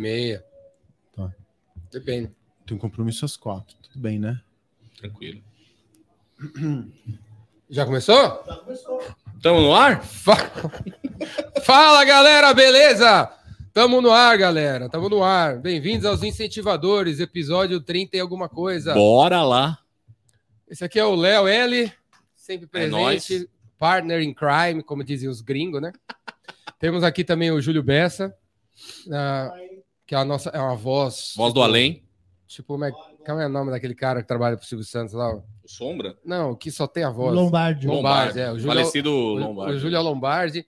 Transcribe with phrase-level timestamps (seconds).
[0.00, 0.44] meia.
[1.14, 1.32] Tá.
[1.90, 2.30] Depende.
[2.66, 3.74] Tenho compromisso às quatro.
[3.82, 4.40] Tudo bem, né?
[4.98, 5.40] Tranquilo.
[7.70, 8.44] Já começou?
[9.42, 10.02] Tamo no ar?
[10.04, 10.50] Fa-
[11.64, 13.32] Fala, galera, beleza?
[13.72, 14.88] Tamo no ar, galera.
[14.90, 15.58] Tamo no ar.
[15.58, 18.92] Bem-vindos aos Incentivadores, episódio 30 e alguma coisa.
[18.92, 19.78] Bora lá.
[20.68, 21.90] Esse aqui é o Léo L,
[22.34, 25.92] sempre É presente, partner in crime, como dizem os gringos, né?
[26.78, 28.36] Temos aqui também o Júlio Bessa,
[29.12, 29.52] ah,
[30.06, 31.34] que é a nossa é uma voz.
[31.36, 32.02] Voz do tipo- além.
[32.46, 32.92] Tipo, como é,
[33.26, 35.34] como é o nome daquele cara que trabalha pro Silvio Santos lá?
[35.34, 36.16] O Sombra?
[36.24, 37.34] Não, que só tem a voz.
[37.34, 37.88] Lombardi.
[37.88, 39.74] Lombardi, é, o Júlio- Falecido O- Lombardi.
[39.74, 40.66] O Júlio Lombardi.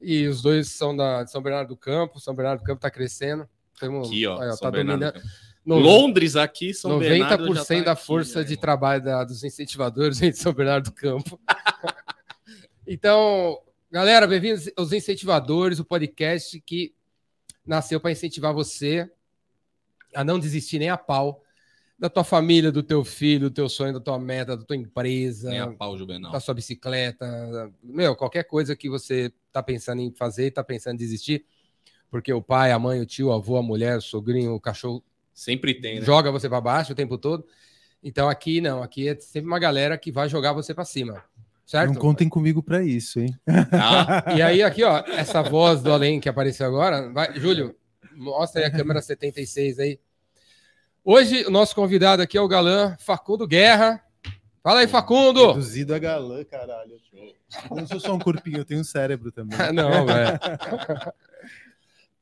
[0.00, 2.18] E os dois são da de São Bernardo do Campo.
[2.18, 3.46] São Bernardo do Campo tá crescendo.
[3.78, 4.40] Temos, Aqui, ó.
[4.40, 5.22] aí, São tá Bernardo dominando.
[5.22, 5.30] do.
[5.62, 7.44] No- Londres aqui, São Bernardo.
[7.44, 8.60] 90% já tá da aqui, força né, de irmão?
[8.62, 11.38] trabalho da- dos incentivadores vem de São Bernardo do Campo.
[12.86, 13.58] então,
[13.90, 16.94] galera, bem-vindos aos Incentivadores, o podcast que
[17.66, 19.10] nasceu para incentivar você
[20.14, 21.42] a não desistir nem a pau
[21.98, 25.50] da tua família, do teu filho, do teu sonho, da tua meta, da tua empresa,
[25.50, 26.32] Nem a pau, Juvenal.
[26.32, 30.94] da sua bicicleta, meu, qualquer coisa que você tá pensando em fazer e tá pensando
[30.94, 31.44] em desistir,
[32.10, 35.04] porque o pai, a mãe, o tio, o avô, a mulher, o sogrinho, o cachorro
[35.34, 36.04] Sempre tem, né?
[36.04, 37.46] joga você para baixo o tempo todo.
[38.02, 41.22] Então aqui não, aqui é sempre uma galera que vai jogar você para cima.
[41.70, 41.94] Certo?
[41.94, 43.32] Não contem comigo pra isso, hein?
[43.70, 47.76] Ah, E aí aqui, ó, essa voz do além que apareceu agora, vai, Júlio,
[48.16, 50.00] mostra aí a câmera 76 aí.
[51.04, 54.02] Hoje o nosso convidado aqui é o galã Facundo Guerra.
[54.64, 55.46] Fala aí, Facundo.
[55.52, 56.96] Reduzido a galã, caralho.
[57.70, 59.56] Eu não sou só um corpinho, eu tenho um cérebro também.
[59.72, 60.40] Não, velho.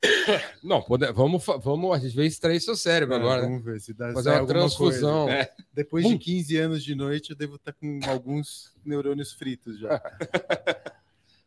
[0.63, 3.47] Não, pode- vamos, vamos, a gente vai extrair seu cérebro É, agora, né?
[3.49, 5.25] Vamos ver se dá Fazer uma transfusão.
[5.25, 5.39] coisa.
[5.41, 5.53] É.
[5.73, 6.11] Depois Bum.
[6.11, 9.89] de 15 anos de noite, eu devo estar com alguns neurônios fritos já.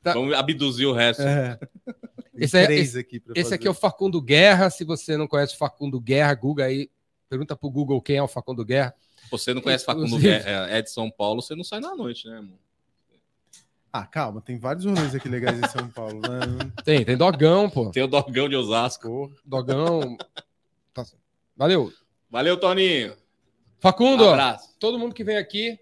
[0.03, 0.15] Tá.
[0.15, 1.23] Vamos abduzir o resto.
[1.23, 1.57] É.
[2.35, 4.69] Esse é- três aqui Esse aqui é o Facundo Guerra.
[4.69, 6.91] Se você não conhece o Facundo Guerra, Google aí.
[7.29, 8.93] Pergunta pro Google quem é o Facundo Guerra.
[9.31, 12.35] Você não conhece Facundo Guerra, é de São Paulo, você não sai na noite, né,
[12.35, 12.59] irmão?
[13.93, 16.21] Ah, calma, tem vários rolês aqui legais em São Paulo.
[16.23, 16.73] Né?
[16.83, 17.91] Tem, tem Dogão, pô.
[17.91, 19.31] Tem o Dogão de Osasco.
[19.45, 20.17] Dogão.
[20.95, 21.05] Tá-
[21.55, 21.93] Valeu.
[22.31, 23.15] Valeu, Toninho.
[23.79, 24.75] Facundo, Abraço.
[24.79, 25.79] todo mundo que vem aqui,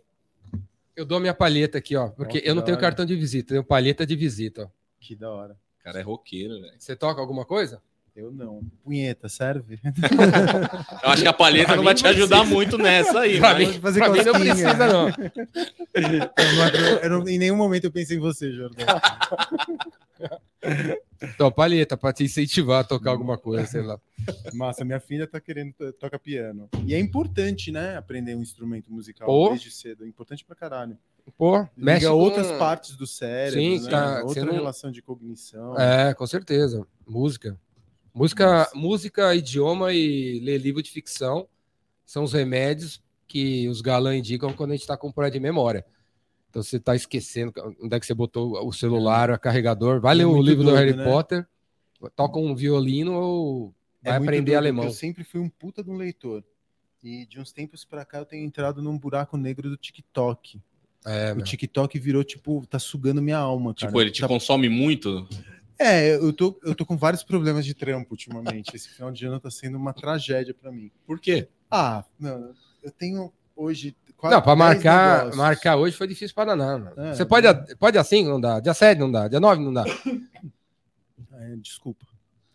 [0.97, 2.09] eu dou a minha palheta aqui, ó.
[2.09, 2.87] Porque eu não tenho hora.
[2.87, 4.69] cartão de visita, eu tenho palheta de visita, ó.
[4.99, 5.56] Que da hora.
[5.78, 6.75] O cara é roqueiro, velho.
[6.78, 7.81] Você toca alguma coisa?
[8.20, 8.60] Eu não.
[8.84, 9.81] Punheta, serve?
[11.03, 12.54] Eu acho que a palheta não vai te ajudar precisa.
[12.54, 15.08] muito nessa aí, Pra mim, pra mim não precisa, não.
[15.94, 18.86] Eu não eu não- em nenhum momento eu pensei em você, Jordão.
[21.22, 23.98] Então, palheta, pra te incentivar a tocar alguma coisa, sei lá.
[24.54, 26.69] Massa, minha filha tá querendo to- tocar piano.
[26.87, 29.48] E é importante, né, aprender um instrumento musical Pô.
[29.50, 30.04] desde cedo.
[30.04, 30.97] É importante pra caralho.
[31.37, 33.91] Pô, mexe Liga com- outras partes do cérebro, Sim, né?
[33.91, 35.78] tá, outra não- relação de cognição.
[35.78, 36.87] É, com certeza.
[37.06, 37.58] Música.
[38.15, 41.47] Música, música, idioma e ler livro de ficção
[42.04, 45.87] são os remédios que os galãs indicam quando a gente está com problema de memória.
[46.49, 50.00] Então você está esquecendo onde é que você botou o celular, o carregador.
[50.00, 51.04] Vai É ler o muito livro do doido, Harry né?
[51.04, 51.47] Potter,
[52.16, 54.84] toca um violino ou É vai muito aprender doido, alemão.
[54.87, 56.43] Eu sempre fui um puta de um leitor.
[57.03, 60.60] E de uns tempos pra cá eu tenho entrado num buraco negro do TikTok.
[61.06, 61.44] É, O meu.
[61.44, 63.87] TikTok virou, tipo, tá sugando minha alma, cara.
[63.87, 65.26] Tipo, ele te Tá- consome muito.
[65.80, 68.74] É, eu tô, eu tô com vários problemas de trampo ultimamente.
[68.76, 70.91] Esse final de ano tá sendo uma tragédia pra mim.
[71.06, 71.48] Por quê?
[71.70, 72.52] Ah, não,
[72.82, 75.36] eu tenho hoje quase Não, para 10 marcar, negócios.
[75.36, 76.78] marcar hoje foi difícil para danar.
[76.78, 77.00] mano.
[77.00, 77.46] É, você pode,
[77.76, 78.60] pode dia 5, não dá.
[78.60, 79.26] Dia 7 não dá.
[79.26, 79.84] Dia 9 não dá.
[81.32, 82.06] É, desculpa.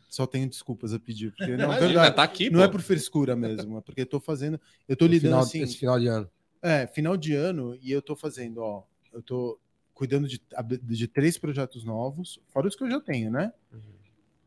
[0.10, 1.32] Só tenho desculpas a pedir.
[1.32, 2.66] Porque, não, Imagina, verdade, tá aqui, não pô.
[2.66, 4.60] é por frescura mesmo, é porque eu tô fazendo.
[4.88, 5.62] Eu tô No lidando final, assim.
[5.62, 6.30] Esse final de ano.
[6.62, 8.84] É, final de ano e eu tô fazendo, ó.
[9.12, 9.60] Eu tô
[9.96, 10.40] cuidando de,
[10.84, 13.52] de três projetos novos, fora os que eu já tenho, né?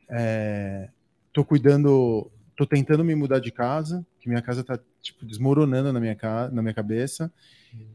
[0.08, 0.90] É,
[1.32, 5.98] tô cuidando, tô tentando me mudar de casa, que minha casa tá tipo desmoronando na
[6.00, 7.32] minha, ca- na minha cabeça.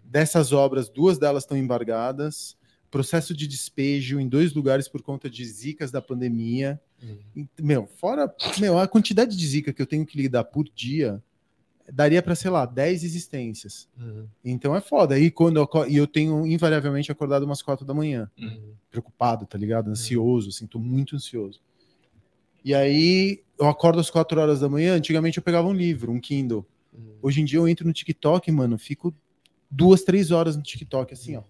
[0.03, 2.57] Dessas obras, duas delas estão embargadas.
[2.91, 6.79] Processo de despejo em dois lugares por conta de zicas da pandemia.
[7.35, 11.21] E, Meu, fora meu, a quantidade de zica que eu tenho que lidar por dia,
[11.91, 13.89] daria para, sei lá, 10 existências.
[14.43, 15.19] Então é foda.
[15.19, 18.29] E quando eu, e eu tenho invariavelmente acordado umas quatro da manhã,
[18.89, 19.89] preocupado, tá ligado?
[19.89, 21.59] Ansioso, assim, tô muito ansioso.
[22.63, 24.95] E aí eu acordo às quatro horas da manhã.
[24.95, 26.65] Antigamente eu pegava um livro, um Kindle.
[27.21, 29.13] Hoje em dia eu entro no TikTok, mano, fico
[29.69, 31.43] duas, três horas no TikTok, assim, ó.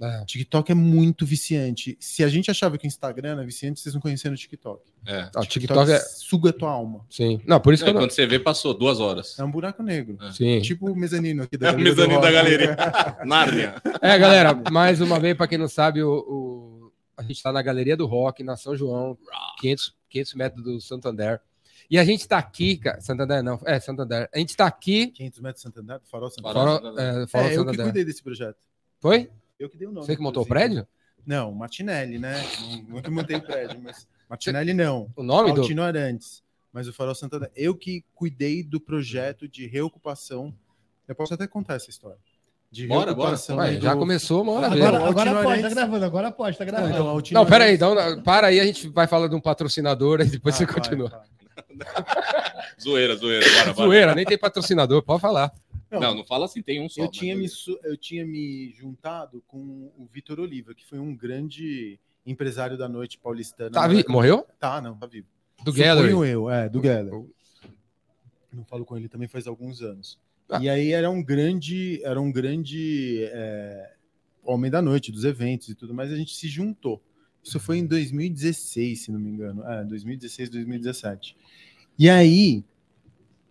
[0.00, 0.24] É.
[0.26, 1.96] TikTok é muito viciante.
[2.00, 4.82] Se a gente achava que o Instagram era viciante, vocês não conheceram o TikTok.
[5.06, 5.30] É.
[5.34, 5.98] Ah, o TikTok é.
[6.00, 7.04] suga a tua alma.
[7.08, 7.40] Sim.
[7.46, 8.02] Não, por isso que É, eu não.
[8.02, 9.38] quando você vê, passou duas horas.
[9.38, 10.18] É um buraco negro.
[10.32, 10.60] Sim.
[10.60, 12.76] Tipo o mezanino aqui da É o mezanino da galeria.
[13.24, 13.74] Nárnia.
[14.02, 17.62] É, galera, mais uma vez, para quem não sabe, o, o- a gente está na
[17.62, 19.16] Galeria do Rock, na São João,
[19.60, 21.40] 500, 500 metros do Santander.
[21.88, 23.00] E a gente tá aqui, cara.
[23.00, 23.58] Santander não.
[23.64, 24.28] É, Santander.
[24.34, 25.06] A gente tá aqui.
[25.12, 26.54] 500 metros de Santander, Farol Santander.
[26.54, 26.98] Farol.
[26.98, 27.84] É, fora É, eu que Santander.
[27.86, 28.58] cuidei desse projeto.
[29.00, 29.30] Foi?
[29.58, 30.06] Eu que dei o nome.
[30.06, 30.68] Você que montou o inclusive.
[30.68, 30.88] prédio?
[31.26, 32.34] Não, Martinelli, né?
[32.88, 34.06] Não- montei o prédio, mas.
[34.28, 35.10] Martinelli não.
[35.16, 35.62] O nome do.
[35.62, 36.42] Altino Arantes.
[36.72, 37.50] Mas o Farol Santander.
[37.56, 40.54] Eu que cuidei do projeto de reocupação.
[41.08, 42.18] Eu posso até contar essa história.
[42.70, 43.56] De Bora, reocupação.
[43.58, 44.66] Ué, aí já do- começou uma hora.
[44.66, 44.86] Agora-.
[44.98, 46.92] Agora, agora Altino pode, tá gravando, agora pode, tá Não, gravando.
[46.94, 50.24] então, Altino Não, peraí, então, para aí, a gente vai falar de um patrocinador e
[50.26, 51.08] depois Ah, você vai, continua.
[51.10, 51.22] tá.
[52.82, 53.46] Zoeira, zoeira.
[53.48, 53.86] Bora, bora.
[53.88, 55.50] Zoeira, nem tem patrocinador, pode falar.
[55.90, 57.02] Não, não fala assim, tem um só.
[57.02, 57.54] Eu tinha, me, beleza.
[57.56, 59.58] su- eu tinha me juntado com
[59.96, 63.70] o Vitor Oliva, que foi um grande empresário da noite paulistana.
[63.70, 63.96] Tá Na vi...
[63.96, 64.46] década- Morreu?
[64.58, 65.28] Tá, não, tá vivo.
[65.64, 66.10] Do Gallery.
[66.30, 67.24] eu, é, do Geller.
[68.52, 70.18] Não falo com ele também faz alguns anos.
[70.48, 70.58] Ah.
[70.62, 73.94] E aí era um grande, era um grande é,
[74.44, 76.12] homem da noite, dos eventos e tudo mais.
[76.12, 77.02] A gente se juntou.
[77.42, 79.64] Isso foi em 2016, se não me engano.
[79.64, 81.36] É, 2016, 2017.
[81.98, 82.64] E aí,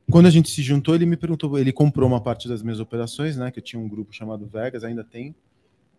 [0.09, 3.37] quando a gente se juntou, ele me perguntou, ele comprou uma parte das minhas operações,
[3.37, 3.49] né?
[3.51, 5.35] Que eu tinha um grupo chamado Vegas, ainda tem.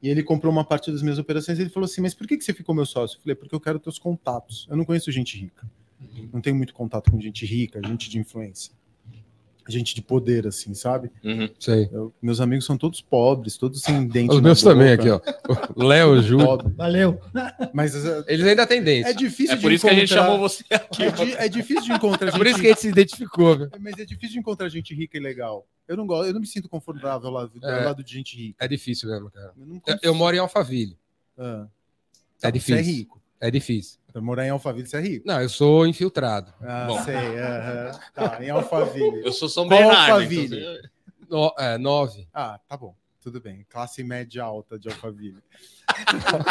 [0.02, 1.58] E ele comprou uma parte das minhas operações.
[1.58, 3.16] E ele falou assim: Mas por que, que você ficou meu sócio?
[3.16, 4.66] Eu falei: Porque eu quero teus contatos.
[4.70, 5.68] Eu não conheço gente rica.
[6.32, 8.72] Não tenho muito contato com gente rica, gente de influência.
[9.68, 11.10] Gente de poder, assim, sabe?
[11.24, 11.48] Uhum.
[11.58, 11.88] Sei.
[11.92, 14.32] Eu- meus amigos são todos pobres, todos sem dente.
[14.34, 15.20] Os meus boca, também aqui, ó.
[15.74, 16.38] O Léo.
[16.44, 16.72] Pobre.
[16.76, 17.20] Valeu.
[17.74, 19.08] Mas é, Eles ainda têm dente.
[19.08, 21.02] é difícil É por isso que a gente chamou você aqui.
[21.02, 23.58] É, di- é difícil de encontrar É gente por isso que a gente se identificou,
[23.58, 23.68] viu?
[23.80, 25.66] Mas é difícil de encontrar gente rica e legal.
[25.88, 27.84] Eu não gosto, eu não me sinto confortável lado, ao É.
[27.84, 28.64] lado de gente rica.
[28.64, 29.52] É difícil mesmo, cara.
[29.86, 30.96] Eu, Eu, moro em Alphaville.
[31.38, 31.66] Ah.
[32.38, 32.76] É Tá, difícil.
[32.76, 33.20] Você é rico.
[33.40, 33.98] É difícil.
[34.12, 35.26] Pra morar em Alphaville, você é rico.
[35.26, 36.52] Não, eu sou infiltrado.
[36.62, 37.02] Ah, Bom.
[37.04, 37.14] sei.
[37.16, 37.90] aham.
[38.14, 39.22] Tá, em Alphaville.
[39.24, 40.12] Eu sou São Qual Bernardo.
[40.12, 40.56] Alphaville?
[41.22, 42.26] então No- é, nove.
[42.32, 42.94] Ah, tá bom.
[43.20, 43.66] Tudo bem.
[43.68, 45.42] Classe média alta de Alphaville.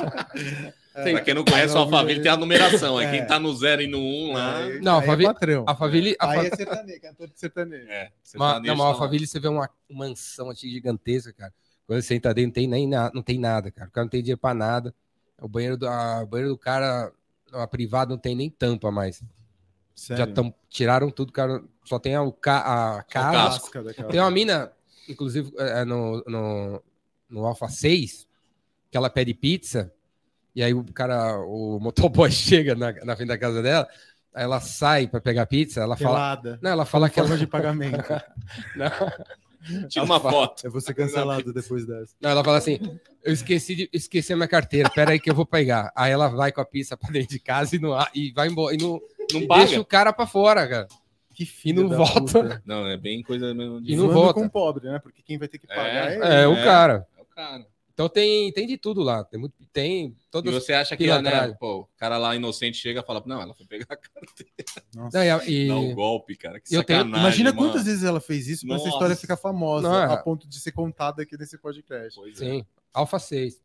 [0.94, 2.98] Pra quem não conhece, o Alphaville tem a numeração.
[2.98, 3.12] Aí É.
[3.12, 4.58] quem tá no zero e no um lá.
[4.60, 5.64] Aí- Não, aí Alphaville- É patrão.
[5.68, 6.16] Alphaville.
[6.20, 7.90] Aí Alpha- é sertanejo, cantor de sertanejo.
[7.90, 8.84] É, tá não, mas tá.
[8.86, 11.54] Alphaville você vê uma mansão assim, gigantesca, cara.
[11.88, 13.90] Quando você entra dentro, não tem, nem na- não tem nada, cara.
[13.90, 14.94] O cara não tem dinheiro pra nada.
[15.42, 17.12] O banheiro do, a- banheiro do cara,
[17.54, 19.22] a privada, não tem nem tampa mais.
[19.94, 20.26] Sério.
[20.26, 21.64] Já tão, tiraram tudo, cara.
[21.84, 23.60] Só tem a, ca- a casa.
[24.10, 24.72] Tem uma mina,
[25.08, 26.84] inclusive, é, no, no,
[27.30, 28.28] no Alpha 6,
[28.92, 29.94] que ela pede pizza,
[30.56, 33.88] e aí o cara, o motoboy chega na, na frente da casa dela,
[34.34, 36.16] aí ela sai pra pegar pizza, ela fala.
[36.16, 36.60] Pelada.
[36.62, 37.38] Não, ela fala que ela.
[37.38, 37.98] De pagamento.
[38.76, 38.90] Não,
[39.90, 40.66] Tira uma foto.
[40.66, 42.14] Eu vou ser cancelado depois dessa.
[42.22, 42.80] não, ela fala assim:
[43.24, 45.92] eu esqueci, de, esqueci a minha carteira, pera aí que eu vou pegar.
[45.96, 48.74] Aí ela vai com a pizza pra dentro de casa e, não, e vai embora.
[48.76, 49.00] E não,
[49.34, 49.66] Não e paga?
[49.66, 50.88] deixa o cara pra fora, cara.
[51.34, 52.22] Que E não da volta.
[52.22, 52.62] puta.
[52.66, 53.92] Não, é bem coisa mesmo de.
[53.92, 54.36] E não volta.
[54.40, 55.00] com pobre, né?
[55.00, 56.46] Porque quem vai ter que pagar é, É, ele.
[56.48, 56.64] o É.
[56.64, 57.06] cara.
[57.18, 57.66] É o cara.
[57.96, 59.24] Então tem, tem de tudo lá.
[59.24, 61.56] Tem, muito, tem E todas você acha que, né, pilantragem.
[61.58, 64.52] pô, o cara lá inocente chega e fala, não, ela foi pegar a carteira,
[64.94, 65.18] Nossa.
[65.18, 66.60] Não, e e- dá um golpe, cara.
[66.60, 67.62] Que Eu tenho- sacanagem, Imagina mano.
[67.70, 70.14] quantas vezes ela fez isso pra essa história ficar famosa, Não, é.
[70.14, 72.14] a ponto de ser contada aqui nesse podcast.
[72.20, 72.46] Pois é.
[72.46, 73.62] Sim, Alfa 6.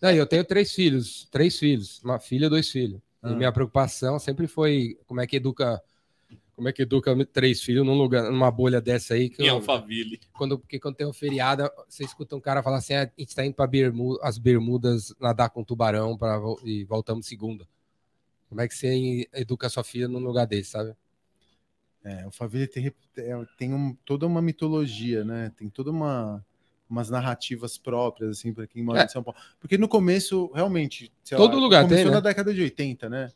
[0.00, 3.00] Daí eu tenho três filhos, três filhos, uma filha e dois filhos.
[3.20, 3.32] Ah.
[3.32, 5.82] E minha preocupação sempre foi como é que educa,
[6.54, 9.54] como é que educa três filhos num lugar, numa bolha dessa aí que Em eu-
[9.56, 10.20] Alphaville.
[10.32, 13.34] quando porque quando tem um feriado, você escuta um cara falar assim, ah, a gente
[13.34, 17.66] tá indo para Bermu, as Bermudas nadar com tubarão para e voltamos segunda.
[18.48, 20.94] Como é que você educa sua filha num lugar desse, sabe?
[22.04, 25.50] É, o Faville tem, é, tem um- toda uma mitologia, né?
[25.56, 26.44] Tem toda uma
[26.88, 29.04] umas narrativas próprias, assim, para quem mora É.
[29.06, 29.40] em São Paulo.
[29.58, 32.10] Porque no começo, realmente, Todo lugar começou tem, né?
[32.12, 33.32] na década de 80, né?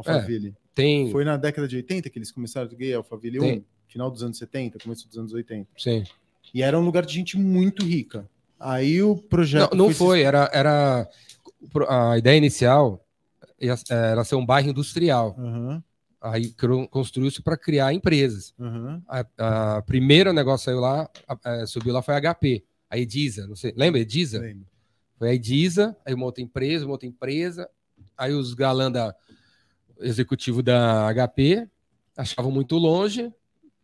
[0.00, 0.54] Alphaville.
[0.74, 3.58] Tem, Foi na década de 80 que eles começaram a gay Alphaville Tem.
[3.58, 5.68] 1, final dos anos 70, começo dos anos 80.
[5.78, 6.04] sim.
[6.52, 8.28] E era um lugar de gente muito rica.
[8.58, 9.70] Aí o projeto.
[9.76, 11.08] Não, não se- foi, era, era
[11.88, 13.04] a ideia inicial
[13.60, 15.36] ia- era ser um bairro industrial.
[15.38, 15.82] Aham,
[16.22, 16.52] Aí
[16.90, 18.52] construiu-se para criar empresas.
[18.58, 19.00] aham.
[19.08, 23.46] A, a primeiro negócio saiu lá, a- a- subiu lá foi a HP, a Edisa,
[23.46, 24.40] não sei, lembra Edisa?
[24.40, 24.66] Lembro.
[25.18, 27.68] Foi a Edisa, aí uma outra empresa, uma outra empresa,
[28.18, 29.14] aí os galã da
[30.00, 31.68] executivo da HP
[32.16, 33.32] achavam muito longe,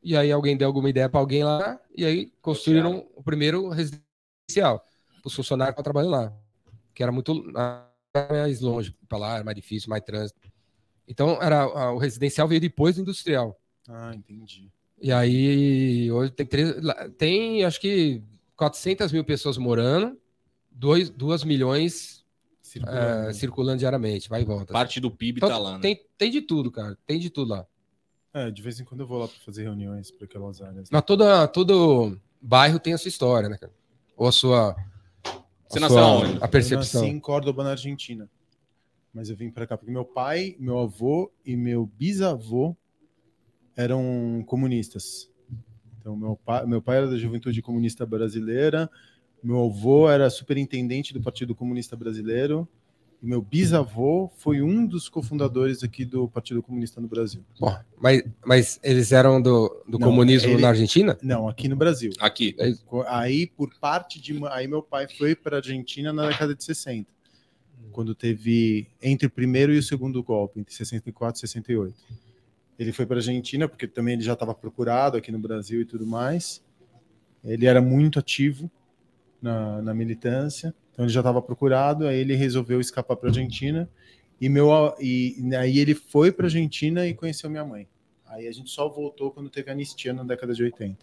[0.03, 4.85] e aí alguém deu alguma ideia para alguém lá, e aí construíram o primeiro residencial,
[5.25, 6.33] os funcionários que trabalhando lá,
[6.95, 10.53] que era muito mais longe para lá, era mais difícil, mais trânsito.
[11.09, 13.59] Então era o residencial veio depois do industrial.
[13.89, 14.71] Ah, entendi.
[15.01, 16.47] E aí, hoje tem,
[17.17, 18.23] tem acho que
[18.57, 20.19] 400 mil pessoas morando,
[20.71, 22.25] 2 milhões
[22.67, 23.29] Circulando.
[23.29, 24.73] é, circulando diariamente, vai e volta.
[24.73, 25.81] Parte do PIB Então, tá lá, né?
[25.81, 26.99] tem, tem de tudo, cara.
[27.07, 27.67] Tem de tudo lá.
[28.35, 30.89] É, de vez em quando eu vou lá para fazer reuniões para aquelas áreas.
[30.91, 33.73] Mas toda, todo bairro tem a sua história, né, cara?
[34.17, 34.75] Ou a sua.
[35.69, 36.39] Você a nasceu sua- aonde?
[36.43, 37.01] A percepção.
[37.03, 38.29] Eu nasci em Córdoba, na Argentina.
[39.15, 42.77] Mas eu vim para cá porque meu pai, meu avô e meu bisavô
[43.77, 45.31] eram comunistas.
[46.01, 48.91] Então, meu pai, meu pai era da Juventude Comunista Brasileira,
[49.47, 52.67] meu avô era superintendente do Partido Comunista Brasileiro,
[53.23, 57.43] e meu bisavô foi um dos cofundadores aqui do Partido Comunista no Brasil.
[57.59, 61.17] Pô, mas, mas eles eram do, do Não, comunismo ele- na Argentina?
[61.23, 62.13] Não, aqui no Brasil.
[62.19, 62.55] Aqui.
[62.87, 64.39] Co- Aí, por parte de.
[64.51, 67.09] Aí, meu pai foi para a Argentina na década de 60,
[67.93, 71.95] quando teve entre o primeiro e o segundo golpe, entre 64 e 68.
[72.79, 75.85] Ele foi para a Argentina, porque também ele já estava procurado aqui no Brasil e
[75.87, 76.63] tudo mais.
[77.43, 78.71] Ele era muito ativo
[79.41, 82.07] na, na militância, então ele já estava procurado.
[82.07, 83.89] Aí ele resolveu escapar para a Argentina.
[84.41, 84.69] E, meu,
[85.01, 87.87] e aí ele foi para a Argentina e conheceu minha mãe.
[88.27, 90.99] Aí a gente só voltou quando teve anistia na década de 80.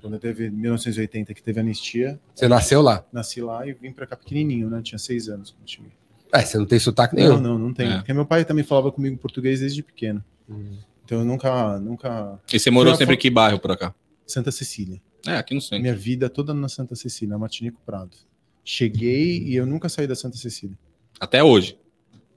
[0.00, 3.04] Quando teve 1980 que teve anistia, Você nasceu lá.
[3.12, 4.80] nasci lá e vim para cá pequenininho, né?
[4.82, 5.92] Tinha seis anos quando cheguei.
[6.32, 7.40] É, você não tem sotaque Não, nenhum.
[7.40, 7.90] não, não tem.
[7.90, 7.96] É.
[7.96, 10.22] Porque meu pai também falava comigo português desde pequeno.
[10.48, 10.76] Hum.
[11.04, 12.38] Então eu nunca, nunca.
[12.52, 13.94] E você morou Não, sempre em que bairro por cá?
[14.26, 15.00] Santa Cecília.
[15.26, 15.80] É, aqui no centro.
[15.80, 18.16] Minha vida toda na Santa Cecília, Matinico Prado.
[18.64, 20.76] Cheguei e eu nunca saí da Santa Cecília.
[21.20, 21.78] Até hoje.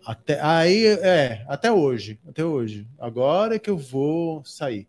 [0.06, 2.88] Até aí, é, até hoje, até hoje.
[2.98, 4.88] Agora é que eu vou sair.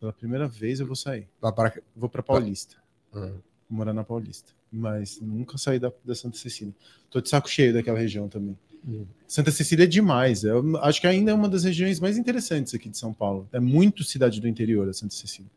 [0.00, 1.28] Pela primeira vez eu vou sair.
[1.42, 1.74] Lá para...
[1.94, 2.76] Vou para Paulista.
[3.14, 3.20] Hum.
[3.20, 4.52] Vou morar na Paulista.
[4.70, 6.74] Mas nunca saí da, da Santa Cecília.
[7.10, 8.56] Tô de saco cheio daquela região também.
[8.86, 9.06] Hum.
[9.26, 10.44] Santa Cecília é demais.
[10.44, 13.48] Eu acho que ainda é uma das regiões mais interessantes aqui de São Paulo.
[13.52, 15.50] É muito cidade do interior, a Santa Cecília.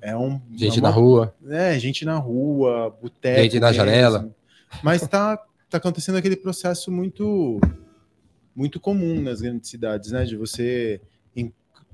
[0.00, 0.40] É um.
[0.54, 1.34] Gente é na uma- rua.
[1.48, 3.40] É, gente na rua, boteco.
[3.42, 3.76] Gente na mesmo.
[3.84, 4.34] janela.
[4.82, 5.36] Mas tá,
[5.70, 7.60] tá acontecendo aquele processo muito
[8.54, 10.24] muito comum nas grandes cidades, né?
[10.24, 11.00] De você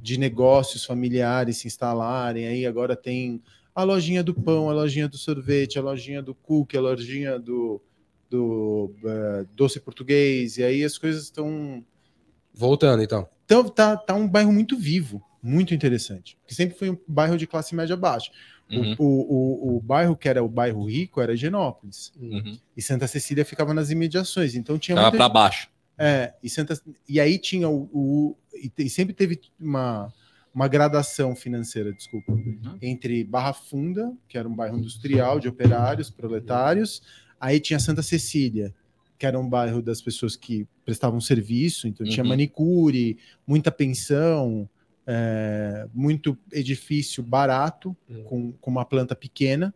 [0.01, 2.47] de negócios familiares se instalarem.
[2.47, 3.43] Aí agora tem
[3.75, 7.83] a lojinha do pão, a lojinha do sorvete, a lojinha do cookie, a lojinha do,
[8.31, 10.57] do eh, doce português.
[10.57, 11.85] E aí as coisas estão
[12.55, 13.29] Voltando, então.
[13.45, 16.37] então tá, tá um bairro muito vivo, muito interessante.
[16.41, 18.31] Porque sempre foi um bairro de classe média baixa.
[18.71, 22.13] O- Uhum, O, o, o, bairro que era o bairro rico era Higienópolis.
[22.21, 22.59] uhum.
[22.77, 24.55] E Santa Cecília ficava nas imediações.
[24.55, 25.17] Então tinha Tava muita...
[25.25, 25.71] pra baixo.
[25.97, 26.79] É, e, Santa...
[27.09, 27.89] e aí tinha o.
[27.93, 30.13] o- E, te- e sempre teve uma,
[30.55, 32.33] uma gradação financeira, desculpa,
[32.83, 37.03] entre Barra Funda, que era um bairro industrial de operários, proletários,
[37.41, 38.75] aí tinha Santa Cecília,
[39.19, 42.29] que era um bairro das pessoas que prestavam serviço, então tinha Uhum.
[42.31, 43.17] manicure,
[43.47, 44.69] muita pensão,
[45.11, 48.25] é, muito edifício barato, Uhum.
[48.25, 49.75] com, com uma planta pequena.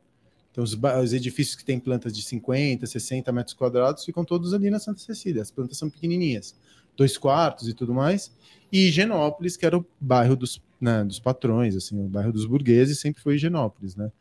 [0.51, 4.69] Então, os, os edifícios que têm plantas de 50, 60 metros quadrados ficam todos ali
[4.69, 5.41] na Santa Cecília.
[5.41, 6.55] As plantas são pequenininhas,
[6.95, 8.31] dois quartos e tudo mais.
[8.71, 13.01] E Higienópolis, que era o bairro dos, né, dos patrões, assim, o bairro dos burgueses,
[13.01, 14.12] sempre foi Higienópolis, né?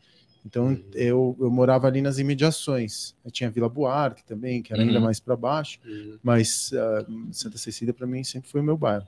[0.46, 3.14] Então, eu, eu morava ali nas imediações.
[3.24, 5.04] Eu tinha Vila Buarque também, que era ainda Uhum.
[5.04, 5.80] mais para baixo,
[6.24, 9.06] mas ah, Santa Cecília, para mim, sempre foi o meu bairro.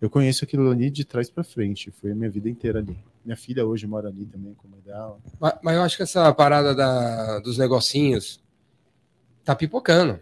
[0.00, 2.96] Eu conheço aquilo ali de trás para frente, foi a minha vida inteira ali.
[3.24, 5.18] Minha filha hoje mora ali também, com a mãe dela.
[5.40, 8.42] Mas, mas eu acho que essa parada da- dos negocinhos
[9.44, 10.20] tá pipocando.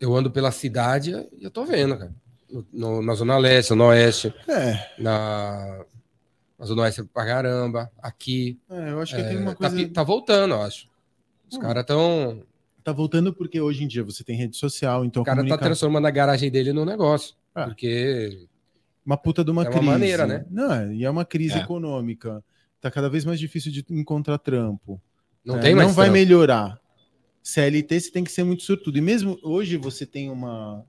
[0.00, 2.14] Eu ando pela cidade e eu tô vendo, cara.
[2.50, 5.84] No- no- na Zona Leste, no Oeste, É, na,
[6.58, 8.58] na Zona Oeste pra caramba, aqui.
[8.70, 9.76] é, eu acho que É, tem uma tá, coisa.
[9.76, 10.88] pi- tá voltando, eu acho.
[11.50, 11.60] Os Hum.
[11.60, 12.42] caras tão.
[12.82, 15.64] Tá voltando porque hoje em dia você tem rede social, então O cara tá comunica-
[15.64, 17.34] transformando a garagem dele num negócio.
[17.54, 17.66] Ah.
[17.66, 18.46] Porque.
[19.08, 19.86] Uma puta de uma É uma crise.
[19.86, 20.44] maneira, né?
[20.50, 21.62] Não, e é uma crise É.
[21.62, 22.44] econômica.
[22.78, 25.00] Tá cada vez mais difícil de encontrar trampo.
[25.42, 25.88] Não É, tem mais.
[25.88, 26.18] Não vai trampo.
[26.18, 26.78] melhorar.
[27.42, 28.98] CLT você tem que ser muito sortudo.
[28.98, 30.84] E mesmo hoje você tem uma.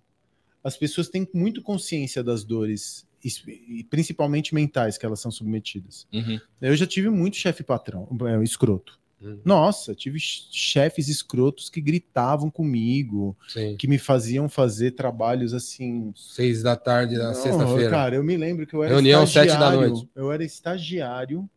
[0.62, 6.06] As pessoas têm muito consciência das dores, es- e principalmente mentais, que elas são submetidas.
[6.12, 6.38] Uhum.
[6.62, 8.99] Eu já tive muito chefe patrão, é, escroto.
[9.22, 13.76] Hum, Nossa, tive chefes escrotos que gritavam comigo, Sim.
[13.78, 16.14] que me faziam fazer trabalhos assim.
[16.16, 17.90] Seis da tarde Não, sexta-feira.
[17.90, 19.90] Cara, eu me lembro que eu era Reunião sete da estagiário.
[19.90, 20.10] noite.
[20.16, 21.50] Eu era estagiário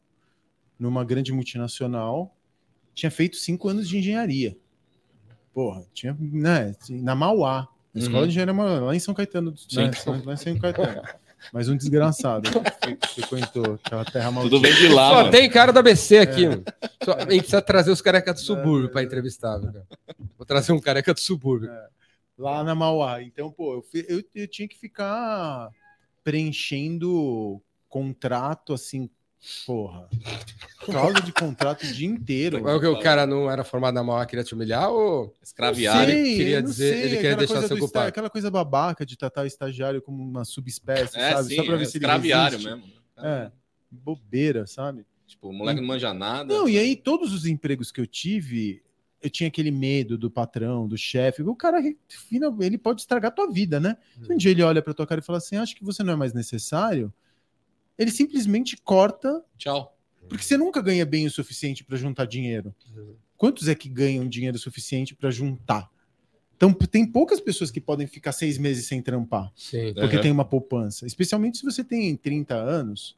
[0.78, 2.34] numa grande multinacional.
[2.94, 4.56] Tinha feito cinco anos de engenharia.
[5.54, 7.68] Porra, tinha, né, na Mauá.
[7.94, 8.06] Na Uhum.
[8.06, 9.54] escola de engenharia Mauá, lá em São Caetano.
[9.72, 9.90] Né,
[10.26, 11.02] lá em São Caetano.
[11.52, 14.56] Mas um desgraçado que frequentou aquela terra maldita.
[14.56, 15.30] Tudo vem de lá, Só mano.
[15.30, 16.20] tem cara da BC É.
[16.20, 16.64] aqui, mano.
[17.02, 19.58] Só- a gente precisa trazer os carecas do subúrbio para entrevistar.
[20.36, 21.70] Vou trazer um careca do subúrbio.
[22.38, 23.22] lá na Mauá.
[23.22, 25.68] Então, pô, eu, eu, eu tinha que ficar
[26.24, 29.08] preenchendo contrato assim,
[29.66, 30.08] porra.
[30.90, 32.60] Causa de contrato o dia inteiro.
[32.62, 36.12] Mas o que o cara não era formado na Mauá, queria te humilhar ou Escraviário.
[36.14, 37.98] Ele queria dizer- ele queria aquela deixar coisa ser do culpado.
[38.06, 41.48] esta- Aquela coisa babaca de tratar o estagiário como uma subespécie, É, sabe?
[41.50, 42.76] sim, Só pra ver é se ele escraviário resiste.
[42.82, 42.92] mesmo.
[43.18, 43.50] É,
[43.90, 45.06] bobeira, sabe?
[45.26, 46.52] Tipo, o moleque não manja nada.
[46.52, 48.82] Não, e aí todos os empregos que eu tive,
[49.22, 51.42] eu tinha aquele medo do patrão, do chefe.
[51.42, 51.80] O cara,
[52.60, 53.96] ele pode estragar a tua vida, né?
[54.20, 56.12] Se um dia ele olha pra tua cara e fala assim, acho que você não
[56.14, 57.12] é mais necessário,
[57.98, 59.96] ele simplesmente corta, Tchau.
[60.28, 62.74] porque você nunca ganha bem o suficiente para juntar dinheiro.
[63.36, 65.90] Quantos é que ganham dinheiro suficiente para juntar?
[66.56, 69.92] Então, tem poucas pessoas que podem ficar seis meses sem trampar, Sim.
[69.94, 70.22] porque Uhum.
[70.22, 71.04] tem uma poupança.
[71.06, 73.16] Especialmente se você tem 30 anos,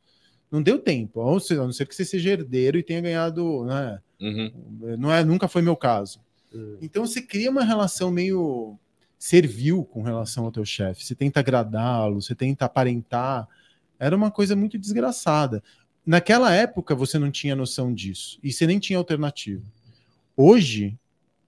[0.50, 1.20] não deu tempo.
[1.20, 3.64] A não ser- a não ser que você seja herdeiro e tenha ganhado.
[3.64, 4.00] Né?
[4.18, 4.52] Uhum.
[4.98, 6.20] Não é, nunca foi meu caso.
[6.54, 6.78] Hum.
[6.80, 8.78] Então você cria uma relação meio
[9.18, 11.04] servil com relação ao teu chefe.
[11.04, 13.46] Você tenta agradá-lo, você tenta aparentar.
[14.04, 15.62] Era uma coisa muito desgraçada.
[16.04, 19.62] Naquela época você não tinha noção disso e você nem tinha alternativa.
[20.36, 20.98] Hoje,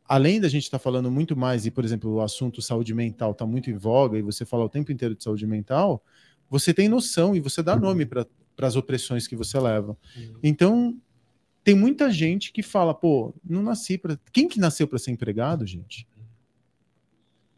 [0.07, 3.45] além da gente estar falando muito mais e, por exemplo, o assunto saúde mental está
[3.45, 6.03] muito em voga e você fala o tempo inteiro de saúde mental,
[6.49, 8.27] você tem noção e você dá nome para
[8.63, 9.95] as opressões que você leva.
[10.43, 10.97] Então,
[11.63, 14.19] tem muita gente que fala, pô, não nasci para.
[14.33, 16.09] Quem que nasceu para ser empregado, gente?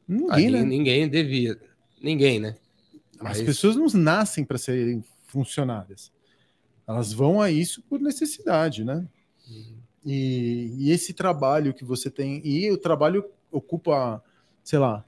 [0.09, 0.63] Ninguém, Ali né?
[0.65, 1.57] Ninguém devia.
[2.03, 2.57] Ninguém, né?
[3.21, 6.13] As Mas- pessoas não nascem para serem funcionárias.
[6.87, 9.07] Elas vão a isso por necessidade, né?
[10.05, 12.41] E, e esse trabalho que você tem.
[12.45, 14.23] E o trabalho ocupa,
[14.65, 15.05] sei lá,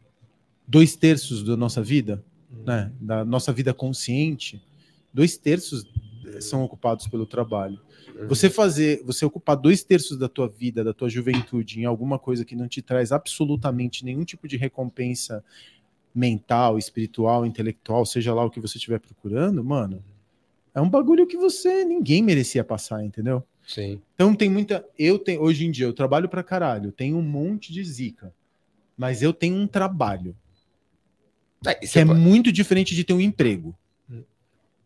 [0.66, 2.22] dois terços da nossa vida,
[2.66, 2.92] né?
[3.00, 4.62] Da nossa vida consciente.
[5.12, 5.86] Dois terços
[6.40, 7.80] são ocupados pelo trabalho.
[8.28, 12.44] Você fazer, você ocupar dois terços da tua vida, da tua juventude, em alguma coisa
[12.44, 15.42] que não te traz absolutamente nenhum tipo de recompensa
[16.14, 20.02] mental, espiritual, intelectual, seja lá o que você estiver procurando, mano,
[20.74, 23.42] é um bagulho que você ninguém merecia passar, entendeu?
[23.66, 24.00] Sim.
[24.14, 27.72] Então tem muita, eu tenho hoje em dia eu trabalho pra caralho, tenho um monte
[27.72, 28.34] de zica,
[28.96, 30.34] mas eu tenho um trabalho
[31.64, 33.76] É, que é pode- muito diferente de ter um emprego.
[34.10, 34.22] Hum.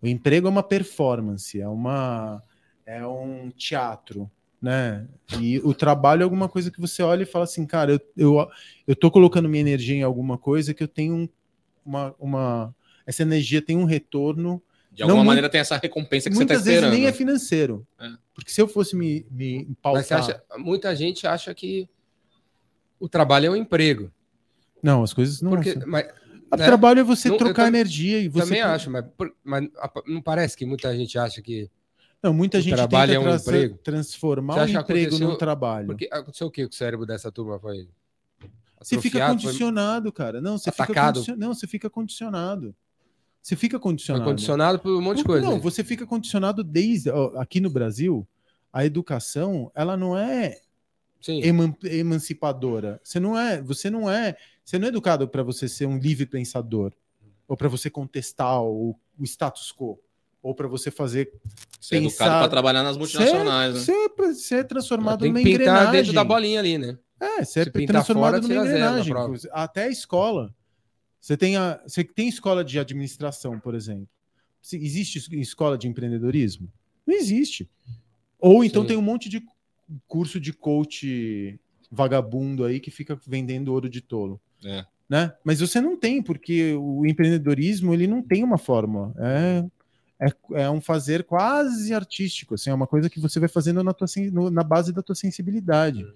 [0.02, 2.42] O emprego é uma performance, é uma
[2.86, 4.30] é um teatro,
[4.64, 5.06] né?
[5.38, 8.48] E o trabalho é alguma coisa que você olha e fala assim, cara, eu, eu,
[8.86, 11.28] eu tô colocando minha energia em alguma coisa que eu tenho um-
[11.84, 12.74] uma, uma
[13.06, 14.62] essa energia tem um retorno.
[14.90, 16.98] De alguma Não, maneira tem essa recompensa que você tá Muitas vezes esperando.
[16.98, 17.86] nem é financeiro.
[18.00, 18.08] É.
[18.34, 20.20] Porque se eu fosse me, me pautar...
[20.20, 21.86] acha, muita gente acha que
[22.98, 24.10] o trabalho é um emprego.
[24.82, 25.82] Não, as coisas não Porque, são.
[25.86, 26.06] mas,
[26.50, 26.64] O né?
[26.64, 29.04] trabalho é você Não, trocar energia e você também acho, mas,
[29.44, 29.68] mas
[30.06, 31.68] não parece que muita gente acha que.
[32.24, 33.78] Não, muita O gente trabalho tenta é um emprego.
[33.84, 35.86] transformar o que emprego num trabalho.
[35.88, 37.86] Porque aconteceu o que com o cérebro dessa turma foi.
[38.80, 40.40] Você fica atrofiado, foi- condicionado, cara.
[40.40, 41.36] Não, você fica condicion...
[41.36, 42.74] não, você fica condicionado.
[43.42, 44.24] Você fica Foi condicionado.
[44.24, 45.44] condicionado por um monte de coisa.
[45.46, 48.26] Não, você fica condicionado desde aqui no Brasil.
[48.72, 50.60] A educação, ela não é
[51.28, 52.98] eman- emancipadora.
[53.04, 54.34] Você não é, você não é,
[54.64, 56.90] você não é educado para você ser um livre pensador
[57.46, 59.98] ou para você contestar o, o status quo
[60.44, 61.32] ou para você fazer
[61.80, 63.80] Ser educado pensar- para trabalhar nas multinacionais, né?
[63.80, 65.92] ser, ser, ser transformado Tem numa que pintar engrenagem.
[65.92, 66.98] dentro da bolinha ali, né?
[67.18, 69.14] É, você é Se transformado fora, numa engrenagem.
[69.50, 70.54] Até a escola.
[71.20, 74.06] Você tem, a, você tem escola de administração, por exemplo.
[74.60, 76.68] Se- Existe es- escola de empreendedorismo?
[77.06, 77.68] Não existe.
[78.38, 78.88] Ou então Sim.
[78.88, 79.42] tem um monte de
[80.06, 81.58] curso de coach
[81.90, 84.38] vagabundo aí que fica vendendo ouro de tolo.
[84.64, 84.84] É.
[85.08, 85.32] Né?
[85.44, 89.14] Mas você não tem, porque o empreendedorismo ele não tem uma forma.
[89.18, 89.64] É,
[90.20, 92.54] é, é um fazer quase artístico.
[92.54, 95.14] Assim, é uma coisa que você vai fazendo na, tua, no- na base da tua
[95.14, 96.06] sensibilidade.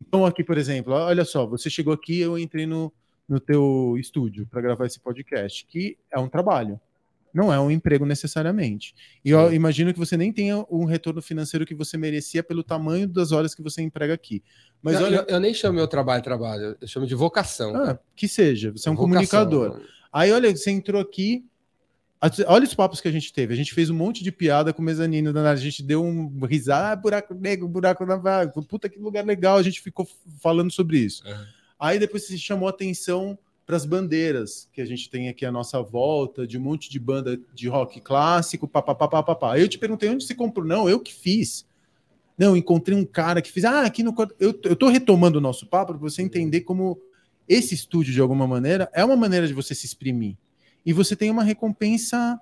[0.00, 2.92] Então, aqui, por exemplo, olha só, você chegou aqui, eu entrei no,
[3.28, 6.80] no teu estúdio para gravar esse podcast, que é um trabalho,
[7.34, 8.94] não é um emprego necessariamente.
[9.24, 9.54] E eu Sim.
[9.56, 13.54] imagino que você nem tenha um retorno financeiro que você merecia pelo tamanho das horas
[13.54, 14.42] que você emprega aqui.
[14.82, 17.74] Mas Não, olha, eu, eu nem chamo meu trabalho trabalho, eu chamo de vocação.
[17.76, 19.10] ah, que seja, você é um Vocação.
[19.10, 19.82] comunicador.
[20.12, 21.44] Aí, olha, você entrou aqui.
[22.46, 23.54] Olha os papos que a gente teve.
[23.54, 25.36] A gente fez um monte de piada com o mezanino.
[25.38, 28.52] A gente deu um risada, ah, buraco negro, buraco na vaga.
[28.62, 29.56] Puta que lugar legal.
[29.56, 30.06] A gente ficou
[30.40, 31.26] falando sobre isso.
[31.26, 31.44] Uhum.
[31.78, 35.80] Aí depois você chamou atenção para as bandeiras que a gente tem aqui à nossa
[35.82, 40.34] volta, de um monte de banda de rock clássico, papapá, eu te perguntei onde você
[40.34, 40.66] comprou.
[40.66, 41.66] Não, eu que fiz.
[42.36, 43.64] Não, encontrei um cara que fez.
[43.66, 44.14] Ah, aqui no.
[44.40, 46.98] Eu, eu tô retomando o nosso papo para você entender como
[47.46, 50.36] esse estúdio, de alguma maneira, é uma maneira de você se exprimir.
[50.88, 52.40] E você tem uma recompensa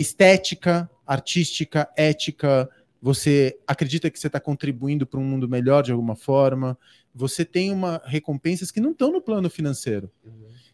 [0.00, 2.70] estética, artística, ética.
[3.02, 6.78] Você acredita que você está contribuindo para um mundo melhor de alguma forma.
[7.14, 10.10] Você tem uma recompensas que não estão no plano financeiro.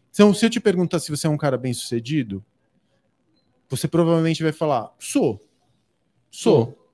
[0.09, 2.41] Então, se eu te perguntar se você é um cara bem sucedido,
[3.67, 5.45] você provavelmente vai falar: sou.
[6.29, 6.89] Sou.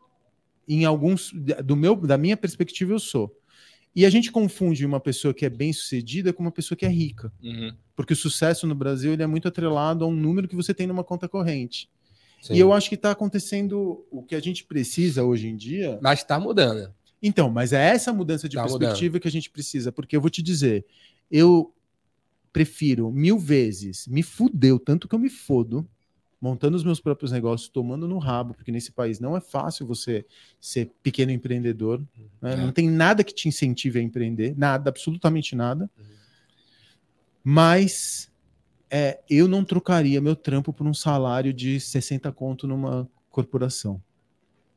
[0.68, 1.32] Em alguns.
[1.64, 3.32] Do meu, da minha perspectiva, eu sou.
[3.98, 6.88] E a gente confunde uma pessoa que é bem sucedida com uma pessoa que é
[6.88, 7.34] rica.
[7.42, 7.74] Uhum.
[7.96, 10.86] Porque o sucesso no Brasil ele é muito atrelado a um número que você tem
[10.86, 11.90] numa conta corrente.
[12.40, 12.54] Sim.
[12.54, 15.98] E eu acho que está acontecendo o que a gente precisa hoje em dia.
[16.00, 16.94] Mas tá mudando.
[17.24, 20.30] Então, mas é essa mudança de Tá perspectiva que a gente precisa, porque eu vou
[20.30, 20.86] te dizer,
[21.32, 21.74] eu
[22.54, 25.90] prefiro mil vezes me fudeu tanto que eu me fodo
[26.40, 30.26] montando os meus próprios negócios, tomando no rabo, porque nesse país não é fácil você
[30.60, 32.00] ser pequeno empreendedor,
[32.42, 32.54] né?
[32.54, 32.58] É.
[32.58, 35.90] não tem nada que te incentive a empreender, nada, absolutamente nada.
[35.98, 36.06] Uhum.
[37.44, 38.32] Mas
[38.90, 44.02] é, eu não trocaria meu trampo por um salário de 60 conto numa corporação.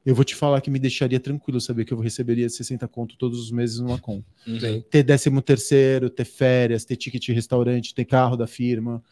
[0.05, 3.39] Eu vou te falar que me deixaria tranquilo saber que eu receberia 60 conto todos
[3.39, 4.81] os meses numa conta Uhum.
[4.91, 9.03] Ter décimo terceiro, ter férias, ter ticket de restaurante, ter carro da firma,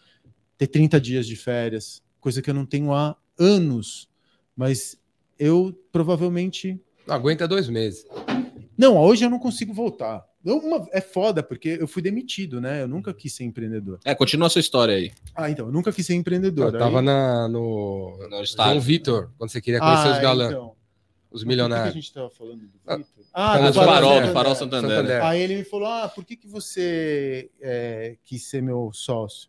[0.57, 4.07] ter 30 dias de férias, coisa que eu não tenho há anos.
[4.55, 4.99] Mas
[5.39, 6.79] eu provavelmente.
[7.07, 8.05] Não aguenta dois meses.
[8.77, 10.27] Não, hoje eu não consigo voltar.
[10.45, 12.83] Eu- uma- é foda, porque eu fui demitido, né?
[12.83, 13.99] Eu nunca quis ser empreendedor.
[14.05, 15.11] É, continua a sua história aí.
[15.35, 16.73] Ah, então, eu nunca quis ser empreendedor.
[16.75, 18.81] Eu tava Aí- na, no No João.
[18.81, 20.67] Vitor, quando você queria conhecer Ah, os galãs, então.
[20.69, 20.75] os
[21.31, 21.95] Por que a milionários.
[21.95, 23.13] gente tava falando do Ah, Vitor?
[23.33, 24.27] Ah, Tá do no farol, Santander.
[24.29, 24.91] do farol Santander.
[24.91, 25.25] Santander.
[25.25, 29.49] Aí ele me falou: Ah, por que, que você é, quis ser meu sócio?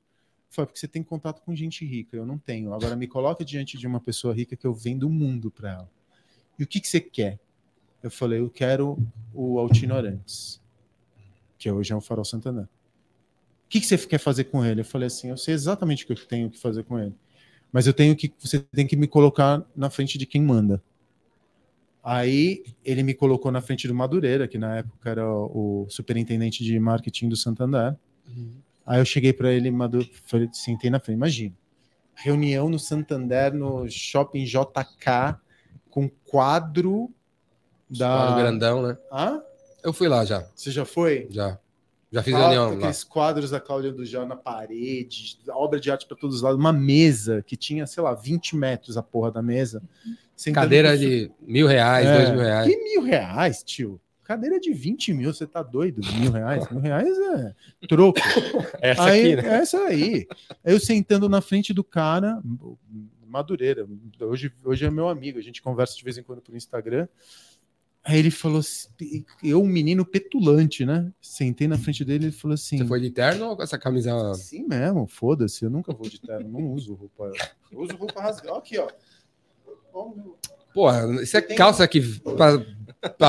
[0.49, 2.73] Falei, porque você tem contato com gente rica, eu não tenho.
[2.73, 5.91] Agora me coloca diante de uma pessoa rica que eu vendo o mundo para ela.
[6.57, 7.39] E o que, que você quer?
[8.01, 8.97] Eu falei, eu quero
[9.33, 10.61] o Altino Arantes,
[11.57, 12.63] que hoje é o Farol Santander.
[12.63, 14.81] O que, que você quer fazer com ele?
[14.81, 17.13] Eu falei assim, eu sei exatamente o que eu tenho que fazer com ele.
[17.71, 18.33] Mas eu tenho que.
[18.39, 20.81] Você tem que me colocar na frente de quem manda.
[22.03, 26.79] Aí ele me colocou na frente do Madureira, que na época era o superintendente de
[26.79, 27.95] marketing do Santander.
[28.89, 31.15] Aí eu cheguei para ele, Madu, falei, sentei na frente.
[31.15, 31.55] Imagina,
[32.15, 35.37] reunião no Santander, no shopping JK,
[35.91, 37.11] com quadro
[37.87, 38.35] Quadro da.
[38.35, 38.97] grandão, né?
[39.11, 39.43] Hã?
[39.83, 41.27] Eu fui lá já, Você já foi?
[41.29, 41.59] já.
[42.11, 42.77] Já fiz Ah, reunião lá.
[42.77, 46.59] aqueles quadros da Cláudia do Gel na parede, obra de arte para todos os lados,
[46.59, 49.83] uma mesa que tinha, sei lá, 20 metros a porra da mesa.
[50.51, 52.67] Cadeira de mil reais, É, dois mil reais.
[52.67, 54.01] Que mil reais, tio?
[54.29, 56.01] Cadeira de 20 mil, você tá doido?
[56.19, 56.69] Mil reais?
[56.69, 57.55] Mil reais é
[57.87, 58.19] troco.
[58.79, 59.55] Essa aí, aqui, né?
[59.55, 60.27] Essa aí.
[60.63, 62.39] Eu sentando na frente do cara,
[63.25, 63.87] Madureira,
[64.21, 67.07] hoje, hoje é meu amigo, a gente conversa de vez em quando por Instagram.
[68.03, 71.11] Aí ele falou assim, eu, um menino petulante, né?
[71.19, 73.79] Sentei na frente dele e ele falou assim: Você foi de terno ou com essa
[73.79, 74.35] camisa?
[74.35, 77.31] Sim mesmo, foda-se, eu nunca vou de terno, não uso roupa.
[77.71, 78.59] Eu uso roupa rasgada.
[78.59, 78.91] Aqui, ó.
[80.71, 82.63] Porra, isso é calça que pra,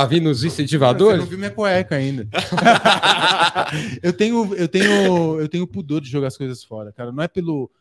[0.09, 1.19] vir nos Você incentivadores?
[1.19, 2.27] não viu minha cueca ainda.
[4.03, 7.11] eu tenho, eu tenho, eu tenho pudor de jogar as coisas fora, cara.
[7.11, 7.71] Não é pelo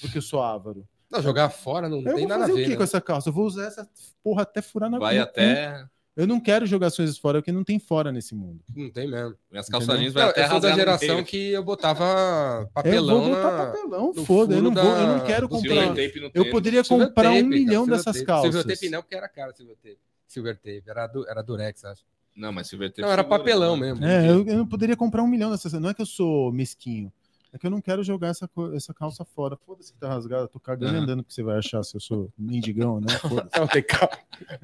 [0.00, 0.86] porque eu sou ávaro.
[1.10, 2.62] Não, jogar fora não eu tem vou nada a fazer o ver.
[2.64, 2.76] que né?
[2.76, 3.28] com essa calça?
[3.28, 3.88] Eu vou usar essa
[4.22, 5.86] porra até furar na Vai até.
[6.16, 8.64] Eu não quero jogar as coisas fora, porque não tem fora nesse mundo.
[8.74, 9.36] Não tem mesmo.
[9.50, 13.66] Minhas calçadinhas vai até eu sou da geração que eu botava eu papelão vou botar
[13.66, 14.54] papelão, no foda.
[14.54, 15.94] Eu não, vou, eu não quero comprar.
[16.34, 18.24] Eu poderia comprar um cara, milhão dessas tape.
[18.24, 18.54] calças.
[18.54, 19.98] Silver tape não, porque era caro silver tape.
[20.26, 21.28] Silver tape, era, du...
[21.28, 22.04] era durex, acho.
[22.34, 23.02] Não, mas Silver tape.
[23.02, 23.86] Não, era segura, papelão né?
[23.86, 24.04] mesmo.
[24.04, 25.72] É, eu, eu não poderia comprar um milhão dessas.
[25.72, 27.12] Não é que eu sou mesquinho.
[27.52, 29.56] É que eu não quero jogar essa, essa calça fora.
[29.56, 30.46] Foda-se que tá rasgada.
[30.46, 31.04] Tô cagando e Aham.
[31.04, 33.06] andando que você vai achar se eu sou mendigão, né?
[33.58, 34.10] Não, tem, cal...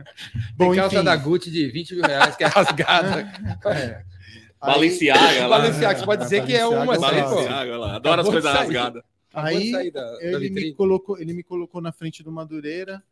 [0.55, 1.05] Bom, tem calça enfim.
[1.05, 3.21] da Gucci de 20 mil reais que é rasgada.
[3.75, 4.05] é.
[4.61, 5.59] Balenciaga lá.
[5.59, 7.35] Balenciaga, você pode dizer que é uma Balenciaga, pô.
[7.37, 7.97] Balenciaga lá.
[7.97, 9.03] Adoro as coisas rasgadas.
[9.33, 10.75] Aí, da, da ele me vitrine.
[10.75, 13.03] colocou, ele me colocou na frente do Madureira.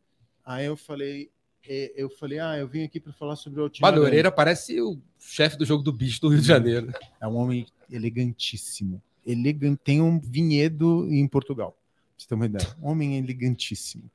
[0.44, 1.30] Aí eu falei,
[1.66, 5.56] eu falei, ah, eu vim aqui para falar sobre o Altino Madureira parece o chefe
[5.56, 6.92] do jogo do bicho do Rio de Janeiro.
[7.20, 9.02] É um homem elegantíssimo.
[9.26, 11.72] Elegante, tem um vinhedo em Portugal.
[11.72, 11.78] Pra
[12.16, 12.76] você ter uma ideia.
[12.82, 14.10] Um homem elegantíssimo.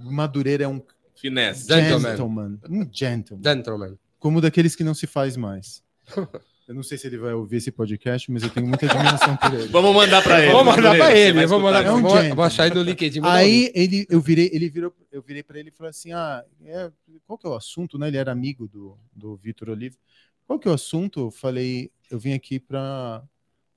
[0.00, 0.82] Madureira é um
[1.14, 1.66] Finesse.
[1.66, 2.10] Gentleman.
[2.10, 2.58] gentleman.
[2.68, 3.42] Um gentleman.
[3.42, 3.98] Gentleman.
[4.18, 5.82] Como daqueles que não se faz mais.
[6.68, 9.54] Eu não sei se ele vai ouvir esse podcast, mas eu tenho muita admiração por
[9.54, 9.68] ele.
[9.70, 10.52] Vamos mandar pra ele.
[10.52, 12.82] Vou mandar você ele, vai eu vou mandar É um vou, vou achar aí no
[12.82, 13.20] LinkedIn.
[13.22, 16.90] Aí ele, eu virei, ele virou, eu virei para ele e falei assim: ah, é,
[17.24, 18.08] qual que é o assunto, né?
[18.08, 19.96] Ele era amigo do, do Vitor Olive.
[20.44, 21.20] Qual que é o assunto?
[21.20, 23.22] Eu falei, eu vim aqui para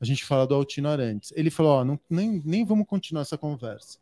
[0.02, 1.32] a gente falar do Altino Arantes.
[1.36, 4.00] Ele falou: ó, não, nem, nem vamos continuar essa conversa.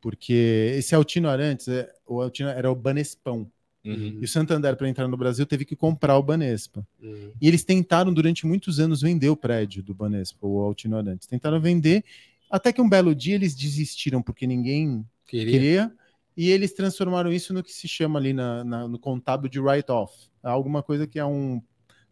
[0.00, 3.50] Porque esse Altino Arantes, é, o Altino era o Banespão.
[3.84, 4.18] Uhum.
[4.20, 6.86] E o Santander, para entrar no Brasil, teve que comprar o Banespa.
[7.02, 7.32] Uhum.
[7.40, 11.26] E eles tentaram durante muitos anos vender o prédio do Banespa, o Altino Arantes.
[11.28, 12.02] Tentaram vender,
[12.50, 15.52] até que um belo dia eles desistiram, porque ninguém Queria.
[15.52, 15.92] queria,
[16.36, 20.12] e eles transformaram isso no que se chama ali na, na- no contábil de write-off.
[20.42, 21.60] Alguma coisa que é um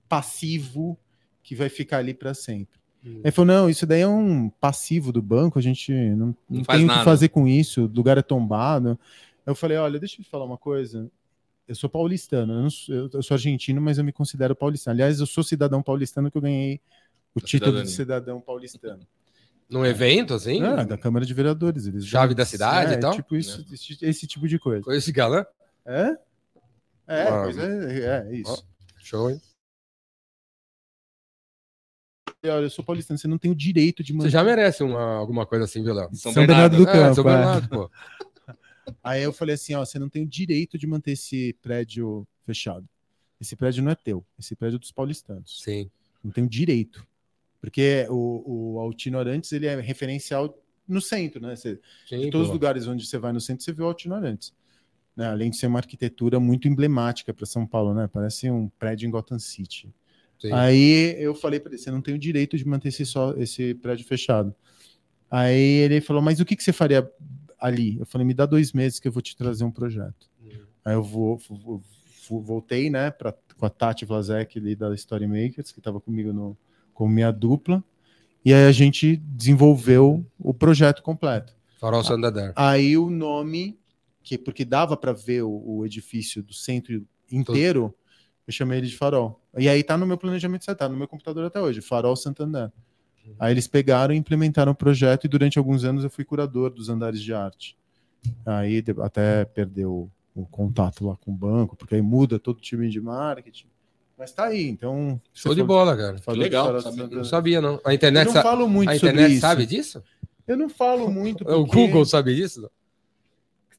[0.09, 0.99] passivo
[1.43, 2.79] que vai ficar ali para sempre.
[3.05, 3.21] Uhum.
[3.25, 6.79] Ele falou: não, isso daí é um passivo do banco, a gente não, não, faz
[6.79, 8.99] tem o que fazer com isso, o lugar é tombado.
[9.45, 11.11] Eu falei: olha, deixa eu te falar uma coisa.
[11.73, 14.95] Eu sou paulistano, eu, não sou, eu- eu sou argentino, mas eu me considero paulistano.
[14.95, 16.81] Aliás, eu sou cidadão paulistano que eu ganhei
[17.35, 17.85] o Da título cidadania.
[17.85, 19.07] de cidadão paulistano.
[19.71, 20.63] Num evento, assim?
[20.63, 21.87] Ah, da Câmara de Vereadores.
[21.87, 23.15] Eles Chave dão- da cidade é, e tal?
[23.15, 24.83] Tipo isso, esse, esse tipo de coisa.
[24.85, 25.47] Coisa esse galã?
[25.87, 26.15] É?
[27.07, 27.41] É, Ah.
[27.45, 28.67] pois é, é, é isso.
[28.99, 29.41] Show, hein?
[32.45, 34.31] olha, eu sou paulistano, você não tem o direito de Você manter.
[34.31, 36.13] já merece uma, alguma coisa assim, Violão.
[36.13, 36.77] São, São Bernardo.
[36.77, 37.35] Bernardo do É, Campo, São é.
[37.35, 37.91] Bernardo, pô.
[39.03, 42.89] Aí eu falei assim, ó, você não tem o direito de manter esse prédio fechado.
[43.41, 45.63] Esse prédio não é teu, esse prédio é dos paulistanos.
[45.63, 45.91] Sim.
[46.23, 47.07] Não tem o direito.
[47.61, 51.55] Porque o, o Altino Arantes, ele é referencial no centro, né?
[51.55, 54.15] Você, Sim, em todos os lugares onde você vai no centro, você vê o Altino
[54.15, 54.53] Arantes.
[55.17, 55.27] Né?
[55.27, 58.09] Além de ser uma arquitetura muito emblemática para São Paulo, né?
[58.13, 59.93] Parece um prédio em Gotham City.
[60.41, 60.53] Sim.
[60.53, 63.75] Aí eu falei para ele, você não tem o direito de manter esse, só, esse
[63.75, 64.53] prédio fechado.
[65.31, 67.09] Aí ele falou, mas o que, que você faria
[67.63, 67.99] ali?
[67.99, 70.29] Eu falei, me dá dois meses que eu vou te trazer um projeto.
[70.85, 71.83] Aí eu vou, vou-
[72.29, 76.33] vou- voltei, né, pra, com a Tati Vlasek ali da Story Makers, que estava comigo
[76.33, 76.57] no,
[76.95, 77.83] com minha dupla,
[78.45, 81.55] e aí a gente desenvolveu o projeto completo.
[81.79, 82.53] Farol Santander.
[82.57, 83.79] Aí o nome,
[84.23, 87.95] que porque dava para ver o, o edifício do centro inteiro,
[88.47, 89.41] eu chamei ele de Farol.
[89.57, 92.71] E aí tá no meu planejamento, tá no meu computador até hoje, Farol Santander.
[93.39, 96.89] Aí eles pegaram e implementaram o projeto e durante alguns anos eu fui curador dos
[96.89, 97.77] andares de arte.
[98.47, 102.89] Aí até perdeu o contato lá com o banco, porque aí muda todo o time
[102.89, 103.67] de marketing.
[104.19, 105.21] Mas tá aí, então.
[105.35, 106.17] Show de bola, cara.
[106.37, 107.19] Legal, Santander.
[107.19, 107.81] Não sabia, não.
[107.85, 110.03] A Eu internet, não sa- falo muito a internet sabe disso?
[110.47, 111.43] Eu não falo muito.
[111.49, 112.71] O porque- Google sabe disso?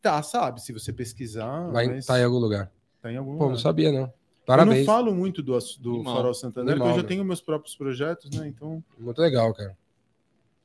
[0.01, 1.69] Tá, sabe, se você pesquisar.
[1.71, 2.69] Vai mas tá em algum lugar.
[3.01, 3.61] tá em algum Pô, não lugar.
[3.61, 4.11] sabia, não.
[4.45, 4.85] Eu não Parabéns.
[4.85, 6.15] falo muito do, do Animal.
[6.15, 7.07] Farol Santander, Animal, porque eu já né?
[7.07, 8.47] tenho meus próprios projetos, né?
[8.47, 9.77] Então, Muito legal, cara.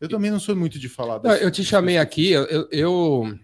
[0.01, 3.39] eu também não sou muito de falar Não, eu te chamei aqui, eu, eu,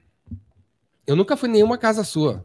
[1.06, 2.44] eu, nunca fui em nenhuma casa sua.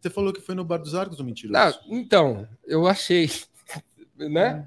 [0.00, 1.52] Você falou que foi no Bar dos Arcos, ou mentiroso?
[1.52, 3.30] Não, então, eu achei,
[4.16, 4.66] né?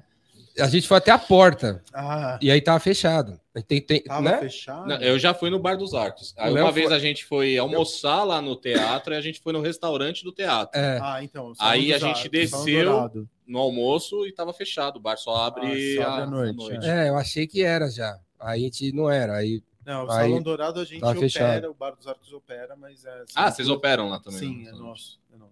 [0.58, 3.40] A gente foi até a porta Ah, e aí tava fechado.
[3.66, 4.38] Tem, tem, tava né?
[4.38, 4.86] fechado?
[4.86, 6.34] Não, eu já fui no Bar dos Arcos.
[6.38, 9.52] Aí uma vez foi- a gente foi almoçar lá no teatro e a gente foi
[9.52, 10.78] no restaurante do teatro.
[10.78, 11.52] É, Ah, então.
[11.58, 13.28] Aí a gente Arcos, desceu-.
[13.46, 14.96] No almoço e tava fechado.
[14.96, 17.90] O bar só abre, Ah, só abre a, à noite, é, eu achei que era
[17.90, 18.18] já.
[18.40, 19.36] Aí a gente não era.
[19.36, 21.70] Aí, Não, o Aí Salão Dourado a gente opera, fechado.
[21.70, 23.24] o Bar dos Arcos opera, mas é.
[23.34, 24.38] Ah, vocês operam lá também?
[24.38, 24.70] Sim, né?
[24.70, 25.18] é nosso.
[25.34, 25.51] É nosso.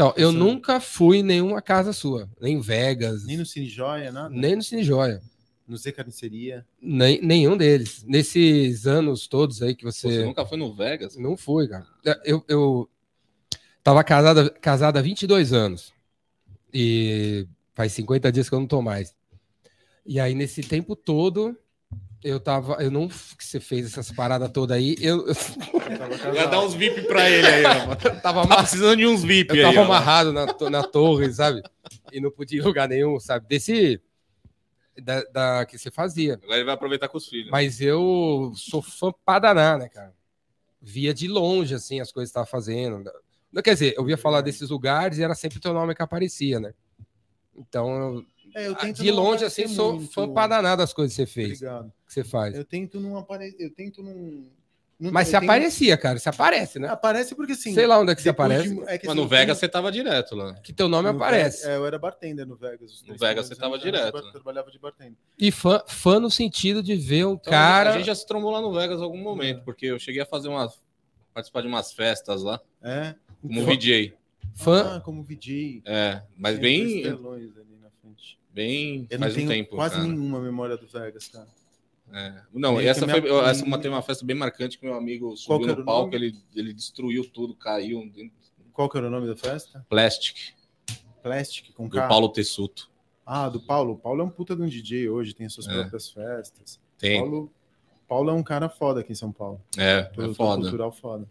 [0.00, 0.38] Então, eu Sim.
[0.38, 2.26] nunca fui em nenhuma casa sua.
[2.40, 4.30] Nem em Vegas, Nem no Cine Joia, nada?
[4.30, 5.20] nem no Cine Joia.
[5.68, 6.66] No Z Carniceria.
[6.80, 8.02] Nem, nenhum deles.
[8.04, 10.08] Nesses anos todos aí que você.
[10.08, 11.16] Você nunca foi no Vegas?
[11.16, 11.86] Não fui, cara.
[12.24, 12.90] Eu, eu
[13.84, 15.92] tava casada, casada há 22 anos.
[16.72, 19.14] E faz 50 dias que eu não tô mais.
[20.06, 21.54] E aí, nesse tempo todo,
[22.22, 22.74] eu tava.
[22.82, 23.08] Eu não.
[23.08, 24.96] Que você fez essas paradas todas aí.
[25.00, 25.34] Eu, eu
[25.98, 27.94] Tava Vai dar uns VIP pra ele aí, ó.
[28.20, 29.90] tava, amar- precisando de uns VIP eu aí, tava ó.
[29.90, 31.62] amarrado na, na torre, sabe?
[32.12, 33.46] E não podia ir lugar nenhum, sabe?
[33.48, 34.00] Desse.
[35.02, 36.34] Da, da que você fazia.
[36.42, 37.50] Agora ele vai aproveitar com os filhos.
[37.50, 40.12] Mas eu sou fã pra danar, né, cara?
[40.82, 43.10] Via de longe, assim, as coisas que tava fazendo.
[43.52, 46.02] Não, Quer dizer, eu via falar desses lugares e era sempre o teu nome que
[46.02, 46.72] aparecia, né?
[47.56, 50.12] Então, eu- É, eu tento de longe, assim, sou muito.
[50.12, 51.92] fã pra danar das coisas que você fez, Obrigado.
[52.06, 52.54] que você faz.
[52.54, 53.56] Eu tento não aparecer.
[53.62, 54.12] Eu tento não.
[54.98, 56.18] não Mas eu você tenho- aparecia, cara.
[56.18, 56.88] Você aparece, né?
[56.88, 57.72] Aparece porque assim.
[57.72, 59.60] Sei lá onde é que você aparece, de- é que, Mas assim, no Vegas eu
[59.60, 60.54] você tava direto lá.
[60.54, 61.62] que teu nome no aparece.
[61.62, 63.02] Vegas- é, eu era bartender no Vegas.
[63.06, 64.30] No Vegas você tava eu direto, né?
[64.32, 65.16] trabalhava de bartender.
[65.38, 67.90] E fã, fã no sentido de ver um Então, cara.
[67.90, 70.26] A gente já se trombou lá no Vegas em algum momento, porque eu cheguei a
[70.26, 70.78] fazer umas.
[71.32, 73.14] participar de umas festas lá, É.
[73.40, 74.14] como Então- VJ.
[74.56, 74.96] Fã.
[74.96, 75.80] Ah, como VJ.
[75.86, 77.02] É, mas bem.
[77.04, 77.70] telões ali.
[78.52, 79.06] Bem.
[79.10, 79.76] Eu faz um tempo.
[79.76, 80.06] quase cara.
[80.06, 81.46] nenhuma memória do Vegas, cara.
[82.12, 82.42] É.
[82.52, 83.20] Não, Meio essa foi.
[83.20, 86.16] minha- Essa uma, tem uma festa bem marcante que meu amigo subiu no palco, nome?
[86.16, 88.10] ele, ele destruiu tudo, caiu.
[88.72, 89.86] Qual que era o nome da festa?
[89.88, 90.36] Plastic,
[91.22, 92.08] Plastic, com do K.
[92.08, 92.90] Paulo Tessuto.
[93.24, 93.92] Ah, do Paulo.
[93.92, 95.72] O Paulo é um puta de um DJ hoje, tem as suas É.
[95.72, 96.80] próprias festas.
[96.98, 97.20] Tem.
[97.20, 97.52] Paulo,
[98.08, 99.60] Paulo é um cara foda aqui em São Paulo.
[99.78, 100.62] É, é foda.
[100.62, 101.28] cultural foda.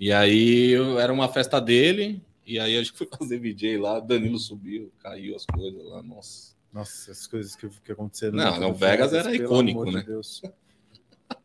[0.00, 4.38] E aí era uma festa dele, e aí a gente foi fazer VJ lá, Danilo
[4.38, 6.54] subiu, caiu as coisas lá, nossa.
[6.72, 8.36] Nossa, as coisas que, que aconteceram.
[8.36, 10.02] Não, não, Vegas era icônico, de né?
[10.06, 10.42] Deus.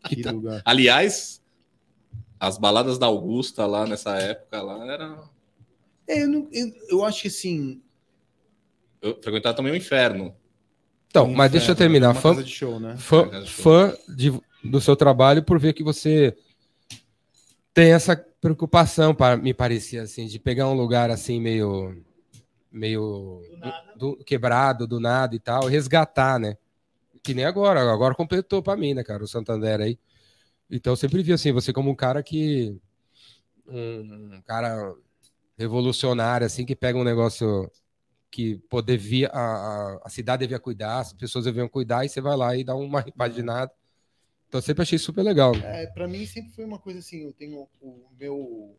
[0.07, 0.61] Que tá- lugar.
[0.63, 1.41] Aliás,
[2.39, 5.23] as baladas da Augusta lá nessa época lá era.
[6.07, 7.81] É, eu, não- eu- eu acho que assim.
[9.01, 10.35] Eu frequentava também o inferno.
[11.07, 12.13] Então, um mas deixa eu inferno, terminar.
[12.13, 12.95] Fã, de show, né?
[12.97, 16.37] fã, de fã de- do seu trabalho por ver que você
[17.73, 22.03] tem essa preocupação, para me parecer assim, de pegar um lugar assim meio
[22.71, 23.41] meio
[23.97, 26.57] do- quebrado do nada e tal, resgatar, né?
[27.23, 29.99] Que nem agora, agora completou para mim, né, cara, o Santander aí.
[30.69, 32.77] Então eu sempre vi assim, você como um cara que
[33.67, 34.93] um, um cara
[35.57, 37.71] revolucionário assim que pega um negócio
[38.31, 42.21] que pô, devia, a, a, a cidade devia cuidar, as pessoas deviam cuidar, e você
[42.21, 43.71] vai lá e dá uma repaginada.
[44.51, 45.55] Então eu sempre achei super legal.
[45.55, 48.75] É, pra mim sempre foi uma coisa assim, eu tenho o meu.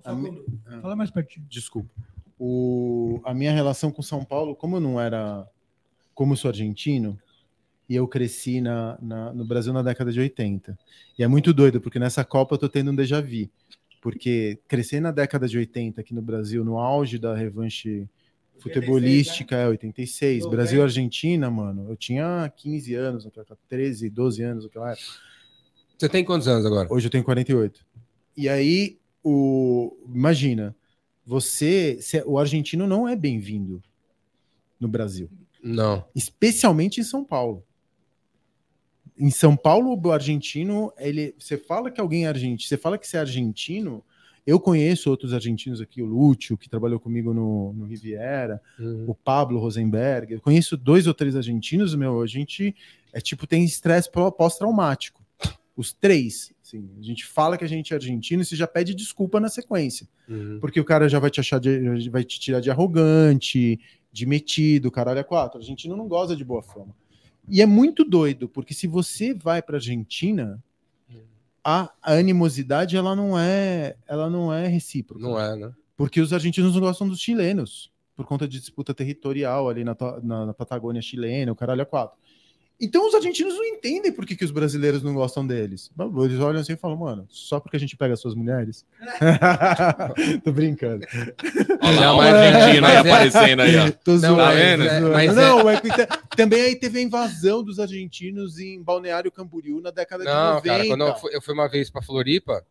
[0.00, 0.42] a Fala, mi-
[0.82, 1.46] fala mais pertinho.
[1.48, 1.88] Desculpa.
[2.36, 5.48] O, a minha relação com São Paulo, como eu não era.
[6.14, 7.16] Como eu sou argentino,
[7.88, 10.76] e eu cresci na, na- no Brasil na década de 80.
[11.16, 13.48] E é muito doido, porque nessa Copa eu tô tendo um déjà vu.
[14.02, 18.08] Porque crescer na década de 80 aqui no Brasil, no auge da revanche
[18.60, 20.44] futebolística, é 86.
[20.44, 20.56] Noventa.
[20.56, 25.06] Brasil e Argentina, mano, eu tinha 15 anos, naquela época, 13, 12 anos naquela época.
[25.96, 26.86] Você tem quantos anos agora?
[26.92, 27.84] Hoje eu tenho 48.
[28.36, 30.74] E aí, o imagina,
[31.26, 33.82] você, se- o argentino não é bem-vindo
[34.78, 35.28] no Brasil,
[35.62, 36.04] Não.
[36.14, 37.64] especialmente em São Paulo.
[39.18, 43.06] Em São Paulo, o argentino, ele, você fala que alguém é argentino, você fala que
[43.08, 44.04] você é argentino.
[44.48, 49.04] Eu conheço outros argentinos aqui, o Lúcio, que trabalhou comigo no, no Riviera, Uhum.
[49.06, 50.32] o Pablo Rosenberg.
[50.32, 52.22] Eu conheço dois ou três argentinos, meu.
[52.22, 52.74] A gente
[53.12, 55.22] é tipo tem estresse pós-traumático.
[55.76, 56.50] Os três.
[56.64, 59.50] Assim, a gente fala que a gente é argentino e você já pede desculpa na
[59.50, 60.08] sequência.
[60.26, 60.58] Uhum.
[60.60, 63.78] Porque o cara já vai te achar de, vai te tirar de arrogante,
[64.10, 65.58] de metido, caralho, é quatro.
[65.58, 66.96] O argentino não gosta de boa fama.
[67.46, 70.58] E é muito doido, porque se você vai para Argentina,
[71.68, 75.20] a, a animosidade ela não é, ela não é recíproca.
[75.22, 75.72] Não é, né?
[75.96, 80.46] Porque os argentinos não gostam dos chilenos, por conta de disputa territorial ali na, na-
[80.46, 82.16] na Patagônia chilena, o caralho é quatro.
[82.80, 85.90] Então os argentinos não entendem por que, que os brasileiros não gostam deles.
[86.24, 88.86] Eles olham assim e falam, mano, só porque a gente pega as suas mulheres?
[90.44, 91.04] Tô brincando.
[91.82, 93.90] Olha lá, mas- argentino aí é- aparecendo aí, ó.
[94.04, 95.00] Tô Não, zoando, tá.
[95.12, 99.32] Mas é- não, é que ta- também aí teve a invasão dos argentinos em Balneário
[99.32, 100.68] Camboriú na década de Não, 90.
[100.68, 102.64] cara, quando eu fui, eu fui uma vez para Floripa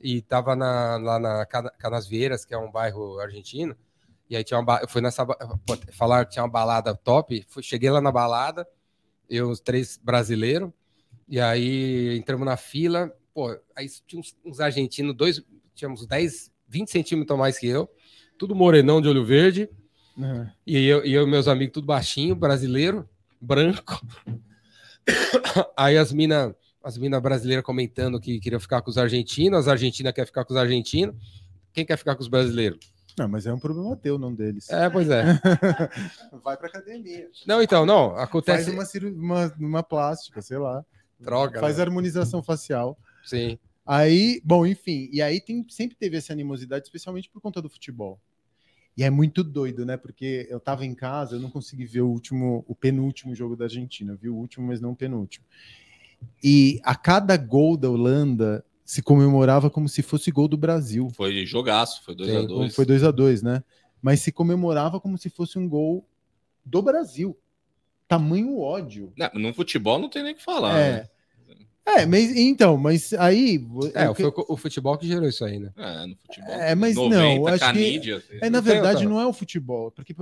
[0.00, 3.74] e tava na, lá na Cana- Canasvieiras, que é um bairro argentino,
[4.28, 7.44] e aí tinha uma, eu fui nessa, ba- pô, falar que tinha uma balada top,
[7.48, 8.66] fui, cheguei lá na balada,
[9.28, 10.70] eu, os três brasileiros,
[11.28, 15.42] e aí entramos na fila, pô, aí tinha uns, uns argentinos, dois,
[15.74, 17.88] tínhamos 10, 20 centímetros a mais que eu,
[18.38, 19.68] tudo morenão de olho verde,
[20.16, 20.46] Uhum.
[20.64, 23.08] e eu e eu meus amigos tudo baixinho, brasileiro,
[23.40, 24.00] branco.
[25.76, 30.12] Aí as minas as mina brasileiras comentando que queriam ficar com os argentinos, as argentinas
[30.12, 31.16] querem ficar com os argentinos.
[31.72, 32.78] Quem quer ficar com os brasileiros?
[33.16, 34.68] Não, mas é um problema teu, não deles.
[34.70, 35.22] É, pois é.
[36.42, 37.28] Vai pra academia.
[37.46, 38.70] Não, então, não, Faz acontece.
[38.70, 40.84] uma, ciru- uma, uma plástica, sei lá.
[41.18, 41.60] Droga.
[41.60, 41.82] Faz né?
[41.82, 42.98] harmonização facial.
[43.24, 43.58] Sim.
[43.86, 48.18] Aí, bom, enfim, e aí tem, sempre teve essa animosidade, especialmente por conta do futebol.
[48.96, 49.96] E é muito doido, né?
[49.96, 53.64] Porque eu tava em casa, eu não consegui ver o último, o penúltimo jogo da
[53.64, 54.12] Argentina.
[54.12, 55.44] Eu vi o último, mas não o penúltimo.
[56.42, 61.08] E a cada gol da Holanda se comemorava como se fosse gol do Brasil.
[61.14, 63.62] Foi jogaço, foi 2 Sim, a Como 2 Foi 2 a 2 né?
[64.02, 66.06] Mas se comemorava como se fosse um gol
[66.64, 67.36] do Brasil.
[68.06, 69.12] Tamanho ódio.
[69.16, 70.78] Não, no futebol não tem nem o que falar.
[70.78, 70.92] é.
[70.92, 71.08] né?
[71.86, 73.62] É, mas então, mas aí.
[73.94, 75.70] É, o que- foi o futebol que gerou isso aí, né?
[75.76, 76.50] É, no futebol.
[76.54, 78.38] É, mas não, acho que- Canídia, assim.
[78.40, 80.14] É, na verdade, não é o futebol, porque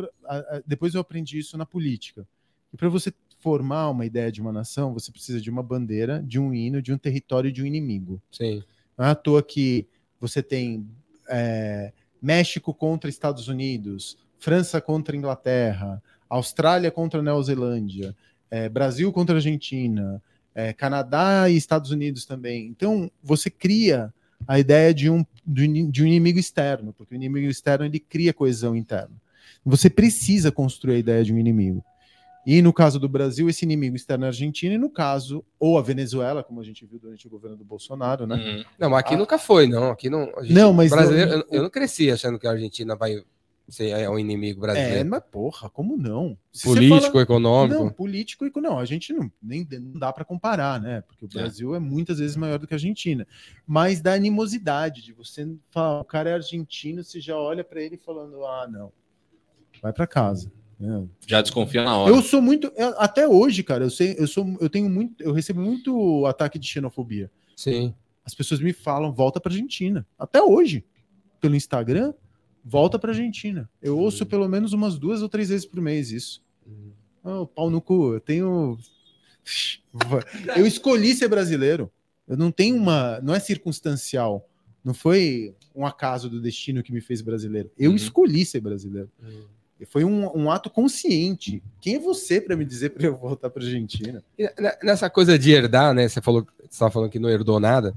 [0.67, 2.27] depois eu aprendi isso na política.
[2.73, 6.39] E para você formar uma ideia de uma nação, você precisa de uma bandeira, de
[6.39, 8.23] um hino, de um território e de um inimigo.
[8.31, 8.63] Sim.
[8.97, 9.87] Não é à toa que
[10.21, 10.87] você tem
[11.29, 16.01] é, México contra Estados Unidos, França contra Inglaterra,
[16.31, 18.15] Austrália contra Nova Zelândia,
[18.49, 20.23] é, Brasil contra Argentina,
[20.55, 22.69] é, Canadá e Estados Unidos também.
[22.69, 24.15] Então, você cria
[24.47, 27.99] a ideia de um, de um de um inimigo externo, porque o inimigo externo ele
[27.99, 29.15] cria coesão interna.
[29.65, 31.85] Você precisa construir a ideia de um inimigo.
[32.45, 35.79] E no caso do Brasil, esse inimigo externo é a Argentina, e no caso, ou
[35.79, 38.35] a Venezuela, como a gente viu durante o governo do Bolsonaro, né?
[38.35, 38.65] Uhum.
[38.79, 39.19] Não, mas aqui Ah.
[39.19, 39.91] nunca foi, não.
[39.93, 40.23] Aqui não.
[40.37, 43.23] a gente- Não, mas brasileiro, não- eu, não cresci achando que a Argentina vai
[43.69, 45.09] ser é um inimigo É, brasileiro.
[45.09, 46.37] mas porra, como não?
[46.53, 47.79] Se Político, fala- econômico.
[47.85, 51.01] Não, político e não, a gente não nem não dá para comparar, né?
[51.03, 51.43] Porque o É.
[51.43, 53.25] Brasil é muitas vezes maior do que a Argentina.
[53.65, 57.97] Mas da animosidade de você falar, o cara é argentino, você já olha para ele
[57.97, 58.93] falando: "Ah, não.
[59.81, 60.51] Vai para casa".
[60.83, 61.07] Né?
[61.27, 62.13] Já desconfia na hora.
[62.15, 65.61] Eu sou muito até hoje, cara, eu sei, eu sou eu tenho muito, eu recebo
[65.61, 67.31] muito ataque de xenofobia.
[67.57, 67.95] Sim.
[68.25, 70.07] As pessoas me falam: "Volta para Argentina".
[70.19, 70.85] Até hoje,
[71.41, 72.13] pelo Instagram,
[72.65, 73.71] volta para Argentina.
[73.81, 76.43] Eu ouço pelo menos umas duas ou três vezes por mês isso.
[77.25, 78.77] Oh, pau no cu, eu tenho.
[80.57, 81.91] Eu escolhi ser brasileiro.
[82.29, 83.21] Eu não tenho uma.
[83.21, 84.49] Não é circunstancial.
[84.85, 87.71] Não foi um acaso do destino que me fez brasileiro.
[87.79, 87.97] Eu Uhum.
[87.97, 89.11] escolhi ser brasileiro.
[89.87, 91.63] Foi um, um ato consciente.
[91.81, 94.23] Quem é você para me dizer para eu voltar para Argentina?
[94.39, 96.09] E ne- Nessa coisa de herdar, né?
[96.09, 97.95] Você falou, estava falando que não herdou nada,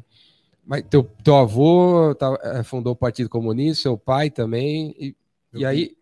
[0.65, 5.15] mas teu, teu avô tá- eh, fundou o Partido Comunista, seu pai também, e,
[5.53, 5.97] Meu e aí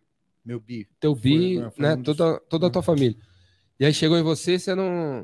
[0.45, 0.87] Meu bi.
[0.99, 1.95] teu bi, Foi- foi né?
[1.95, 3.17] um dos- Toda, toda a tua família.
[3.79, 5.23] E aí chegou em você, você não.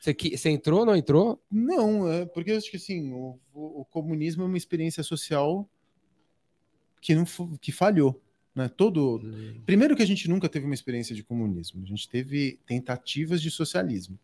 [0.00, 1.38] Você, que- você entrou, não entrou?
[1.50, 5.68] Não, é porque eu acho que assim, o, o- o comunismo é uma experiência social
[7.00, 7.24] que não
[7.60, 8.20] que falhou,
[8.54, 8.68] né?
[8.68, 9.20] Todo
[9.64, 13.50] Primeiro que a gente nunca teve uma experiência de comunismo, a gente teve tentativas de
[13.50, 14.18] socialismo.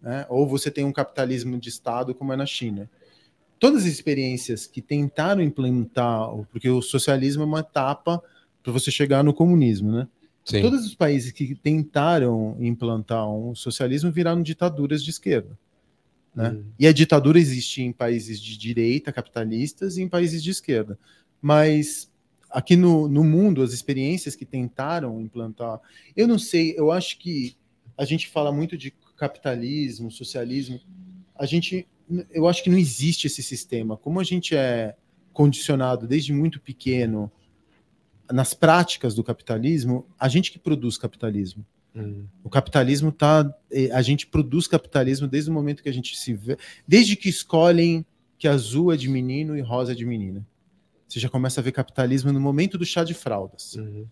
[0.00, 0.26] né?
[0.28, 2.90] ou você tem um capitalismo de Estado, como é na China.
[3.58, 8.22] Todas as experiências que tentaram implementar, porque o socialismo é uma etapa
[8.62, 10.08] para você chegar no comunismo, né?
[10.44, 10.62] Sim.
[10.62, 15.58] Todos os países que tentaram implantar um socialismo viraram ditaduras de esquerda.
[16.32, 16.50] Né?
[16.50, 16.64] Hum.
[16.78, 20.96] E a ditadura existe em países de direita, capitalistas, e em países de esquerda.
[21.42, 22.08] Mas
[22.50, 25.80] aqui no, no mundo, as experiências que tentaram implantar,
[26.16, 27.56] eu não sei, eu acho que
[27.96, 30.80] a gente fala muito de capitalismo, socialismo,
[31.34, 31.86] a gente,
[32.30, 33.96] eu acho que não existe esse sistema.
[33.96, 34.94] Como a gente é
[35.32, 37.30] condicionado desde muito pequeno
[38.30, 41.64] nas práticas do capitalismo, a gente que produz capitalismo.
[41.94, 42.26] Hum.
[42.44, 43.54] O capitalismo tá.
[43.70, 46.58] eh, A gente produz capitalismo desde o momento que a gente se vê.
[46.86, 48.04] Desde que escolhem
[48.38, 50.46] que azul é de menino e rosa é de menina.
[51.16, 53.74] Você já começa a ver capitalismo no momento do chá de fraldas.
[53.74, 54.06] Uhum.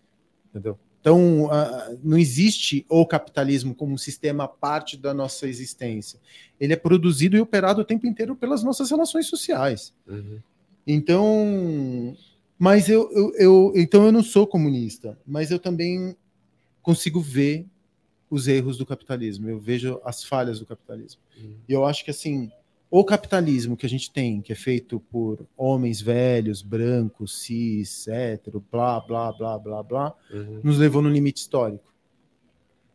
[0.49, 0.75] Entendeu?
[0.99, 6.19] Então, ah, não existe o capitalismo como um sistema parte da nossa existência.
[6.59, 9.93] Ele é produzido e operado o tempo inteiro pelas nossas relações sociais.
[10.07, 10.39] Uhum.
[10.87, 12.17] Então,
[12.57, 16.15] mas eu, eu, eu- então eu não sou comunista, mas eu também
[16.81, 17.67] consigo ver
[18.31, 19.47] os erros do capitalismo.
[19.47, 21.21] Eu vejo as falhas do capitalismo.
[21.37, 21.53] Uhum.
[21.69, 22.51] E eu acho que assim,
[22.89, 28.63] o capitalismo que a gente tem, que é feito por homens velhos, brancos, cis, hétero,
[28.71, 30.61] blá, blá, blá, blá, blá, Uhum.
[30.63, 31.93] nos levou no limite histórico.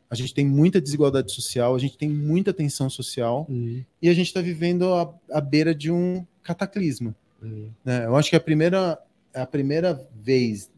[0.09, 3.85] A gente tem muita desigualdade social, a gente tem muita tensão social Uhum.
[4.01, 7.71] e a gente está vivendo à, à beira de um cataclisma Uhum.
[7.85, 8.07] né?
[8.07, 8.99] Eu acho que a primeira,
[9.35, 10.71] a primeira vez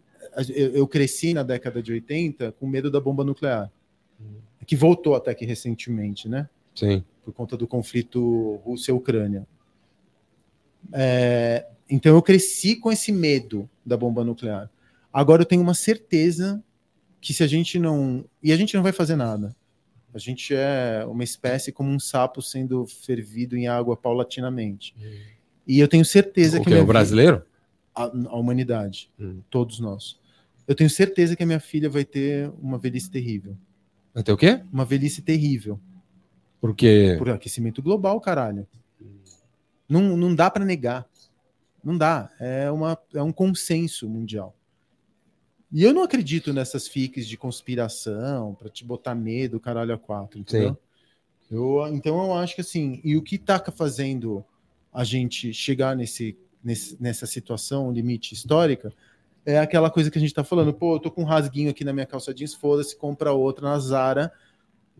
[0.48, 3.70] eu, eu cresci na década de 80 com medo da bomba nuclear,
[4.20, 4.36] Uhum.
[4.66, 6.48] que voltou até que recentemente, né?
[6.74, 7.04] Sim.
[7.24, 9.46] Por conta do conflito Rússia-Ucrânia.
[10.92, 14.70] É, então eu cresci com esse medo da bomba nuclear.
[15.12, 16.62] Agora eu tenho uma certeza
[17.20, 19.54] que se a gente não e a gente não vai fazer nada.
[20.14, 24.94] A gente é uma espécie como um sapo sendo fervido em água paulatinamente.
[25.66, 26.70] E eu tenho certeza O que que?
[26.70, 27.42] minha O brasileiro?
[27.94, 29.40] a, a humanidade, Hum.
[29.48, 30.18] todos nós.
[30.66, 33.56] Eu tenho certeza que a minha filha vai ter uma velhice terrível.
[34.14, 34.60] Vai ter o quê?
[34.72, 35.78] Uma velhice terrível.
[36.62, 37.16] Porque.
[37.18, 38.64] Por aquecimento global, caralho.
[39.88, 41.04] Não, não dá para negar.
[41.82, 42.30] Não dá.
[42.38, 44.54] É, uma, é um consenso mundial.
[45.72, 50.38] E eu não acredito nessas fiques de conspiração para te botar medo, caralho, a quatro.
[50.38, 50.78] Entendeu?
[51.50, 54.44] Eu, então eu acho que assim, e o que tá fazendo
[54.92, 58.92] a gente chegar nesse, nesse, nessa situação limite histórica
[59.44, 61.84] é aquela coisa que a gente tá falando, pô, eu tô com um rasguinho aqui
[61.84, 64.32] na minha calça jeans, foda-se, compra outra na Zara,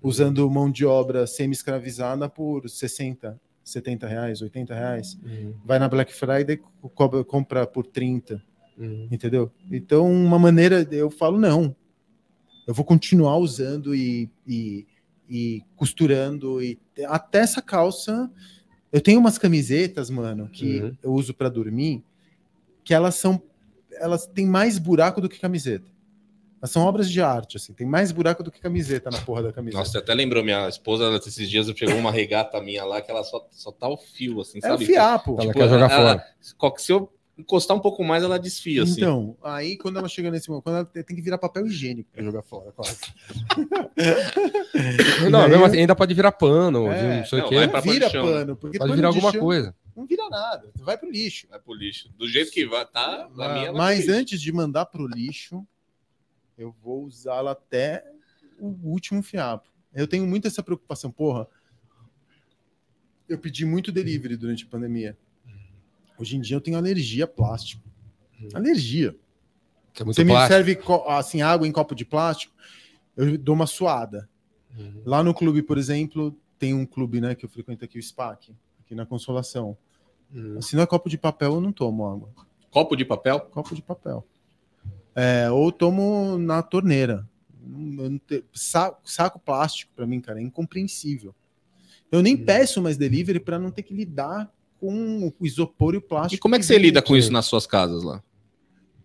[0.03, 5.18] usando mão de obra semi-escravizada por 60, 70 reais, 80 reais.
[5.24, 5.55] Uhum.
[5.64, 8.42] Vai na Black Friday, co- cobra- compra por 30,
[8.76, 9.07] Uhum.
[9.11, 9.50] entendeu?
[9.70, 11.74] Então, uma maneira, eu falo, não.
[12.66, 14.86] Eu vou continuar usando e, e,
[15.28, 18.30] e costurando, e até essa calça.
[18.90, 20.96] Eu tenho umas camisetas, mano, que Uhum.
[21.03, 22.03] eu uso para dormir,
[22.84, 23.40] que elas são.
[23.92, 25.90] Elas têm mais buraco do que camiseta.
[26.62, 29.52] Elas são obras de arte, assim, tem mais buraco do que camiseta na porra da
[29.52, 29.78] camiseta.
[29.80, 33.24] Nossa, você até lembrou, minha esposa esses dias pegou uma regata minha lá que ela
[33.24, 34.86] só, só tá o fio, assim, é o sabe?
[34.86, 35.36] fiapo.
[35.40, 36.24] Ela quer jogar ela- fora.
[36.78, 39.00] Se eu encostar um pouco mais, ela desfia, assim.
[39.00, 42.22] Então, aí quando ela chega nesse momento, quando ela tem que virar papel higiênico para
[42.22, 42.96] jogar fora, quase.
[45.30, 47.48] Não, aí mesmo eu- assim, ainda pode virar pano, É, de não sei o não,
[47.48, 47.60] quê.
[47.60, 48.32] Não pra vira chão, né?
[48.32, 49.74] pano, porque Pode pano virar alguma chão coisa.
[49.96, 51.46] Não vira nada, vai pro lixo.
[51.50, 52.08] Vai pro lixo.
[52.16, 53.28] Do jeito que vai, tá?
[53.36, 55.66] Na minha, Mas antes de mandar pro lixo,
[56.57, 58.05] eu vou usá-la até
[58.59, 59.68] o último fiapo.
[59.92, 61.46] Eu tenho muito essa preocupação, porra.
[63.28, 65.16] Eu pedi muito delivery durante a pandemia.
[66.18, 67.82] Hoje em dia eu tenho alergia a plástico.
[68.55, 69.16] Alergia.
[69.92, 70.55] Que é Você me plástico.
[70.55, 70.78] serve
[71.09, 72.55] assim água em copo de plástico,
[73.16, 74.28] eu dou uma suada.
[74.76, 75.03] Uhum.
[75.05, 78.55] Lá no clube, por exemplo, tem um clube, né, que eu frequento aqui, o SPAC,
[78.80, 79.76] aqui na Consolação.
[80.32, 80.62] Uhum.
[80.62, 82.32] Se não é copo de papel, eu não tomo água.
[82.70, 83.40] Copo de papel?
[83.40, 84.26] Copo de papel.
[85.14, 87.28] É, ou tomo na torneira.
[87.64, 91.34] Não- eu não te- sa- Saco plástico, para mim, cara, é incompreensível.
[92.10, 92.44] Eu nem Hum.
[92.44, 96.34] peço mais delivery para não ter que lidar com o isopor e o plástico.
[96.34, 98.22] E como é que você lida com isso nas suas casas lá?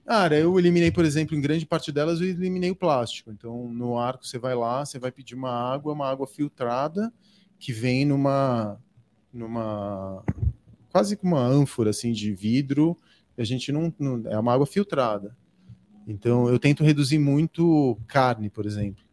[0.05, 3.29] Cara, eu eliminei, por exemplo, em grande parte delas, eu eliminei o plástico.
[3.29, 7.13] Então, no arco, você vai lá, você vai pedir uma água, uma água filtrada,
[7.59, 8.79] que vem numa.
[9.33, 10.23] numa
[10.89, 12.97] quase com uma ânfora assim de vidro.
[13.37, 14.23] A gente não, não.
[14.31, 15.35] É uma água filtrada.
[16.07, 19.03] Então, eu tento reduzir muito carne, por exemplo.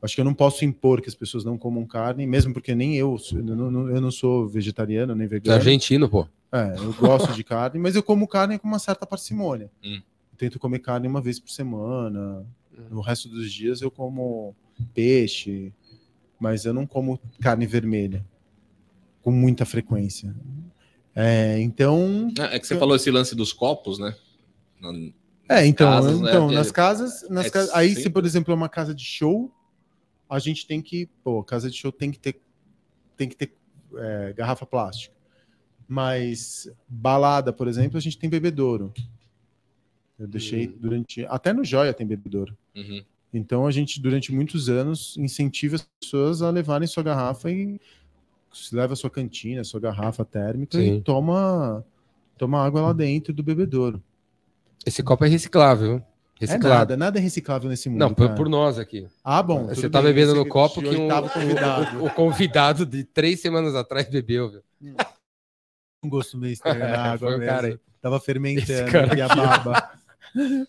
[0.00, 2.96] Acho que eu não posso impor que as pessoas não comam carne, mesmo porque nem
[2.96, 5.56] eu, eu não, eu não sou vegetariano nem Você é vegano.
[5.56, 6.28] argentino, pô.
[6.52, 9.70] É, eu gosto de carne, mas eu como carne com uma certa parcimônia.
[9.84, 10.00] Hum.
[10.32, 12.46] Eu tento comer carne uma vez por semana.
[12.88, 14.54] No resto dos dias eu como
[14.94, 15.72] peixe.
[16.38, 18.24] mas eu não como carne vermelha
[19.20, 20.32] com muita frequência.
[21.14, 22.32] É, então.
[22.38, 24.14] É, é que você falou esse lance dos copos, né?
[25.48, 26.28] É, então, casas, né?
[26.28, 28.02] então É- nas casas, nas é casas- aí sim.
[28.02, 29.50] se por exemplo é uma casa de show,
[30.28, 32.40] a gente tem que, pô, casa de show tem que ter,
[33.16, 33.54] tem que ter
[33.96, 35.14] é, garrafa plástica.
[35.88, 38.92] Mas balada, por exemplo, a gente tem bebedouro.
[40.18, 40.74] Eu deixei Hum.
[40.78, 42.54] durante, até no Joia tem bebedouro.
[42.76, 43.02] Uhum.
[43.32, 47.80] Então a gente durante muitos anos incentiva as pessoas a levarem sua garrafa e
[48.72, 50.96] leva sua cantina, sua garrafa térmica Sim.
[50.96, 51.84] e toma
[52.36, 54.02] toma água lá dentro do bebedouro.
[54.86, 55.94] Esse copo é reciclável.
[55.94, 56.04] hein?
[56.40, 56.68] É Reciclado.
[56.68, 57.98] nada, nada é reciclável nesse mundo.
[57.98, 59.08] Não, por, por nós aqui.
[59.24, 59.66] Ah, bom.
[59.66, 61.98] Você tá bem, bebendo no copo que um, convidado.
[61.98, 64.62] o, o convidado de três semanas atrás bebeu.
[64.80, 64.94] Viu?
[66.02, 67.44] Um gosto meio estranho na água mesmo.
[67.44, 67.80] cara.
[68.00, 69.90] Tava fermentando cara aqui a baba.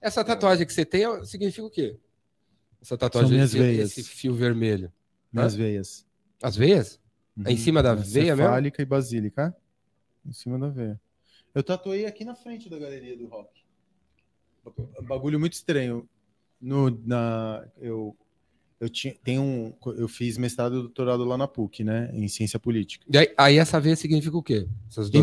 [0.00, 1.96] Essa tatuagem que você tem é- significa o quê?
[2.80, 3.90] Essa tatuagem, minhas esse, veias.
[3.98, 4.92] esse fio vermelho.
[5.32, 6.06] Minhas veias.
[6.42, 7.00] As veias?
[7.44, 8.42] É em cima da veia mesmo?
[8.48, 9.56] Cefálica e basílica.
[10.26, 11.00] Em cima da veia.
[11.54, 13.62] Eu tatuei aqui na frente da galeria do rock.
[15.02, 16.08] Bagulho muito estranho.
[16.60, 18.16] No, na, eu,
[18.78, 22.10] eu, tinha, tem um, eu fiz mestrado e doutorado lá na PUC, né?
[22.12, 23.04] Em ciência política.
[23.10, 24.68] E aí, aí essa veia significa o quê?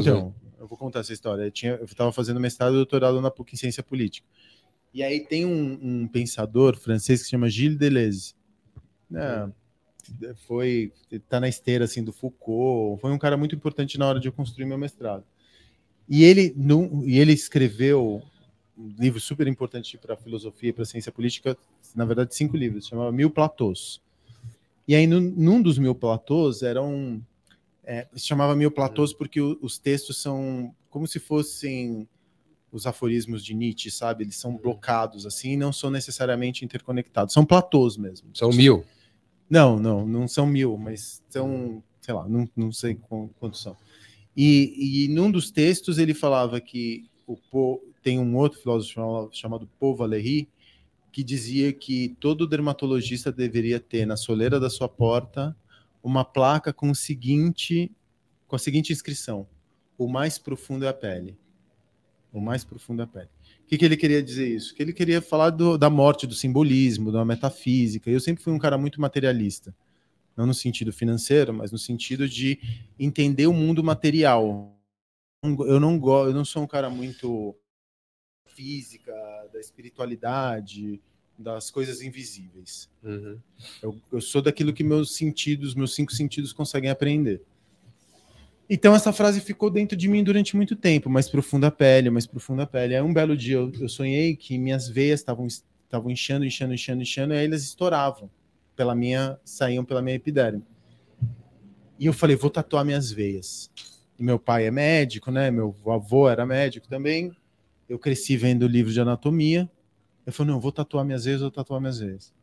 [0.02, 1.44] Então, eu vou contar essa história.
[1.44, 4.28] Eu, tinha, eu tava fazendo mestrado e doutorado na PUC em ciência política.
[4.94, 8.36] E aí tem um, um pensador francês que se chama Gilles Deleuze.
[9.10, 9.52] né?
[10.48, 10.92] Foi,
[11.30, 13.00] tá na esteira assim do Foucault.
[13.00, 15.24] Foi um cara muito importante na hora de eu construir meu mestrado.
[16.10, 18.22] E ele, num, e ele escreveu
[18.78, 21.56] um livro super importante para filosofia e para ciência política,
[21.96, 24.02] na verdade cinco livros, chamava Mil Platôs.
[24.88, 27.22] E aí num, num dos mil platôs eram
[27.84, 32.08] é, se chamava Mil Platôs porque o- os textos são como se fossem
[32.72, 34.24] os aforismos de Nietzsche, sabe?
[34.24, 37.34] Eles são blocados assim, e não são necessariamente interconectados.
[37.34, 38.30] São platôs mesmo.
[38.34, 38.86] São mil.
[39.50, 43.76] Não, não, não são mil, mas são, sei lá, não, não sei qu- quantos são.
[44.36, 49.70] E, e num dos textos ele falava que o Po- tem um outro filósofo chamado,
[49.80, 50.48] Paul Valéry
[51.12, 55.56] que dizia que todo dermatologista deveria ter na soleira da sua porta
[56.04, 57.92] uma placa com o seguinte,
[58.48, 59.48] com a seguinte inscrição:
[59.98, 61.36] o mais profundo é a pele.
[62.32, 63.30] O mais profundo é a pele.
[63.64, 64.74] O que, que ele queria dizer isso?
[64.76, 68.10] Que ele queria falar do- da morte, do simbolismo, da metafísica.
[68.10, 69.76] Eu sempre fui um cara muito materialista,
[70.40, 72.58] não no sentido financeiro, mas no sentido de
[72.98, 74.74] entender o mundo material.
[75.44, 77.56] Eu não go- eu não sou um cara muito
[78.48, 79.12] física,
[79.52, 81.02] da espiritualidade,
[81.38, 82.90] das coisas invisíveis.
[83.82, 87.42] Eu, eu sou daquilo que meus sentidos, meus cinco sentidos conseguem aprender.
[88.70, 92.26] Então essa frase ficou dentro de mim durante muito tempo, mais profunda a pele, mais
[92.28, 92.96] profunda a pele.
[92.96, 97.02] Aí um belo dia eu, eu sonhei que minhas veias estavam estavam inchando, inchando, inchando,
[97.02, 98.30] inchando, e aí elas estouravam
[98.80, 100.64] pela minha, saíam pela minha epiderme.
[102.00, 103.70] E eu falei, vou tatuar minhas veias.
[104.18, 105.52] E meu pai é médico, né?
[105.52, 107.36] Meu avô era médico também.
[107.90, 109.70] Eu cresci vendo livro de anatomia.
[110.26, 112.34] Eu falei, não, vou tatuar minhas veias, vou tatuar minhas veias.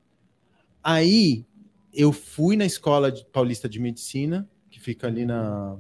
[0.85, 1.43] Aí
[1.91, 5.79] eu fui na escola de- paulista de medicina, que fica ali na.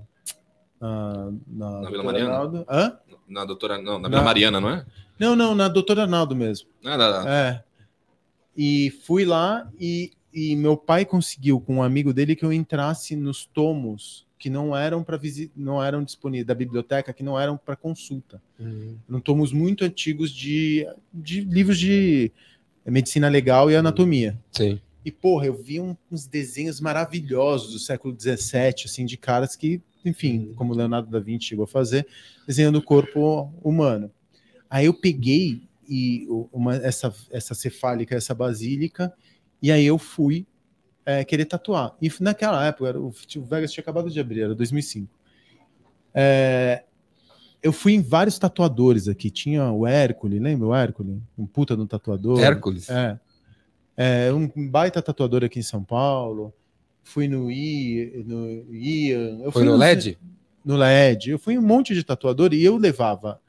[0.80, 2.30] Na, na, Na Vila Mariana?
[2.32, 2.64] Arnaldo.
[2.66, 2.98] Hã?
[3.28, 3.76] Na doutora.
[3.76, 4.86] Não, na Na- Vila Mariana, não é?
[5.20, 6.66] Não, não, na doutora Arnaldo mesmo.
[6.82, 7.64] Ah, na- na- É.
[8.56, 13.16] E fui lá e, e meu pai conseguiu com um amigo dele que eu entrasse
[13.16, 15.18] nos tomos que não eram para
[15.56, 18.40] não eram disponíveis da biblioteca, que não eram para consulta.
[19.08, 22.30] Eram tomos muito antigos de, de livros de
[22.84, 24.38] medicina legal e anatomia.
[24.52, 24.78] Sim.
[25.02, 30.52] E, porra, eu vi uns desenhos maravilhosos do século XVII, assim, de caras que, enfim,
[30.54, 32.06] como Leonardo da Vinci chegou a fazer,
[32.46, 34.10] desenhando o corpo humano.
[34.68, 39.10] Aí eu peguei e uma, essa, essa cefálica, essa basílica,
[39.62, 40.46] e aí eu fui
[41.04, 41.94] é, querer tatuar.
[42.00, 43.10] E naquela época, era, o,
[43.48, 45.08] Vegas tinha acabado de abrir, era 2005.
[46.14, 46.84] É,
[47.62, 49.30] eu fui em vários tatuadores aqui.
[49.30, 51.18] Tinha o Hércules, lembra o Hércules?
[51.36, 52.40] Um puta no tatuador.
[52.40, 52.88] Hércules.
[52.88, 53.18] É.
[53.96, 56.52] É, um baita tatuador aqui em São Paulo.
[57.02, 59.38] Fui no, I, no Ian.
[59.42, 60.18] Eu Foi no nos- LED?
[60.64, 61.30] No LED.
[61.30, 63.40] Eu fui em um monte de tatuador e eu levava,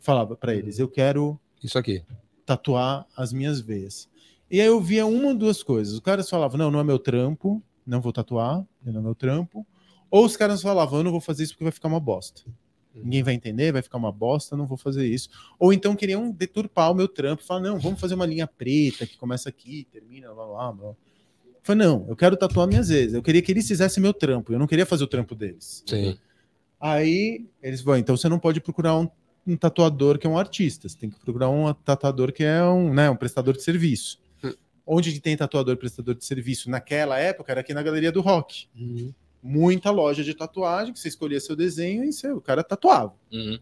[0.00, 2.02] falava para eles, eu quero Isso aqui.
[2.44, 4.08] tatuar as minhas veias.
[4.50, 5.94] E aí eu via uma ou duas coisas.
[5.94, 9.66] Os caras falavam, não, não é meu trampo, não vou tatuar, não é meu trampo.
[10.10, 12.42] Ou os caras falavam, eu não vou fazer isso porque vai ficar uma bosta.
[12.94, 15.28] Ninguém vai entender, vai ficar uma bosta, não vou fazer isso.
[15.58, 19.18] Ou então queriam deturpar o meu trampo, falar, não, vamos fazer uma linha preta que
[19.18, 20.88] começa aqui, termina lá, lá, lá.
[20.88, 20.96] Eu
[21.62, 23.14] falei, não, eu quero tatuar minhas vezes.
[23.14, 25.82] Eu queria que eles fizessem meu trampo, eu não queria fazer o trampo deles.
[25.86, 26.16] Sim.
[26.80, 29.08] Aí eles vão, então você não pode procurar um,
[29.46, 32.94] um tatuador que é um artista, você tem que procurar um tatuador que é um,
[32.94, 34.18] né, um prestador de serviço.
[34.86, 36.70] Onde que tem tatuador prestador de serviço?
[36.70, 38.68] Naquela época era aqui na Galeria do Rock.
[39.42, 43.14] Muita loja de tatuagem, que você escolhia seu desenho e você, o cara tatuava.
[43.32, 43.58] Uhum.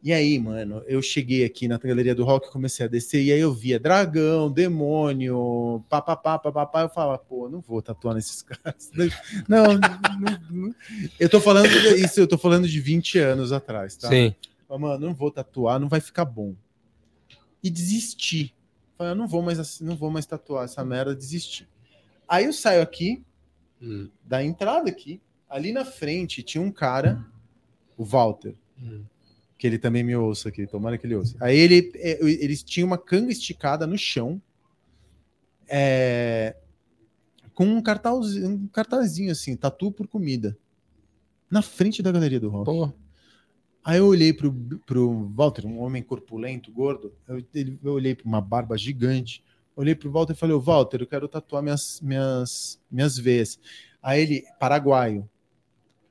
[0.00, 3.40] E aí, mano, eu cheguei aqui na Galeria do Rock, comecei a descer, e aí
[3.40, 8.92] eu via dragão, demônio, papapá, papapá, eu falava, pô, não vou tatuar nesses caras.
[9.48, 9.78] Não, não,
[10.50, 10.74] não.
[11.18, 14.08] eu tô falando isso, eu tô falando de 20 anos atrás, tá?
[14.08, 14.34] Sim.
[14.70, 16.54] Mano, não vou tatuar, não vai ficar bom.
[17.62, 18.54] E desisti.
[18.98, 21.66] Falei, eu não vou mais, assim, não vou mais tatuar essa merda, desisti.
[22.28, 23.24] Aí eu saio aqui,
[23.80, 27.24] Hum, da entrada aqui, ali na frente tinha um cara,
[27.96, 29.04] o Walter, hum.
[29.56, 31.36] que ele também me ouça aqui, tomara que ele ouça.
[31.40, 34.42] Aí ele, é, eles tinham uma canga esticada no chão,
[35.68, 36.56] é,
[37.54, 40.58] com um cartazzinho, um cartazinho assim, tatu por comida,
[41.50, 42.64] na frente da galeria do rock.
[42.64, 42.92] Pô,
[43.88, 44.52] Aí eu olhei pro,
[44.84, 49.42] pro Walter, um homem corpulento, gordo, eu, ele- eu olhei para uma barba gigante,
[49.74, 53.58] olhei pro Walter e falei, Walter, eu quero tatuar minhas, minhas, minhas veias.
[54.02, 55.26] Aí ele, paraguaio.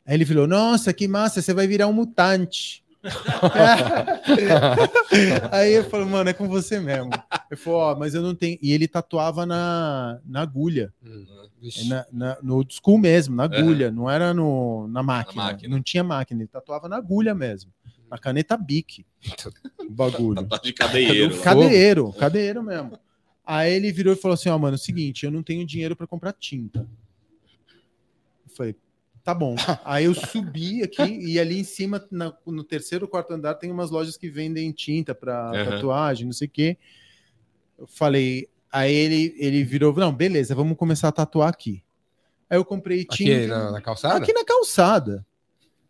[0.08, 2.84] Aí ele falou, nossa, que massa, você vai virar um mutante.
[5.52, 7.10] Aí eu falei, mano, é com você mesmo.
[7.50, 8.58] Ele falou, ó, mas eu não tenho.
[8.62, 10.94] E ele tatuava na, na agulha.
[11.04, 11.26] hum.
[11.60, 11.88] Vixe.
[11.90, 15.76] Na, na- no old school mesmo, na agulha, não era no, na, máquina, máquina.
[15.76, 17.72] Não tinha máquina, ele tatuava na agulha mesmo.
[18.10, 19.06] Na caneta Bic.
[19.80, 20.48] O bagulho.
[20.62, 21.36] De cadeieiro.
[21.36, 21.42] lá.
[21.42, 22.98] cadeiro, cadeiro mesmo.
[23.44, 25.96] Aí ele virou e falou assim: Ó, mano, é o seguinte, eu não tenho dinheiro
[25.96, 26.88] para comprar tinta.
[28.46, 28.76] Eu falei,
[29.28, 29.56] tá bom.
[29.84, 33.92] Aí eu subi aqui e ali em cima, na- no terceiro, quarto andar, tem umas
[33.92, 35.64] lojas que vendem tinta para Aham.
[35.66, 36.78] tatuagem, não sei o quê.
[37.78, 41.84] Eu falei, aí ele, ele virou, não, beleza, vamos começar a tatuar aqui.
[42.50, 43.36] Aí eu comprei tinta.
[43.38, 44.16] Aqui na, na calçada?
[44.16, 45.26] Aqui na calçada.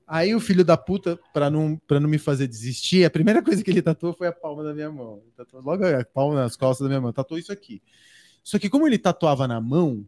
[0.08, 3.64] Aí o filho da puta, pra não, pra não me fazer desistir, a primeira coisa
[3.64, 5.22] que ele tatuou foi a palma da minha mão.
[5.22, 7.14] Ele tatuou logo a palma nas costas da minha mão.
[7.14, 7.84] Tatuou isso aqui.
[8.44, 10.04] Só que como ele tatuava na mão,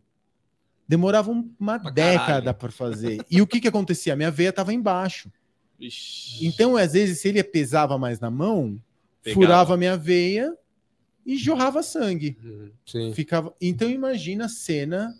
[0.90, 3.24] demorava um- uma Pra década para fazer.
[3.30, 4.12] E o que que acontecia?
[4.14, 5.32] A minha veia tava embaixo.
[5.80, 6.46] Ixi.
[6.48, 8.82] Então, às vezes, se ele pesava mais na mão,
[9.24, 9.34] Pegava.
[9.40, 10.52] furava a minha veia
[11.26, 12.36] e jorrava sangue.
[12.44, 13.14] Hum, Sim.
[13.14, 13.54] Ficava...
[13.62, 15.14] Então, imagina a cena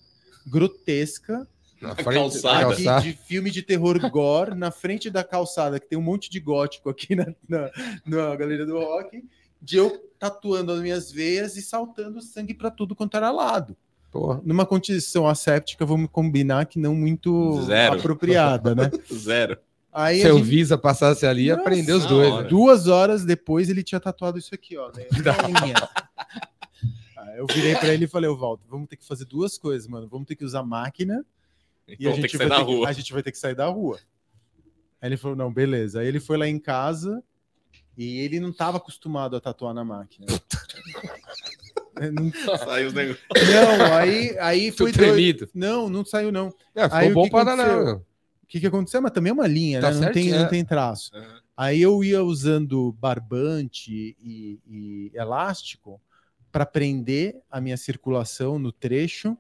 [0.48, 1.48] grotesca
[1.82, 2.66] Na calçada.
[2.68, 3.02] na aqui calçada.
[3.02, 6.90] de filme de terror gore na frente da calçada, que tem um monte de gótico
[6.90, 7.72] aqui na, na,
[8.06, 9.24] na galeria do rock,
[9.62, 13.78] de eu tatuando as minhas veias e saltando sangue para tudo quanto era lado.
[14.12, 14.42] Porra.
[14.44, 17.96] Numa condição asséptica, vamos combinar que não muito Zero.
[18.00, 18.90] apropriada, né?
[19.14, 19.58] Zero.
[19.92, 22.32] Aí o gente- Visa passasse ali, ia Nossa, prender os dois.
[22.32, 22.44] hora.
[22.44, 22.50] né?
[22.50, 24.92] duas horas depois ele tinha tatuado isso aqui, ó.
[24.92, 25.06] né?
[25.64, 25.76] Linha.
[27.18, 29.88] Aí eu virei para ele e falei, ô Walter, vamos ter que fazer duas coisas,
[29.88, 30.08] mano.
[30.08, 31.26] Vamos ter que usar máquina
[31.88, 33.56] e Então a gente, que vai ter da que, a gente vai ter que sair
[33.56, 34.00] da rua.
[35.02, 36.02] Aí ele falou, não, beleza.
[36.02, 37.24] Aí ele foi lá em casa
[37.98, 40.28] e ele não estava acostumado a tatuar na máquina.
[42.00, 42.32] É, não,
[42.66, 43.26] Saiu os negócios.
[43.48, 45.40] não, aí, aí foi doido.
[45.40, 45.50] tremido.
[45.54, 46.54] Não, não saiu não.
[46.76, 47.46] É, ficou Aí o bom que aconteceu?
[47.46, 47.96] danar.
[47.98, 49.02] O que, que aconteceu?
[49.02, 49.96] Mas também é uma linha, Tá né?
[49.96, 50.50] Não tem, certinho, não é.
[50.50, 51.12] tem traço.
[51.14, 51.40] Aham.
[51.56, 56.00] Aí eu ia usando barbante e, e elástico
[56.52, 59.38] para prender a minha circulação no trecho.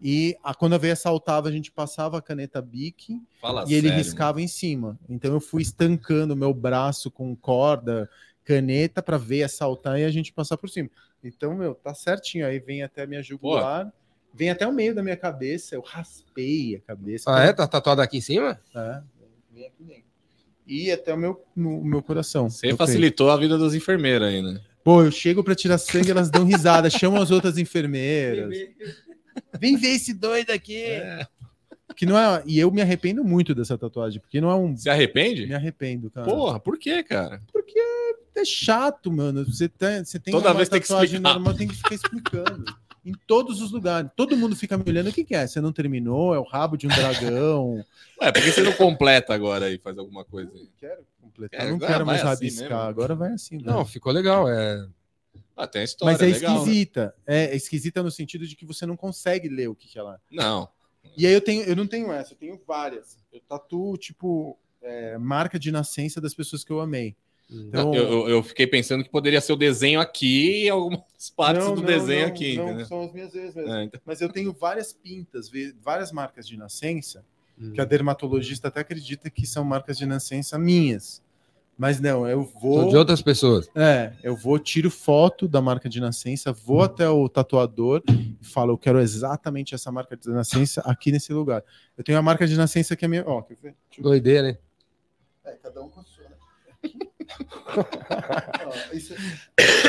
[0.00, 3.88] E a- quando a veia saltava, a gente passava a caneta Bic Fala e ele
[3.88, 4.98] sério, riscava em cima.
[5.08, 8.10] Então eu fui estancando o meu braço com corda,
[8.44, 10.90] caneta para veia saltar e a gente passar por cima.
[11.22, 12.46] Então, meu, tá certinho.
[12.46, 13.92] Aí vem até a minha jugular,
[14.32, 15.74] vem até o meio da minha cabeça.
[15.74, 17.24] Eu raspei a cabeça.
[17.32, 17.52] Ah, é?
[17.52, 18.60] Tá tatuado aqui em cima?
[18.74, 19.02] É,
[19.52, 20.10] vem aqui dentro.
[20.66, 22.48] E até o meu, no, meu coração.
[22.48, 24.60] Você facilitou a vida das enfermeiras aí, né?
[24.84, 28.56] Pô, eu chego pra tirar sangue, elas dão risada, chamam as outras enfermeiras.
[29.58, 30.84] Vem ver esse doido aqui.
[31.96, 34.76] Que não é, e eu me arrependo muito dessa tatuagem, porque não é um.
[34.76, 35.46] Se arrepende?
[35.46, 36.26] Me arrependo, cara.
[36.26, 37.42] Porra, por quê, cara?
[38.40, 39.44] É chato, mano.
[39.44, 41.20] Você tem, você tem Toda uma vez tem que explicar.
[41.20, 42.64] normal, tem que ficar explicando.
[43.04, 44.10] em todos os lugares.
[44.16, 45.08] Todo mundo fica me olhando.
[45.08, 45.46] O que, que é?
[45.46, 46.34] Você não terminou?
[46.34, 47.84] É o rabo de um dragão?
[48.20, 50.68] Ué, por que você não completa agora e faz alguma coisa aí?
[50.78, 51.66] quero completar.
[51.66, 52.68] É, não quero mais vai assim rabiscar.
[52.68, 52.88] mesmo.
[52.88, 53.58] agora vai assim.
[53.58, 54.48] Não, Não, ficou legal.
[54.48, 54.86] É...
[55.56, 56.58] Ah, tem a história, Mas é legal, né?
[56.60, 57.14] esquisita.
[57.26, 60.20] É esquisita no sentido de que você não consegue ler o que, que ela.
[60.30, 60.68] Não.
[61.16, 63.18] E aí eu tenho, eu não tenho essa, eu tenho várias.
[63.32, 67.14] Eu tatuo, tipo, é, marca de nascença das pessoas que eu amei.
[67.52, 71.00] Então, eu, eu- eu fiquei pensando que poderia ser o desenho aqui e algumas
[71.36, 72.86] partes não, do não, desenho não, aqui, não, entendeu?
[72.86, 73.72] são as minhas vezes mesmo.
[73.72, 75.50] É, então- Mas eu tenho várias pintas,
[75.82, 77.24] várias marcas de nascença,
[77.60, 77.72] Hum.
[77.74, 81.22] que a dermatologista até acredita que são marcas de nascença minhas.
[81.76, 82.88] Mas não, eu São vou.
[82.90, 83.68] de outras pessoas.
[83.74, 88.72] É, eu vou, tiro foto da marca de nascença, vou até o tatuador e falo,
[88.72, 91.64] eu quero exatamente essa marca de nascença aqui nesse lugar.
[91.96, 93.24] Eu tenho a marca de nascença que é minha.
[93.26, 93.74] Ó, quer ver?
[93.98, 94.58] Doideira, hein?
[95.44, 96.20] É, cada um com a sua.
[98.66, 99.14] Ó, isso-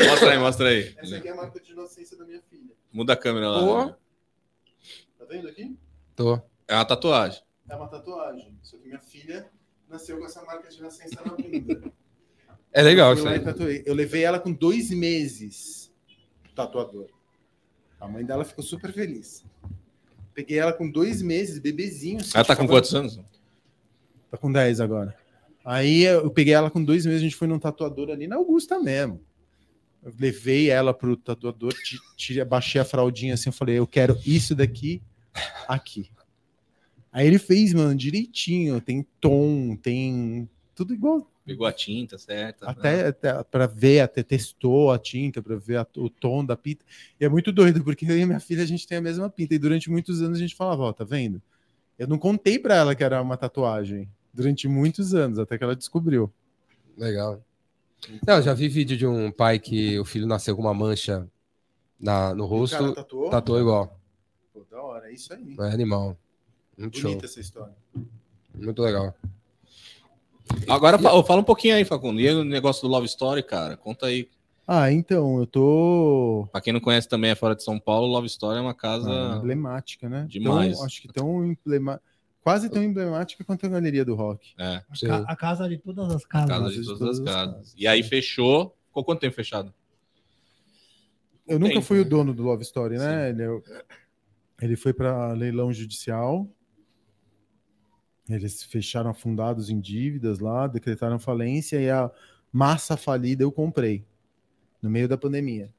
[0.08, 0.94] Mostra aí, mostra aí.
[0.98, 2.74] essa aqui é a marca de nascença da minha filha.
[2.92, 3.86] Muda a câmera lá.
[3.86, 3.94] Né?
[5.18, 5.76] Tá vendo aqui?
[6.16, 6.40] Tô.
[6.68, 7.42] É uma tatuagem.
[7.68, 8.56] É uma tatuagem.
[8.62, 9.48] Só que minha filha
[9.88, 11.92] nasceu com essa marca de nascença na bunda.
[12.72, 13.44] É legal eu, isso fui lá aí.
[13.44, 13.82] tatuei.
[13.86, 15.92] eu levei ela com dois meses
[16.54, 17.08] tatuador.
[18.00, 19.44] A mãe dela ficou super feliz.
[20.34, 22.20] Peguei ela com dois meses, bebezinho.
[22.20, 23.20] assim, Ela tá com tava- quantos anos?
[24.30, 25.14] Tá com 10 agora.
[25.64, 28.78] Aí eu peguei ela com dois meses, a gente foi num tatuador ali na Augusta
[28.80, 29.20] mesmo.
[30.02, 34.18] Eu levei ela pro tatuador, ti- tirei, baixei a fraldinha assim, eu falei, eu quero
[34.26, 35.00] isso daqui,
[35.68, 36.10] aqui.
[37.12, 42.66] Aí ele fez, mano, direitinho, tem tom, tem tudo igual, Pegou a tinta certa.
[42.66, 42.72] né?
[42.72, 46.84] até, até para ver, até testou a tinta, para ver a- o tom da pinta.
[47.20, 49.52] E é muito doido, porque eu e minha filha a gente tem a mesma pinta,
[49.54, 51.42] e durante muitos anos a gente falava, ó, tá vendo?
[51.98, 55.76] Eu não contei pra ela que era uma tatuagem, durante muitos anos, até que ela
[55.76, 56.32] descobriu.
[56.96, 57.42] Legal.
[58.26, 61.28] Não, eu já vi vídeo de um pai que o filho nasceu com uma mancha
[62.00, 63.30] na, no O cara rosto, tatuou?
[63.30, 64.00] tatuou igual.
[64.52, 65.56] Pô, da hora, é isso aí.
[65.58, 66.16] É animal.
[66.76, 67.10] Muito show.
[67.10, 67.74] Bonita essa história.
[68.54, 69.14] Muito legal.
[70.68, 72.20] Agora fa- fala um pouquinho aí, Facundo.
[72.20, 73.76] E o negócio do Love Story, cara?
[73.76, 74.28] Conta aí.
[74.66, 76.48] Ah, então, eu tô.
[76.52, 79.08] Pra quem não conhece também é fora de São Paulo, Love Story é uma casa.
[79.10, 80.26] Ah, emblemática, né?
[80.28, 80.76] demais.
[80.76, 82.00] Tão- acho que tão emblema...
[82.42, 84.52] quase tão emblemática quanto a Galeria do Rock.
[84.58, 86.48] É, A, ca- a casa de todas as casas.
[86.48, 87.54] casa Casa de de todas, todas as as casas.
[87.54, 87.74] casas.
[87.76, 88.76] E aí fechou.
[88.88, 89.72] Ficou quanto tempo fechado?
[91.46, 92.08] Eu nunca Tempo, fui o né?
[92.08, 93.30] dono do Love Story, né?
[93.30, 93.42] Ele,
[94.60, 96.48] ele foi para leilão judicial.
[98.28, 102.10] Eles fecharam afundados em dívidas lá, decretaram falência e a
[102.52, 104.04] massa falida eu comprei
[104.80, 105.72] no meio da pandemia.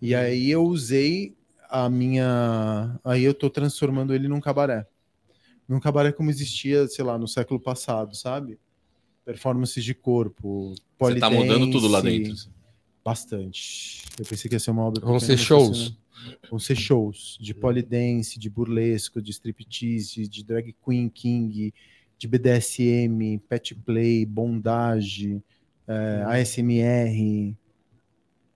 [0.00, 1.36] E aí eu usei
[1.68, 2.98] a minha.
[3.04, 4.86] Aí eu tô transformando ele num cabaré.
[5.70, 8.58] Num cabaré como existia, sei lá, no século passado, sabe?
[9.24, 10.74] Performances de corpo.
[10.98, 12.34] Você tá mudando tudo lá dentro.
[13.04, 14.02] Bastante.
[14.18, 15.06] Eu pensei que ia ser uma obra.
[15.06, 15.94] Vão ser mas shows.
[16.50, 21.72] Vão ser shows de polidense, de burlesco, de striptease, de drag queen king,
[22.18, 25.40] de BDSM, pet play, bondage,
[25.86, 27.54] é, ASMR,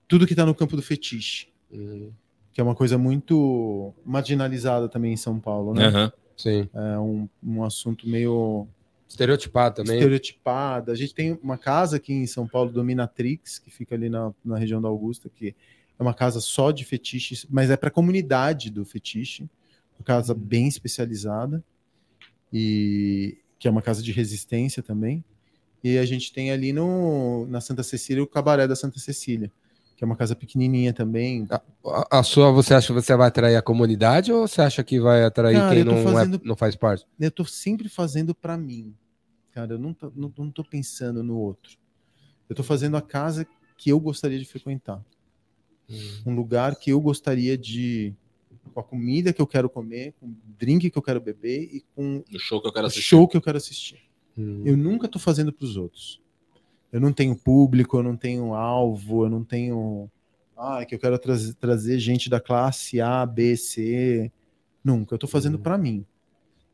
[0.08, 2.10] tudo que tá no campo do fetiche, Hum,
[2.52, 5.86] que é uma coisa muito marginalizada também em São Paulo, né?
[5.86, 6.12] Aham.
[6.36, 6.68] Sim.
[6.74, 8.66] É um, um assunto meio
[9.08, 9.96] Estereotipado também.
[9.96, 10.92] estereotipada.
[10.92, 14.58] A gente tem uma casa aqui em São Paulo, Dominatrix, que fica ali na, na
[14.58, 15.54] região da Augusta, que
[15.98, 19.48] é uma casa só de fetiches, mas é para a comunidade do fetiche,
[19.98, 21.62] uma casa bem especializada
[22.52, 25.24] e que é uma casa de resistência também.
[25.82, 29.52] E a gente tem ali no, na Santa Cecília o Cabaré da Santa Cecília,
[30.04, 31.46] que é uma casa pequenininha também.
[31.50, 35.00] A, a sua, você acha que você vai atrair a comunidade ou você acha que
[35.00, 37.06] vai atrair Cara, quem não, é- fazendo- não faz parte?
[37.18, 38.94] Eu tô sempre fazendo para mim.
[39.52, 41.76] Cara, eu não tô, não, não tô pensando no outro.
[42.48, 43.46] Eu tô fazendo a casa
[43.78, 45.02] que eu gostaria de frequentar.
[46.26, 48.14] Um lugar que eu gostaria de.
[48.72, 51.84] Com a comida que eu quero comer, com o drink que eu quero beber e
[51.94, 53.02] com O show que eu quero assistir.
[53.08, 54.00] show que eu quero assistir.
[54.36, 54.62] Hum.
[54.64, 56.20] Eu nunca tô fazendo para os outros.
[56.94, 60.08] Eu não tenho público, eu não tenho alvo, eu não tenho.
[60.56, 64.30] Ah, é que eu quero trazer, trazer gente da classe A, B, C.
[64.84, 65.12] Nunca.
[65.12, 65.60] Eu tô fazendo Hum.
[65.60, 66.06] para mim.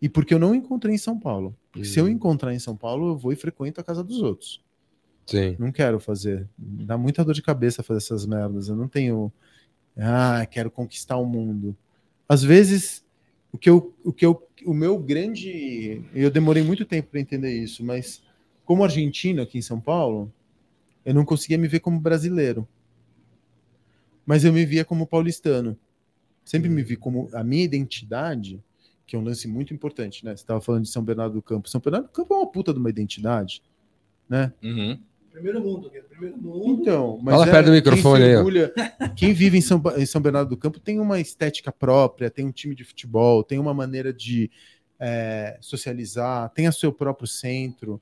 [0.03, 1.57] E porque eu não encontrei em São Paulo.
[1.73, 2.09] Porque se eu Hum.
[2.09, 4.62] encontrar em São Paulo, eu vou e frequento a casa dos outros.
[5.25, 5.57] Sim.
[5.59, 6.47] Não quero fazer.
[6.59, 8.68] Dá muita dor de cabeça fazer essas merdas.
[8.68, 9.33] Eu não tenho.
[9.97, 11.75] Ah, quero conquistar o mundo.
[12.29, 13.03] Às vezes,
[13.51, 17.55] o que eu, o que eu, o meu grande, eu demorei muito tempo para entender
[17.57, 18.23] isso, mas
[18.71, 20.33] como argentino aqui em São Paulo,
[21.05, 22.68] eu não conseguia me ver como brasileiro.
[24.25, 25.77] Mas eu me via como paulistano.
[26.45, 28.62] Sempre me vi como a minha identidade,
[29.09, 30.37] que é um lance muito importante, né?
[30.37, 31.68] Você estava falando de São Bernardo do Campo.
[31.68, 33.61] São Bernardo do Campo é uma puta de uma identidade,
[34.29, 34.53] né?
[34.62, 34.97] Uhum.
[35.33, 36.81] Primeiro mundo, primeiro mundo.
[36.81, 38.62] Então, mas Fala é- perto do microfone quem
[39.03, 42.47] aí, Quem vive em São, em São Bernardo do Campo tem uma estética própria, tem
[42.47, 44.49] um time de futebol, tem uma maneira de
[45.01, 48.01] é, socializar, tem o seu próprio centro,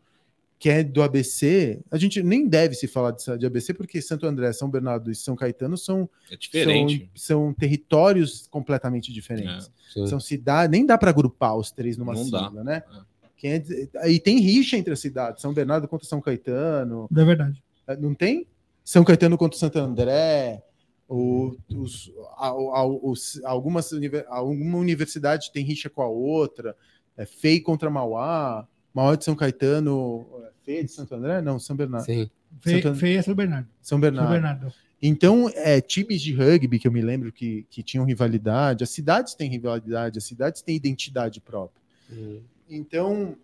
[0.58, 1.80] que é do ABC.
[1.90, 5.14] A gente nem deve se falar de, de ABC, porque Santo André, São Bernardo e
[5.14, 9.70] São Caetano são, É são, são territórios completamente diferentes.
[9.92, 10.06] Sim.
[10.06, 12.44] São cidades, nem dá para agrupar os três numa Não dá.
[12.46, 12.82] sigla, né?
[12.92, 13.00] É.
[13.36, 17.62] Quem é- e tem rixa entre as cidades, São Bernardo contra São Caetano, É verdade.
[17.86, 18.46] é, Não tem?
[18.84, 20.60] São Caetano contra Santo André,
[21.08, 23.92] o- os, a- a- os- algumas
[24.28, 26.74] alguma universidade tem rixa com a outra,
[27.16, 28.66] é FEI contra Mauá,
[28.98, 31.40] Mauá de São Caetano, é, FEI de Santo André?
[31.40, 32.04] Não, São Bernardo.
[32.04, 32.28] Sim.
[32.64, 33.68] Santo- Feia é São Bernardo.
[33.80, 34.30] São São Bernardo.
[34.32, 34.72] Bernardo.
[35.00, 39.34] Então, é, times de rugby que eu me lembro que, que tinham rivalidade, as cidades
[39.34, 41.80] têm rivalidade, as cidades têm identidade própria.
[42.10, 42.40] Hum.
[42.68, 43.36] Então,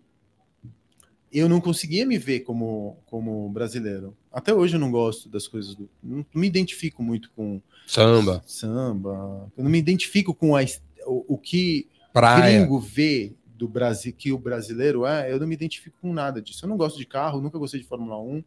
[1.31, 4.13] eu não conseguia me ver como, como brasileiro.
[4.33, 5.89] Até hoje eu não gosto das coisas do.
[6.03, 9.49] Não me identifico muito com Samba, samba.
[9.57, 10.63] Eu não me identifico com a,
[11.05, 12.59] o, o que praia.
[12.59, 15.31] gringo vê do Brasil, que o brasileiro é.
[15.31, 16.65] Eu não me identifico com nada disso.
[16.65, 18.43] Eu não gosto de carro, nunca gostei de Fórmula 1,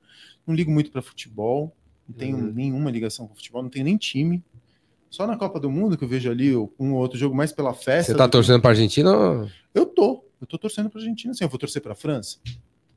[0.47, 1.75] não ligo muito para futebol,
[2.09, 2.53] não tenho Uhum.
[2.53, 4.43] nenhuma ligação com futebol, não tenho nem time.
[5.11, 7.73] Só na Copa do Mundo que eu vejo ali um ou outro jogo mais pela
[7.73, 8.13] festa.
[8.13, 9.11] Você tá do que- torcendo pra Argentina?
[9.17, 10.23] ou- Eu tô.
[10.41, 11.45] Eu tô torcendo pra Argentina, sim.
[11.45, 12.37] Eu vou torcer pra França?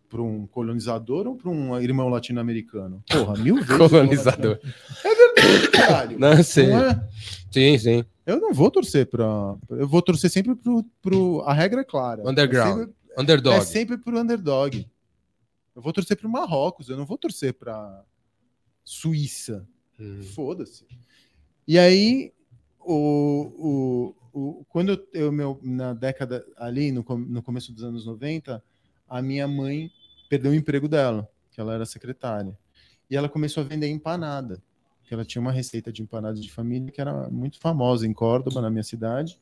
[0.09, 3.01] Pra um colonizador ou pra um irmão latino-americano?
[3.09, 3.77] Porra, mil vezes.
[3.77, 4.59] Colonizador.
[5.05, 6.19] É verdade, caralho.
[6.19, 6.67] Não sei.
[6.67, 7.07] Não é?
[7.49, 8.05] Sim, sim.
[8.31, 9.57] Eu não vou torcer pra.
[9.69, 10.83] Eu vou torcer sempre pro.
[11.01, 11.41] pro...
[11.41, 12.27] A regra é clara.
[12.27, 12.67] Underground.
[12.67, 13.55] É sempre, Underdog.
[13.57, 14.89] é sempre pro underdog.
[15.75, 18.03] Eu vou torcer pro Marrocos, eu não vou torcer pra
[18.83, 19.67] Suíça.
[19.99, 20.23] Hum.
[20.23, 20.85] Foda-se.
[21.67, 22.33] E aí,
[22.79, 28.05] o, o, o, quando eu, eu meu, na década ali, no, no começo dos anos
[28.05, 28.63] 90,
[29.07, 29.91] a minha mãe
[30.29, 32.57] perdeu o emprego dela, que ela era secretária.
[33.09, 34.61] E ela começou a vender empanada.
[35.11, 38.61] Que ela tinha uma receita de empanada de família que era muito famosa em Córdoba,
[38.61, 39.37] na minha cidade.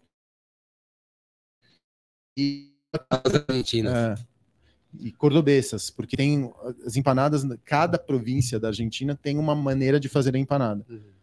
[2.35, 2.73] E
[3.07, 4.15] Argentina.
[4.17, 4.29] é.
[4.99, 6.51] E cordobesas, porque tem
[6.83, 10.83] as empanadas, cada província da Argentina tem uma maneira de fazer a empanada.
[10.89, 11.13] Uhum.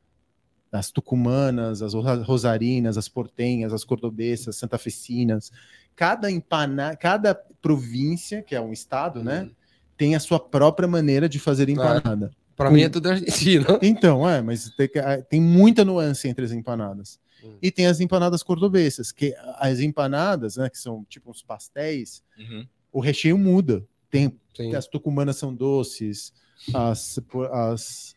[0.70, 5.50] As tucumanas, as rosa- rosarinas, as portenhas, as cordobesas, santafesinas.
[5.96, 9.50] Cada empana, cada província, que é um estado, né, Uhum.
[9.96, 12.30] tem a sua própria maneira de fazer Claro.
[12.56, 13.66] Pra mim é tudo Argentina.
[13.82, 17.20] Então, é, mas tem, ah, tem muita nuance entre as empanadas.
[17.44, 17.56] Hum.
[17.60, 22.66] E tem as empanadas cordobesas, que as empanadas, né, que são tipo uns pastéis, Uhum.
[22.92, 23.84] o recheio muda.
[24.10, 24.74] Tem, Sim.
[24.74, 26.32] as tucumanas são doces,
[26.72, 27.20] as,
[27.52, 28.14] as,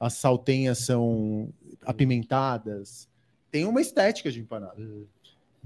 [0.00, 1.52] as saltenhas são
[1.84, 3.08] apimentadas.
[3.50, 4.80] Tem uma estética de empanada.
[4.80, 5.04] Hum.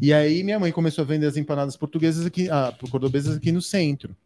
[0.01, 3.63] E aí minha mãe começou a vender as empanadas portuguesas aqui, ah, cordobesas aqui no
[3.63, 4.17] centro.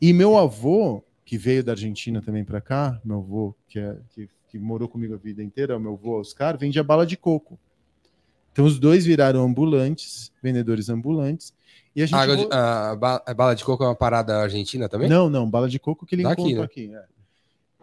[0.00, 4.28] E meu avô, que veio da Argentina também para cá, meu avô, que, é, que,
[4.48, 7.56] que morou comigo a vida inteira, o meu avô Oscar, vendia bala de coco.
[8.50, 11.54] Então os dois viraram ambulantes, vendedores ambulantes.
[11.94, 12.90] E a gente Água de- vo- a,
[13.30, 15.08] a bala de coco é uma parada argentina também?
[15.08, 16.64] não, não, bala de coco que ele Daqui, encontrou né?
[16.64, 16.92] aqui.
[16.92, 17.04] é.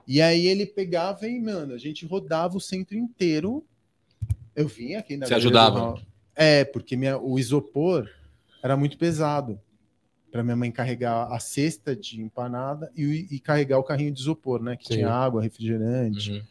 [0.05, 3.63] E aí ele pegava e, mano, a gente rodava o centro inteiro.
[4.53, 5.79] Eu vinha aqui na Você do ajudava?
[5.79, 6.01] Raul.
[6.35, 8.09] É, porque minha, o isopor
[8.61, 9.57] era muito pesado
[10.31, 14.61] para minha mãe carregar a cesta de empanada e, e carregar o carrinho de isopor,
[14.61, 14.75] né?
[14.75, 14.93] Que Sim.
[14.95, 16.41] tinha água, refrigerante Uhum.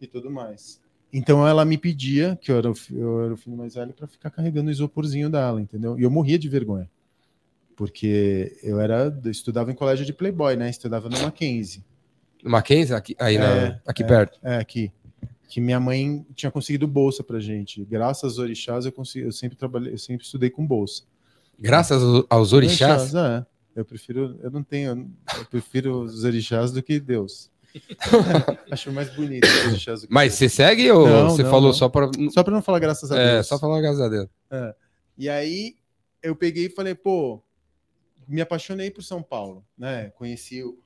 [0.00, 0.80] e tudo mais.
[1.12, 4.06] Então ela me pedia, que eu era o, eu era o filho mais velho, para
[4.06, 5.98] ficar carregando o isoporzinho dela, entendeu?
[5.98, 6.88] E eu morria de vergonha.
[7.76, 10.68] Porque eu era, eu estudava em colégio de Playboy, né?
[10.68, 11.84] Estudava no Mackenzie.
[12.42, 12.94] No Mackenzie?
[12.94, 14.06] Aqui, aí na- É, aqui é.
[14.06, 14.38] perto.
[14.42, 14.90] É, aqui.
[15.48, 17.84] Que minha mãe tinha conseguido bolsa pra gente.
[17.84, 21.04] Graças aos orixás, eu, consegui, eu sempre trabalhei, eu sempre estudei com bolsa.
[21.58, 23.14] Graças aos- aos orixás.
[23.14, 23.44] é.
[23.74, 27.50] Eu prefiro, eu não tenho, eu prefiro os orixás do que Deus.
[28.70, 30.38] Acho mais bonito os orixás do que Mas Deus.
[30.38, 31.72] você segue ou Não, você não, falou não.
[31.74, 32.10] só para.
[32.32, 33.28] Só pra não falar graças a Deus.
[33.28, 34.28] É, só falar graças a Deus.
[35.16, 35.76] E aí
[36.22, 37.40] eu peguei e falei, pô,
[38.26, 40.10] me apaixonei por São Paulo, né?
[40.16, 40.78] Conheci o-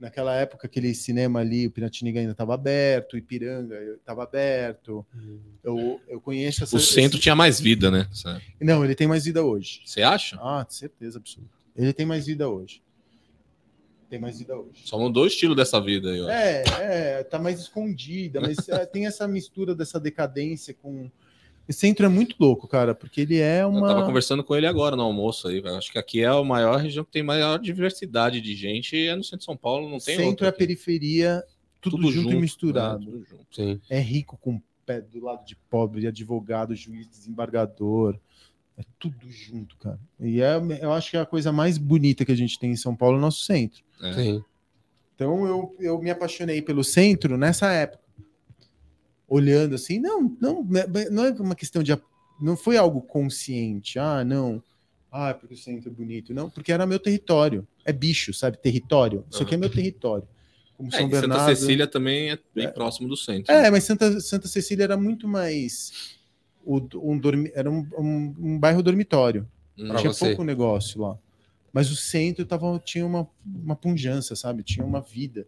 [0.00, 5.06] naquela época aquele cinema ali, o Piratininga ainda estava aberto, o Ipiranga estava aberto.
[5.62, 8.08] Eu, eu conheço essa, O centro esse- tinha mais vida, né?
[8.12, 8.42] Sabe?
[8.60, 9.82] Não, ele tem mais vida hoje.
[9.84, 10.36] Você acha?
[10.40, 11.52] Ah, certeza absoluta.
[11.76, 12.82] Ele tem mais vida hoje.
[14.08, 14.82] Tem mais vida hoje.
[14.86, 16.28] Só mudou o estilo dessa vida aí, ó.
[16.28, 21.08] É, é, tá mais escondida, mas é, tem essa mistura dessa decadência com.
[21.70, 23.86] O centro é muito louco, cara, porque ele é Eu uma.
[23.86, 25.76] tava conversando com ele agora no almoço aí, velho.
[25.76, 29.14] Acho que aqui é a maior região que tem maior diversidade de gente e é
[29.14, 30.58] no centro de São Paulo, não tem centro é aqui.
[30.58, 31.44] periferia,
[31.80, 32.98] tudo, junto, e misturado.
[32.98, 33.04] né?
[33.12, 33.46] Tudo junto.
[33.52, 33.80] Sim.
[33.88, 38.18] É rico com pé do lado de pobre, advogado, juiz, desembargador.
[38.76, 40.00] É tudo junto, cara.
[40.18, 42.76] E é, eu acho que é a coisa mais bonita que a gente tem em
[42.76, 43.80] São Paulo, é o nosso centro.
[44.02, 44.12] É.
[44.14, 44.44] Sim.
[45.14, 48.02] Então eu, eu me apaixonei pelo centro nessa época.
[49.30, 50.66] Olhando assim, não, não,
[51.10, 51.96] não é uma questão de.
[52.42, 53.98] Não foi algo consciente.
[53.98, 54.62] Ah, não.
[55.10, 56.34] Ah, porque o centro é bonito.
[56.34, 57.66] Não, porque era meu território.
[57.84, 58.58] É bicho, sabe?
[58.58, 59.24] Território.
[59.30, 60.26] Isso aqui é meu território.
[60.76, 61.40] Como É, São Bernardo.
[61.44, 62.68] Santa Cecília também é bem É.
[62.70, 63.52] próximo do centro.
[63.54, 63.66] né?
[63.66, 66.18] É, mas Santa, Santa Cecília era muito mais.
[66.64, 69.48] o- um dormi, era um, um, um bairro dormitório.
[69.78, 69.88] Hum.
[69.88, 70.26] Pra tinha você.
[70.26, 71.16] pouco negócio lá.
[71.72, 74.62] Mas o centro tava, tinha uma, uma punjança, sabe?
[74.64, 75.46] Tinha uma vida.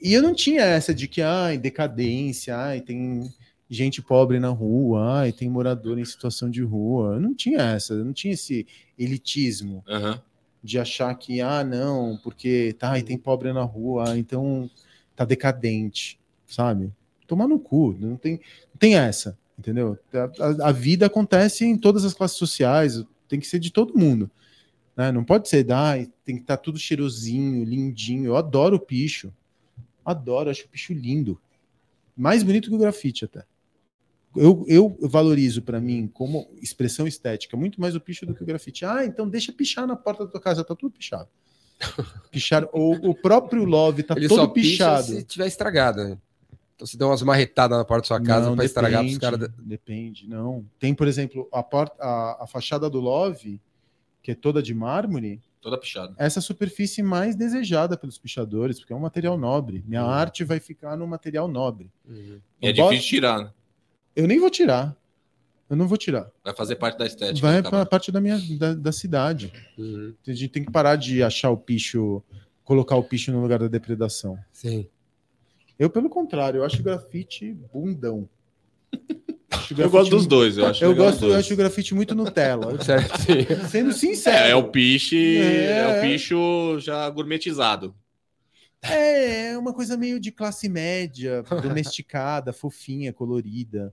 [0.00, 3.32] E eu não tinha essa de que, ai, decadência, ai, tem
[3.68, 7.14] gente pobre na rua, ai, tem morador em situação de rua.
[7.14, 8.66] Eu não tinha essa, eu não tinha esse
[8.98, 10.20] elitismo Aham.
[10.62, 14.70] de achar que, ah, não, porque tá, e tem pobre na rua, então
[15.16, 16.92] tá decadente, sabe?
[17.26, 18.34] Tomar no cu, não tem,
[18.72, 19.98] não tem essa, entendeu?
[20.14, 20.18] A,
[20.64, 24.30] a- a vida acontece em todas as classes sociais, tem que ser de todo mundo.
[24.96, 25.12] Né?
[25.12, 25.94] Não pode ser, ah,
[26.24, 28.26] tem que estar tudo cheirosinho, lindinho.
[28.26, 29.32] Eu adoro o picho.
[30.10, 31.40] Adoro, acho o picho lindo.
[32.16, 33.44] Mais bonito que o grafite até.
[34.34, 38.46] Eu, eu valorizo para mim como expressão estética muito mais o picho do que o
[38.46, 38.84] grafite.
[38.84, 41.28] Ah, então deixa pichar na porta da tua casa, tá tudo pichado.
[42.32, 45.06] Pichar, o, o próprio Love tá Ele todo só picha pichado.
[45.06, 46.02] se tiver estragado.
[46.02, 46.18] né?
[46.74, 49.48] Então se der umas marretadas na porta da sua casa pra estragar depende, caras.
[49.58, 50.64] Depende, não.
[50.78, 53.60] Tem, por exemplo, a, porta, a, a fachada do Love,
[54.22, 56.14] que é toda de mármore, Toda pichada.
[56.18, 59.82] essa superfície mais desejada pelos pichadores, porque é um material nobre.
[59.86, 60.10] Minha Uhum.
[60.10, 61.90] arte vai ficar no material nobre.
[62.08, 62.40] Uhum.
[62.62, 63.50] E é difícil tirar, né?
[64.14, 64.96] Eu nem vou tirar.
[65.68, 66.30] Eu não vou tirar.
[66.42, 67.46] Vai fazer parte da estética.
[67.46, 69.52] Vai para parte da minha da, da cidade.
[69.76, 70.14] Uhum.
[70.26, 72.22] A gente tem que parar de achar o picho,
[72.64, 74.38] colocar o picho no lugar da depredação.
[74.52, 74.88] Sim.
[75.78, 78.28] Eu, pelo contrário, eu acho grafite bundão.
[79.74, 81.94] Acho o Eu gosto dos muito- dois, eu acho Eu gosto, eu acho o grafite
[81.94, 82.82] muito Nutella.
[82.82, 83.12] Certo.
[83.70, 84.36] Sendo sincero.
[84.46, 85.78] É, é o piche, é.
[85.78, 85.98] É.
[85.98, 87.94] o picho já gourmetizado.
[88.82, 93.92] É, é uma coisa meio de classe média, domesticada, fofinha, colorida.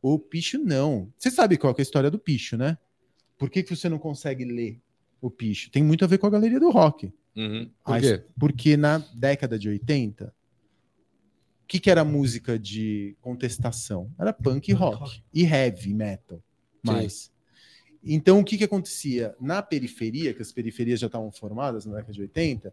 [0.00, 1.12] O picho não.
[1.18, 2.78] Você sabe qual que é a história do picho, né?
[3.36, 4.80] Por que, que você não consegue ler
[5.20, 5.70] o picho?
[5.70, 7.12] Tem muito a ver com a galeria do rock.
[7.36, 7.68] Uhum.
[7.84, 8.22] Por quê?
[8.38, 10.30] Porque na década de 80, o
[11.66, 14.10] que, que era música de contestação?
[14.18, 15.22] Era punk e rock.
[15.34, 16.40] E heavy metal.
[16.82, 17.30] Mais.
[18.04, 19.34] Então, o que, que acontecia?
[19.40, 22.72] Na periferia, que as periferias já estavam formadas na década de 80,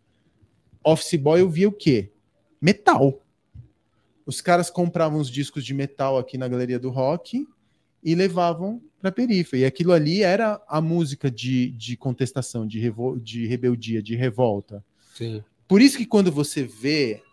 [0.84, 2.12] Office Boy eu via o quê?
[2.62, 3.20] Metal.
[4.26, 7.48] Os caras compravam os discos de metal aqui na galeria do rock
[8.04, 9.66] e levavam para a periferia.
[9.66, 12.80] E aquilo ali era a música de, de contestação, de,
[13.22, 14.86] de rebeldia, de revolta.
[15.16, 15.44] Sim.
[15.68, 17.24] Por isso que quando você vê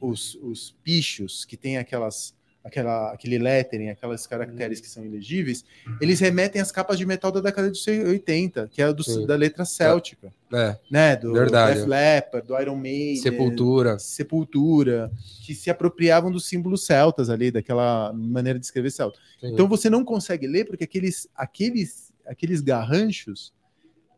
[0.00, 5.64] os, os pichos que tem aquelas, aquela, aquele lettering, aquelas caracteres que são ilegíveis,
[6.00, 9.64] eles remetem às capas de metal da década de 80, que é do- da letra
[9.64, 11.16] céltica, É, né?
[11.16, 11.80] Do Verdade.
[11.80, 13.98] Def Leppard, do Iron Maiden, sepultura.
[13.98, 15.10] Sepultura,
[15.44, 19.18] que se apropriavam dos símbolos celtas ali, daquela maneira de escrever celta.
[19.40, 19.52] Sim.
[19.52, 23.52] Então você não consegue ler porque aqueles, aqueles, aqueles garranchos,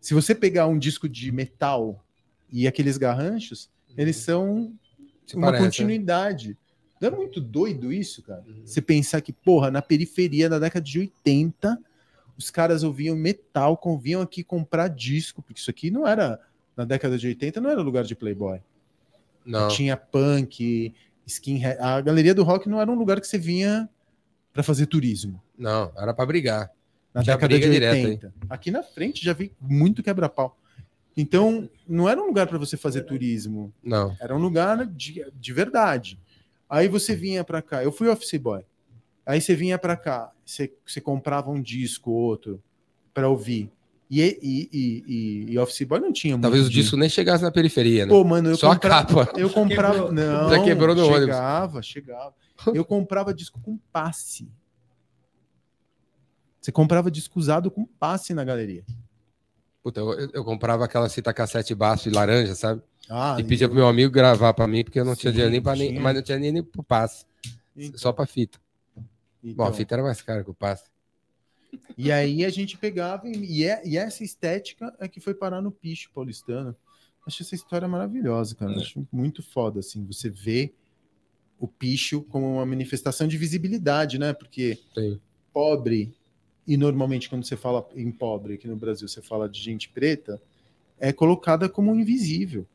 [0.00, 2.04] se você pegar um disco de metal
[2.52, 4.72] e aqueles garranchos, eles são
[5.26, 5.68] Se uma parece, né?
[5.68, 6.56] continuidade.
[7.00, 8.42] Não era muito doido isso, cara?
[8.46, 8.62] Uhum.
[8.64, 11.78] Você pensar que, porra, na periferia da década de 80,
[12.38, 16.40] os caras ouviam metal, conviam aqui comprar disco, porque isso aqui não era,
[16.76, 18.60] na década de 80, não era lugar de playboy.
[19.44, 19.68] Não.
[19.68, 20.94] Tinha punk,
[21.26, 21.78] skinhead.
[21.80, 23.88] A galeria do rock não era um lugar que você vinha
[24.52, 25.42] para fazer turismo.
[25.56, 26.70] Não, era pra brigar.
[27.12, 28.34] Na Tinha década de briga direta, 80.
[28.48, 30.58] Aqui na frente já vi muito quebra-pau.
[31.16, 33.72] Então, não era um lugar para você fazer turismo.
[33.82, 34.14] Não.
[34.20, 36.20] Era um lugar de, de verdade.
[36.68, 37.82] Aí você vinha para cá.
[37.82, 38.62] Eu fui office boy.
[39.24, 40.30] Aí você vinha para cá.
[40.44, 42.62] Você, você comprava um disco ou outro
[43.14, 43.70] para ouvir.
[44.10, 47.50] E, e, e, e, e office boy não tinha Talvez o disco nem chegasse na
[47.50, 48.10] periferia, né?
[48.10, 49.40] Pô, mano, eu Só comprava, a capa.
[49.40, 49.94] Eu comprava.
[49.94, 50.12] Quebrou.
[50.12, 51.20] Não, Já quebrou no ônibus.
[51.22, 52.34] chegava, chegava.
[52.74, 54.48] Eu comprava disco com passe.
[56.60, 58.84] Você comprava disco usado com passe na galeria.
[59.86, 62.82] Puta, eu, eu comprava aquela fita cassete baixo e laranja, sabe?
[63.08, 65.52] Ah, e pedia pro meu amigo gravar pra mim, porque eu não tinha Sim, dinheiro
[65.52, 66.00] nem pra nem, tinha.
[66.00, 67.24] mas não tinha nem, nem pro passe,
[67.76, 68.58] então, só pra fita.
[69.44, 69.54] então.
[69.54, 70.90] Bom, a fita era mais cara que o passe.
[71.96, 75.62] E aí a gente pegava, e, e é- e essa estética é que foi parar
[75.62, 76.74] no picho paulistano.
[77.24, 78.72] Acho essa história maravilhosa, cara.
[78.72, 78.78] É.
[78.78, 80.74] Acho muito foda, assim, você vê
[81.60, 84.32] o picho como uma manifestação de visibilidade, né?
[84.32, 85.20] Porque Sim.
[85.52, 86.12] pobre,
[86.66, 90.40] e normalmente quando você fala em pobre aqui no Brasil, você fala de gente preta,
[90.98, 92.66] é colocada como invisível.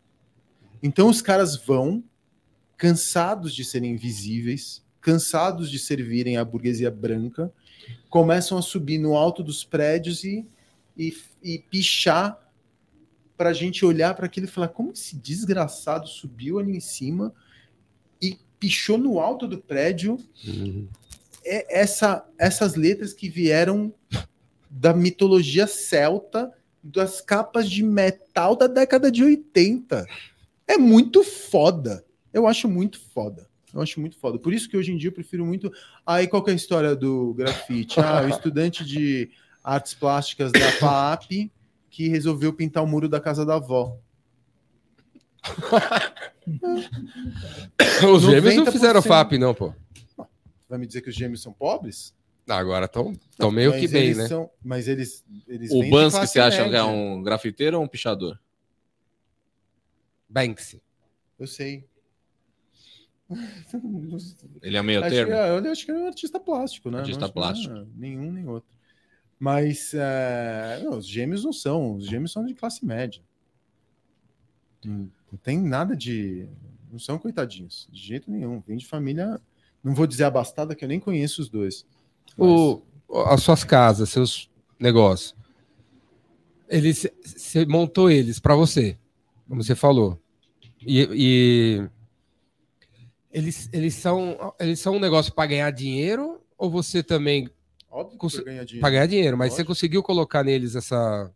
[0.81, 2.03] Então os caras vão
[2.77, 7.51] cansados de serem invisíveis, cansados de servirem a burguesia branca,
[8.09, 10.45] começam a subir no alto dos prédios e,
[10.97, 12.39] e, e pichar
[13.35, 17.33] para a gente olhar para aquilo e falar como esse desgraçado subiu ali em cima
[18.21, 20.17] e pichou no alto do prédio
[20.47, 20.87] Uhum.
[21.43, 23.93] É essa, essas letras que vieram
[24.69, 26.51] da mitologia celta,
[26.83, 30.05] das capas de metal da década de 80.
[30.67, 32.03] É muito foda.
[32.33, 33.47] Eu acho muito foda.
[33.73, 34.37] Eu acho muito foda.
[34.39, 35.71] Por isso que hoje em dia eu prefiro muito.
[36.05, 37.99] Aí qual que é a história do grafite?
[37.99, 39.29] Ah, o estudante de
[39.63, 41.51] artes plásticas da FAAP
[41.89, 43.97] que resolveu pintar o muro da casa da avó.
[48.13, 48.71] Os gêmeos não 90%.
[48.71, 49.73] fizeram FAP, não, pô.
[50.71, 52.15] Vai me dizer que os gêmeos são pobres?
[52.47, 54.27] Ah, Agora estão tão meio Mas que bem, eles né?
[54.29, 57.87] são- mas eles, eles O Bansky, classe você acha que é um grafiteiro ou um
[57.89, 58.39] pichador?
[60.29, 60.81] Banksy.
[61.37, 61.85] Eu sei.
[64.61, 65.33] Ele é meio Acho que, termo?
[65.33, 66.99] é, eu acho que é um artista plástico, né?
[66.99, 67.87] Artista Não que não é plástico.
[67.97, 68.69] nenhum nem outro.
[69.37, 73.21] Mas é, não, os gêmeos não são, os gêmeos são de classe média.
[74.85, 76.47] Não, não tem nada de.
[76.89, 78.61] Não são coitadinhos, de jeito nenhum.
[78.61, 79.39] Vem de família.
[79.83, 81.85] Não vou dizer abastada, que eu nem conheço os dois.
[82.37, 82.81] Mas- O,
[83.25, 85.35] as suas casas, seus negócios.
[86.69, 88.97] Eles, você montou eles para você,
[89.47, 90.17] como você falou.
[90.79, 91.89] E, e
[93.31, 97.49] eles, eles são eles são um negócio para ganhar dinheiro ou você também
[97.89, 98.81] Óbvio que Cons- vai ganhar dinheiro.
[98.81, 99.37] para ganhar dinheiro?
[99.37, 101.31] Mas você conseguiu colocar neles essa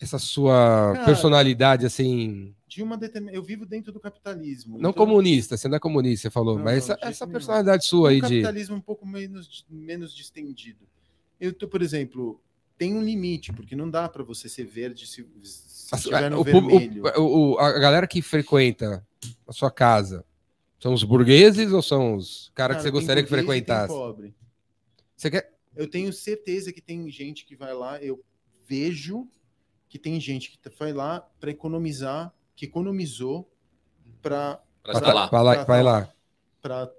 [0.00, 3.32] essa sua Cara, personalidade assim, De uma determin...
[3.32, 4.74] Eu vivo dentro do capitalismo.
[4.78, 7.32] não então- comunista, você não é comunista, você falou, Não, mas não, essa, essa nenhum.
[7.32, 10.86] personalidade sua um aí de capitalismo um pouco menos, menos distendido.
[11.40, 12.38] Eu tô, por exemplo,
[12.76, 16.44] tem um limite, porque não dá para você ser verde se, se estiver no o
[16.44, 17.02] vermelho.
[17.16, 19.04] o- o- a galera que frequenta
[19.46, 20.22] a sua casa
[20.78, 23.92] são os burgueses ou são os caras que você Cara, gostaria que frequentasse?
[23.94, 24.34] pobre.
[25.16, 25.52] Você quer...
[25.74, 28.22] Eu tenho certeza que tem gente que vai lá, eu
[28.66, 29.26] vejo
[29.88, 33.48] que tem gente que vai lá para economizar, que economizou
[34.20, 35.26] para lá.
[35.28, 36.12] Vai lá, vai lá.
[36.60, 36.90] para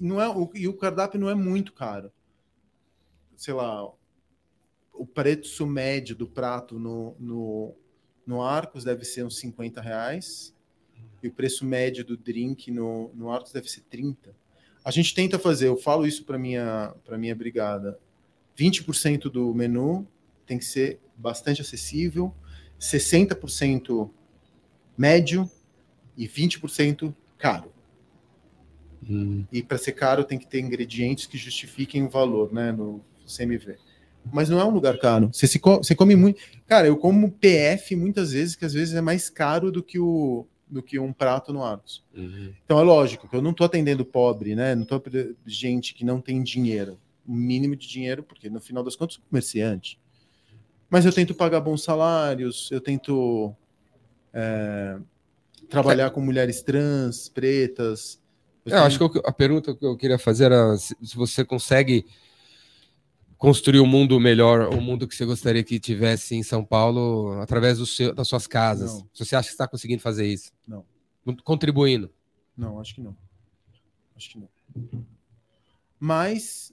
[0.00, 2.10] não é o, e o cardápio não é muito caro.
[3.36, 3.88] Sei lá,
[4.92, 7.76] o preço médio do prato no, no,
[8.26, 10.52] no Arcos deve ser uns 50 reais
[11.22, 14.34] e o preço médio do drink no, no Arcos deve ser 30.
[14.84, 18.00] A gente tenta fazer, eu falo isso para minha para minha brigada.
[18.58, 20.08] 20% do menu
[20.44, 22.34] tem que ser bastante acessível,
[22.80, 24.10] 60%
[24.96, 25.50] médio
[26.16, 27.72] e 20% caro.
[29.08, 29.44] Hum.
[29.50, 33.76] E para ser caro tem que ter ingredientes que justifiquem o valor, né, no CMV.
[34.32, 35.30] Mas não é um lugar caro.
[35.32, 36.40] Você, se co- você come muito.
[36.66, 40.46] Cara, eu como PF muitas vezes, que às vezes é mais caro do que, o,
[40.68, 42.04] do que um prato no Arcos.
[42.64, 44.76] Então é lógico que eu não estou atendendo pobre, né?
[44.76, 46.98] Não estou atendendo gente que não tem dinheiro.
[47.26, 49.98] O mínimo de dinheiro, porque no final das contas eu sou comerciante.
[50.88, 53.52] Mas eu tento pagar bons salários, eu tento
[54.32, 54.98] é,
[55.68, 58.20] trabalhar com mulheres trans, pretas.
[58.66, 61.44] É, eu acho que eu- a pergunta que eu queria fazer era se, se você
[61.44, 62.06] consegue
[63.36, 67.76] construir um mundo melhor, um mundo que você gostaria que tivesse em São Paulo através
[67.88, 68.92] seu, das suas casas.
[68.92, 69.08] Não.
[69.12, 70.52] Se você acha que está conseguindo fazer isso?
[70.66, 70.84] Não.
[71.42, 72.08] Contribuindo.
[72.56, 73.16] Não, acho que não.
[74.16, 74.48] Acho que não.
[75.98, 76.72] Mas.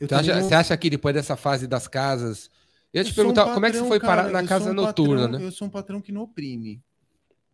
[0.00, 2.50] Você acha, você acha que depois dessa fase das casas.
[2.94, 4.32] Eu ia te eu sou um perguntar como é que você patrão, foi parar cara,
[4.32, 5.44] na eu casa um noturna, patrão- né?
[5.46, 6.80] Eu sou um patrão que não oprime.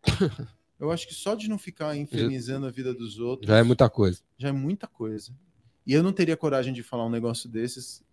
[0.79, 3.89] eu acho que só de não ficar infernizando a vida dos outros Já é muita
[3.89, 4.21] coisa.
[4.37, 5.33] já é muita coisa.
[5.85, 8.03] E eu não teria coragem de falar um negócio desses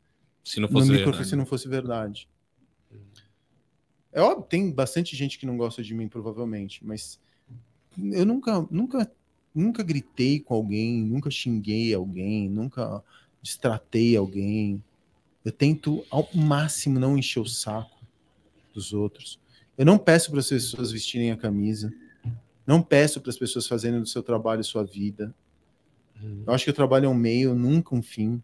[0.43, 0.91] Se não no fosse.
[0.91, 1.25] microfone né?
[1.25, 2.27] se não fosse verdade.
[4.11, 7.21] É óbvio, tem bastante gente que não gosta de mim, provavelmente, mas
[7.99, 9.13] eu nunca, nunca,
[9.55, 13.05] nunca gritei com alguém, nunca xinguei alguém, nunca
[13.43, 14.83] distratei alguém.
[15.49, 17.97] Eu tento ao máximo não encher o saco
[18.75, 19.39] dos outros.
[19.79, 21.91] Eu não peço para as pessoas vestirem a camisa.
[22.67, 25.35] Não peço para as pessoas fazerem do seu trabalho sua vida.
[26.47, 28.43] Eu acho que o trabalho é um meio, nunca um fim.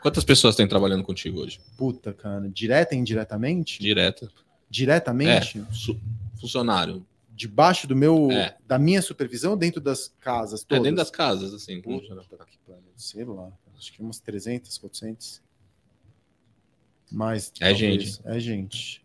[0.00, 1.58] Quantas pessoas tem trabalhando contigo hoje?
[1.76, 3.80] Puta, cara, direta e indiretamente?
[3.82, 4.30] Direta.
[4.70, 5.64] Diretamente?
[5.72, 5.98] Su-
[6.40, 7.04] funcionário.
[7.34, 8.56] Debaixo do meu, É.
[8.68, 10.84] da minha supervisão, dentro das casas É todas?
[10.84, 11.82] dentro das casas, assim.
[11.82, 12.22] Puta geral.
[12.22, 15.42] que pariu, Sei lá, acho que umas 300, 400.
[17.10, 17.52] Mais.
[17.60, 17.78] É talvez.
[17.78, 18.20] gente.
[18.24, 19.04] É gente.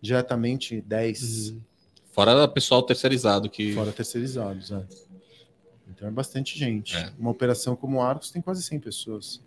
[0.00, 1.60] Diretamente 10, Uhum.
[2.12, 3.72] Fora pessoal terceirizado que.
[3.74, 4.70] fora terceirizados.
[4.70, 4.84] É.
[5.90, 6.94] Então é bastante gente.
[6.96, 7.10] É.
[7.18, 9.40] Uma operação como Arcos tem quase 100 pessoas.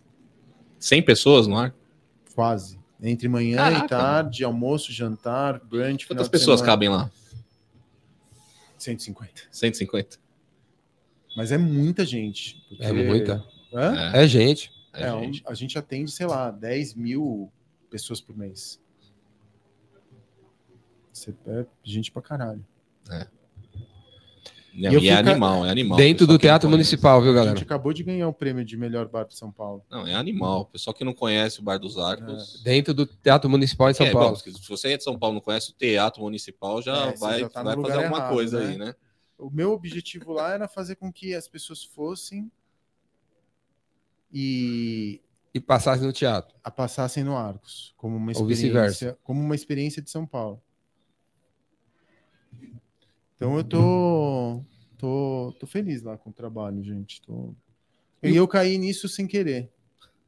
[0.80, 1.74] 100 pessoas no ar?
[2.36, 2.80] Quase.
[3.02, 3.88] Entre manhã e Caraca.
[3.88, 6.08] tarde, almoço, jantar, brunch.
[6.08, 6.74] Quantas pessoas semana.
[6.74, 7.12] cabem lá?
[8.78, 9.44] 150.
[9.52, 10.18] 150?
[11.36, 12.64] Mas é muita gente.
[12.68, 13.46] porque- É muita.
[13.74, 14.12] Hã?
[14.14, 14.72] É, É gente.
[14.94, 15.44] é, É, um- gente.
[15.46, 17.52] a gente atende, sei lá, 10 mil
[17.90, 18.80] pessoas por mês.
[21.12, 22.66] Você é gente pra caralho.
[24.74, 25.98] E eu é animal, é animal.
[25.98, 26.70] Dentro do Teatro.
[26.70, 27.56] Municipal, viu, A galera?
[27.56, 29.84] gente acabou de ganhar o prêmio de melhor bar de São Paulo.
[29.90, 30.62] Não, é animal.
[30.62, 32.62] O pessoal que não conhece o Bar dos Arcos.
[32.62, 34.30] Dentro do Teatro Municipal em São É, Paulo.
[34.30, 37.16] bom, se você é de São Paulo e não conhece o Teatro Municipal, já É,
[37.16, 38.68] vai, já tá vai fazer alguma errado, coisa né?
[38.70, 38.96] aí, né?
[39.40, 42.52] O meu objetivo lá era fazer com que as pessoas fossem
[44.32, 45.20] e
[45.54, 46.56] E passagem no teatro.
[46.64, 49.20] a passassem no Arcos, como uma Ou experiência, vice-versa.
[49.24, 50.62] como uma experiência de São Paulo.
[53.36, 54.64] Então eu tô,
[54.98, 57.22] tô, tô feliz lá com o trabalho, gente.
[57.22, 57.54] Tô...
[58.22, 59.72] E eu caí nisso sem querer.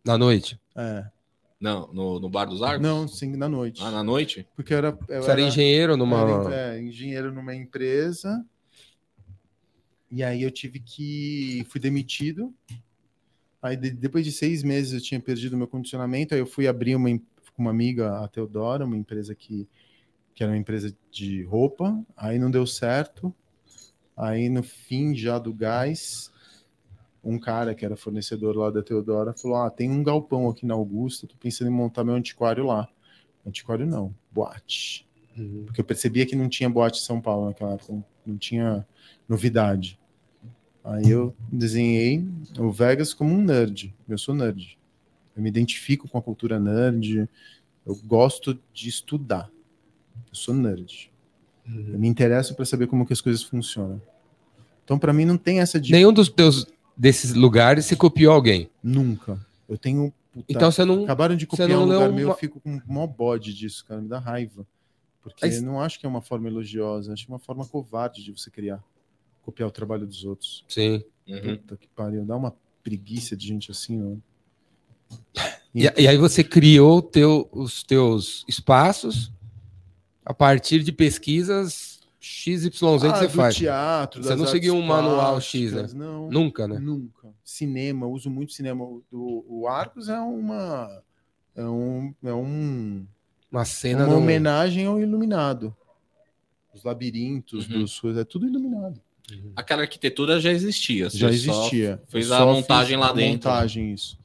[0.06, 0.60] Na noite.
[0.76, 1.06] É.
[1.60, 2.82] Não, no, no Bar dos Arcos?
[2.82, 3.82] Não, sim, na noite.
[3.84, 4.48] Ah, na noite?
[4.56, 6.22] Porque eu era, eu Você era engenheiro numa.
[6.22, 8.46] era, é, engenheiro numa empresa.
[10.10, 11.66] E aí eu tive que.
[11.70, 12.54] Fui demitido.
[13.62, 16.96] Aí de- depois de seis meses eu tinha perdido meu condicionamento, aí eu fui abrir
[16.96, 17.10] uma
[17.56, 19.68] com uma amiga, a Teodora, uma empresa que,
[20.34, 23.34] que era uma empresa de roupa, aí não deu certo.
[24.16, 26.32] Aí no fim já do gás,
[27.24, 30.74] um cara que era fornecedor lá da Teodora falou: Ah, tem um galpão aqui na
[30.74, 32.88] Augusta, tô pensando em montar meu antiquário lá.
[33.46, 35.08] Antiquário não, boate.
[35.66, 38.88] Porque eu percebia que não tinha boate em São Paulo naquela época, não tinha
[39.28, 40.00] novidade.
[40.92, 42.26] Aí eu desenhei
[42.58, 43.94] o Vegas como um nerd.
[44.08, 44.78] Eu sou nerd.
[45.36, 47.28] Eu me identifico com a cultura nerd.
[47.86, 49.50] Eu gosto de estudar.
[50.30, 51.12] Eu sou nerd.
[51.68, 54.02] Eu me interesso para saber como que as coisas funcionam.
[54.84, 56.66] Então, para mim, não tem essa de Nenhum dos teus
[56.98, 58.70] desses lugares se copiou alguém.
[58.82, 59.40] nunca.
[59.68, 60.12] Eu tenho.
[60.34, 61.04] puta, Então você não.
[61.04, 63.86] Acabaram de copiar um lugar leu meu, uma- eu fico com o maior bode disso,
[63.86, 64.02] cara.
[64.02, 64.66] Me dá raiva.
[65.22, 67.64] Porque Mas- eu não acho que é uma forma elogiosa, acho que é uma forma
[67.68, 68.84] covarde de você criar.
[69.50, 70.64] Copiar o trabalho dos outros.
[70.68, 71.04] Sim.
[71.28, 71.58] Uhum.
[71.58, 72.24] Puta que pariu.
[72.24, 74.16] Dá uma preguiça de gente assim, ó.
[75.74, 79.32] E, e aí você criou teu, os teus espaços
[80.24, 83.56] a partir de pesquisas XYZ que Ah, você do faz.
[83.56, 86.78] teatro, Você das não artes seguiu um manual X, plásticas, Não, Nunca, né?
[86.78, 87.30] nunca.
[87.44, 88.84] Cinema, eu uso muito cinema.
[88.84, 91.02] O, o Arcos é uma.
[91.56, 92.14] É um.
[92.24, 93.04] É um
[93.52, 95.76] Uma cena uma não- homenagem ao iluminado.
[96.72, 97.80] Os labirintos, Uhum.
[97.80, 99.02] dos é tudo iluminado.
[99.56, 101.10] Aquela arquitetura já existia.
[101.10, 102.02] Já só existia.
[102.08, 103.50] Fez Eu a só montagem lá a dentro.
[103.50, 104.18] Montagem, isso.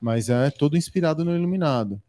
[0.00, 2.00] Mas é todo inspirado no iluminado.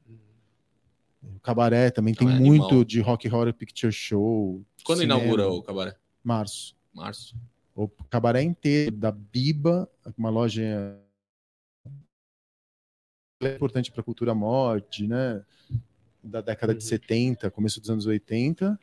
[1.24, 2.84] O cabaré também tem é muito animal.
[2.86, 4.64] de Rock Horror Picture Show.
[4.84, 5.20] Quando cinema.
[5.20, 5.96] inaugura o cabaré?
[6.24, 6.76] Março.
[6.94, 7.36] Março.
[7.76, 10.62] O cabaré inteiro, da Biba, uma loja
[13.42, 15.42] é importante para a cultura mod, né?
[16.22, 16.90] Da década de Uhum.
[16.90, 18.78] 70, começo dos anos 80,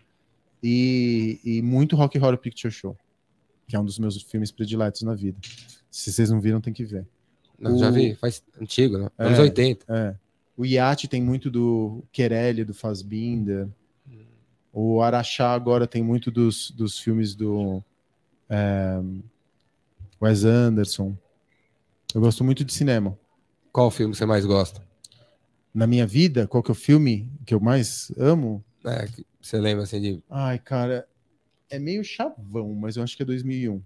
[0.63, 2.97] e, e muito Rock Horror Picture Show,
[3.67, 5.39] que é um dos meus filmes prediletos na vida.
[5.91, 7.07] Se vocês não viram, tem que ver.
[7.59, 9.09] Não, já o- vi, faz antigo, né?
[9.19, 9.43] Anos É.
[9.43, 9.85] 80.
[9.89, 10.15] É.
[10.57, 13.69] O Iate tem muito do Querelli, do Fassbinder.
[14.73, 17.83] O Araxá agora tem muito dos, dos filmes do
[18.49, 19.01] é,
[20.21, 21.17] Wes Anderson.
[22.15, 23.19] Eu gosto muito de cinema.
[23.73, 24.83] Qual filme você mais gosta?
[25.75, 28.65] Na minha vida, qual que é o filme que eu mais amo?
[28.85, 29.09] É,
[29.41, 30.23] você lembra assim de.
[30.31, 31.07] Ai, cara,
[31.71, 33.83] é meio chavão, mas eu acho que é 2001.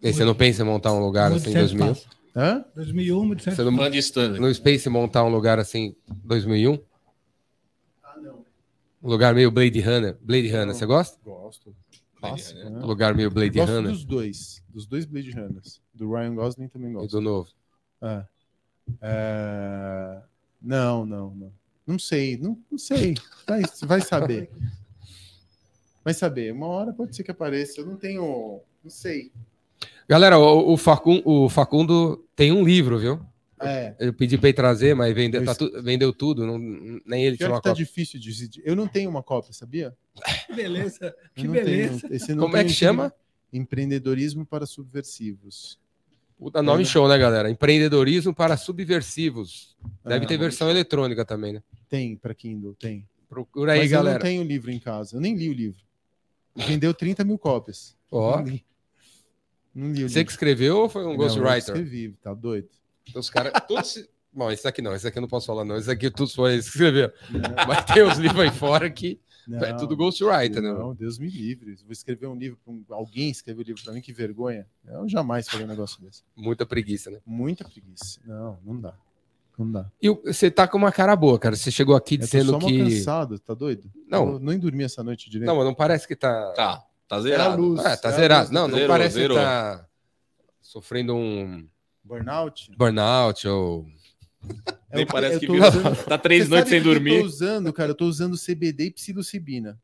[0.00, 1.94] E você não pensa em montar um lugar assim em 2001?
[2.36, 2.64] Hã?
[2.74, 3.56] 2001, muito certo.
[3.56, 4.40] Você não, de Stanley.
[4.40, 5.94] no Space montar um lugar assim
[6.24, 6.78] 2001?
[9.02, 10.16] Um lugar meio Blade Runner.
[10.20, 11.18] Blade Runner, você gosta?
[11.24, 11.74] Gosto.
[12.22, 12.70] Runner.
[12.70, 12.78] né?
[12.78, 14.62] Um lugar meio Blade Gosto Runner dos dois.
[14.68, 15.80] Dos dois Blade Runners.
[15.94, 17.10] Do Ryan Gosling também e gosto.
[17.10, 17.48] do novo.
[18.02, 18.24] É.
[19.02, 20.22] É,
[20.62, 21.52] Não, não, não.
[21.86, 23.14] Não sei, não, não sei.
[23.46, 24.50] Vai, vai saber.
[26.08, 26.54] Vai saber.
[26.54, 27.82] Uma hora pode ser que apareça.
[27.82, 28.62] Eu não tenho.
[28.82, 29.30] Não sei.
[30.08, 33.20] Galera, o, o Facundo, o Facundo tem um livro, viu?
[33.60, 33.94] É.
[34.00, 36.46] Eu pedi pra ele trazer, mas vendeu, Eu tá tu- vendeu tudo.
[36.46, 36.58] não-
[37.04, 37.84] nem ele tinha uma tá cópia.
[37.84, 38.62] difícil de decidir.
[38.64, 39.94] Eu não tenho uma cópia, sabia?
[40.46, 41.14] Que beleza.
[41.34, 42.00] Que não beleza.
[42.00, 42.14] Tenho.
[42.14, 43.12] Esse eu não Como é que chama?
[43.52, 45.78] Empreendedorismo para subversivos.
[46.38, 46.86] Puta nome É.
[46.86, 47.50] show, né, galera?
[47.50, 49.76] Empreendedorismo para subversivos.
[50.06, 51.62] Deve É, ter versão eletrônica também, né?
[51.86, 53.06] Tem para Kindle, tem.
[53.28, 54.22] Procura aí, Mas eu não galera.
[54.24, 55.14] tenho livro em casa.
[55.16, 55.86] Eu nem li o livro.
[56.66, 57.96] Vendeu 30 mil cópias.
[58.10, 58.64] Ó, Não li.
[59.74, 61.58] Não li você que escreveu ou foi um Não, eu ghostwriter?
[61.58, 62.68] escrevi, tá doido.
[63.08, 63.52] Então, os caras.
[63.66, 64.08] Todos...
[64.32, 65.76] Bom, esse aqui não, esse aqui eu não posso falar, não.
[65.76, 67.12] Esse aqui tudo foi ele que.
[67.66, 69.20] Mas tem uns livros aí fora que
[69.50, 70.72] é tudo ghostwriter, né?
[70.72, 71.74] Não, Deus me livre.
[71.76, 72.84] Vou escrever um livro para um...
[72.90, 74.66] alguém escreveu um livro para mim, que vergonha.
[74.86, 76.22] Eu jamais faria um negócio desse.
[76.36, 77.20] Muita preguiça, né?
[77.24, 78.20] Muita preguiça.
[78.24, 78.94] Não, não dá.
[79.58, 79.90] Não dá.
[80.00, 81.56] E você tá com uma cara boa, cara.
[81.56, 82.78] Você chegou aqui Eu tô dizendo só mal que.
[82.78, 83.90] cansado, tá doido?
[84.06, 84.34] Não.
[84.34, 85.48] Eu nem dormi essa noite direito.
[85.48, 86.52] Não, mas não parece que tá.
[86.52, 87.60] Tá, tá É a zerado.
[87.62, 87.84] luz.
[87.84, 88.52] Ah, tá é zerado.
[88.52, 89.36] Não, não Zerou, parece zerou.
[89.36, 89.84] que tá
[90.62, 91.66] sofrendo um
[92.04, 92.70] Burnout?
[92.76, 93.84] burnout ou.
[94.92, 96.88] Nem É o parece eu que tô virou- usando- Tá três Você noites sem que
[96.88, 97.18] Eu dormir.
[97.20, 99.78] tô usando, cara, eu tô usando CBD e psilocibina.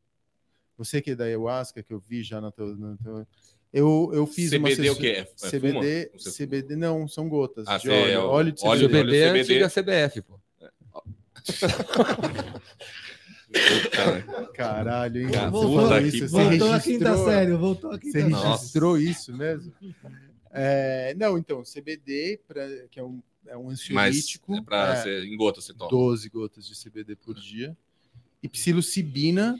[0.77, 2.73] Você que é da ayahuasca, que eu vi já na tua.
[2.77, 3.27] na tua-
[3.77, 5.07] Eu, eu fiz uma CBD o quê?
[5.07, 6.31] É, CBD, fuma?
[6.33, 9.11] CBD não, são gotas Ah, de óleo, é o- óleo de óleo CBD.
[9.11, 9.41] de- CBD é CBD.
[9.41, 9.69] antiga
[10.09, 10.39] CBF, pô.
[14.53, 15.27] Caralho, hein?
[15.29, 19.73] Que isso, Voltou a registrou- quinta série, voltou a quinta Você registrou isso mesmo?
[20.51, 25.03] É, não, então, CBD, pra, que é um, é um Mas ansiolítico, é pra é,
[25.03, 25.89] ser em gota você toma.
[25.89, 27.75] 12 gotas de CBD por dia.
[28.41, 29.59] E psilocibina,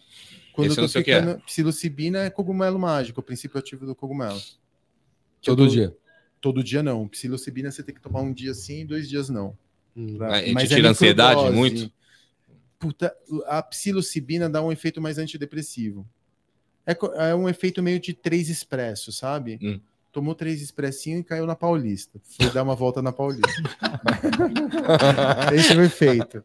[0.55, 1.19] quando Esse eu tô o que é.
[1.21, 1.41] ficando...
[1.43, 4.37] Psilocibina é cogumelo mágico, o princípio ativo do cogumelo.
[4.37, 4.41] Eu
[5.41, 5.95] Todo tô- dia.
[6.41, 7.07] Todo dia não.
[7.07, 9.57] Psilocibina você tem que tomar um dia sim e dois dias não.
[10.21, 11.57] Ah, e te mas tira a ansiedade microdose.
[11.57, 11.91] muito?
[12.77, 13.15] Puta,
[13.47, 16.07] a psilocibina dá um efeito mais antidepressivo.
[16.85, 16.95] É,
[17.29, 19.57] é um efeito meio de três expresso, sabe?
[19.61, 19.79] Hum.
[20.11, 22.19] tomou três expressinhos e caiu na Paulista.
[22.23, 23.49] Foi dar uma volta na Paulista.
[25.53, 26.43] Esse foi feito.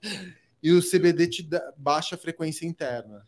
[0.63, 3.27] E o CBD te dá baixa frequência interna.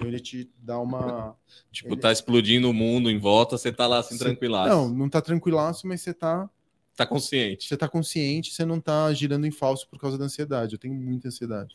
[0.00, 1.36] Então ele te dá uma.
[1.70, 4.70] Tipo, tá explodindo o mundo em volta, você tá lá assim Você- tranquilaço.
[4.70, 6.48] Não, não tá tranquilaço, mas você tá,
[6.96, 7.68] Tá consciente.
[7.68, 10.74] você tá consciente, você não tá girando em falso por causa da ansiedade.
[10.74, 11.74] Eu tenho muita ansiedade.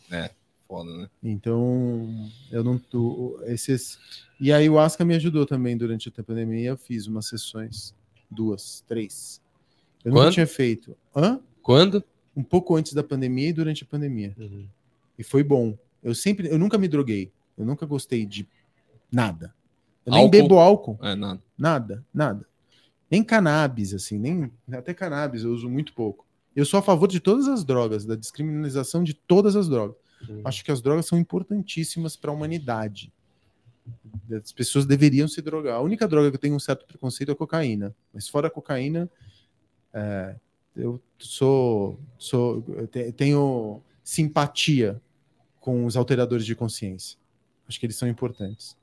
[0.67, 1.07] Foda, né?
[1.23, 3.39] Então, eu não tô.
[3.45, 3.99] Esses.
[4.39, 6.69] E a ayahuasca me ajudou também durante a pandemia.
[6.71, 7.93] Eu fiz umas sessões,
[8.31, 9.39] duas, três.
[10.03, 10.33] Eu nunca Quando?
[10.33, 10.97] tinha feito.
[11.15, 11.39] Hã?
[11.61, 12.03] Quando?
[12.35, 14.35] Um pouco antes da pandemia e durante a pandemia.
[15.17, 15.77] E foi bom.
[16.03, 17.31] Eu sempre, eu nunca me droguei.
[17.57, 18.47] Eu nunca gostei de
[19.11, 19.53] nada.
[20.05, 20.31] Eu nem Álcool?
[20.31, 20.99] bebo álcool.
[21.01, 21.41] É, nada.
[21.57, 22.45] Nada, nada.
[23.09, 26.25] Nem cannabis, assim, nem até cannabis eu uso muito pouco.
[26.55, 29.95] Eu sou a favor de todas as drogas, da descriminalização de todas as drogas.
[30.43, 33.11] Acho que as drogas são importantíssimas para a humanidade.
[34.31, 35.75] As pessoas deveriam se drogar.
[35.75, 37.95] A única droga que eu tenho um certo preconceito é a cocaína.
[38.13, 39.09] Mas fora a cocaína,
[39.93, 40.35] é,
[40.75, 44.99] eu sou, sou eu te- tenho simpatia
[45.59, 47.17] com os alteradores de consciência.
[47.67, 48.75] Acho que eles são importantes.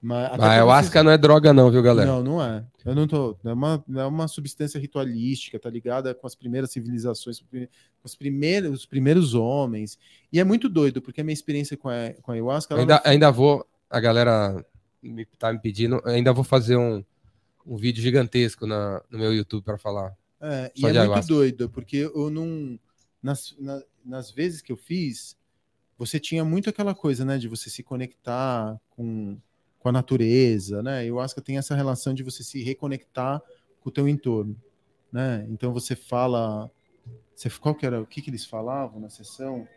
[0.00, 2.08] Mas, até A pra ayahuasca não é droga, não, viu, galera?
[2.08, 2.64] não, não é.
[2.84, 3.36] Eu não tô.
[3.44, 7.66] É uma, é uma substância ritualística, tá ligada com as primeiras civilizações, com
[8.04, 9.98] os primeiros, os primeiros homens.
[10.32, 12.76] E é muito doido, porque a minha experiência com a, com a ayahuasca.
[12.76, 13.66] ainda, ainda vou.
[13.90, 14.64] A galera
[15.02, 16.00] me, tá me pedindo.
[16.04, 17.02] Ainda vou fazer um,
[17.66, 20.14] um vídeo gigantesco na, no meu YouTube para falar.
[20.40, 21.32] É, e é de muito ayahuasca.
[21.34, 22.78] doido, porque eu não.
[23.22, 25.36] Nas, na- nas vezes que eu fiz,
[25.98, 29.38] você tinha muito aquela coisa, né, de você se conectar com,
[29.78, 30.92] com a natureza, né?
[30.92, 33.40] A ayahuasca tem essa relação de você se reconectar
[33.80, 34.56] com o teu entorno,
[35.12, 35.46] né?
[35.48, 36.70] Então você fala.
[37.34, 38.00] Você, qual que era?
[38.00, 39.68] O que, que eles falavam na sessão?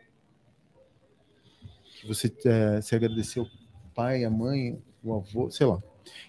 [1.99, 5.81] Que você, é, você agradeceu o pai, a mãe, o avô, sei lá.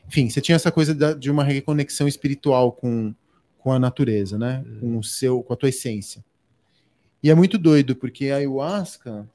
[0.06, 3.14] Enfim, você tinha essa coisa da- de uma reconexão espiritual com,
[3.58, 4.64] com a natureza, né?
[4.80, 6.24] Com o seu, com a tua essência.
[7.22, 9.28] E é muito doido, porque a ayahuasca,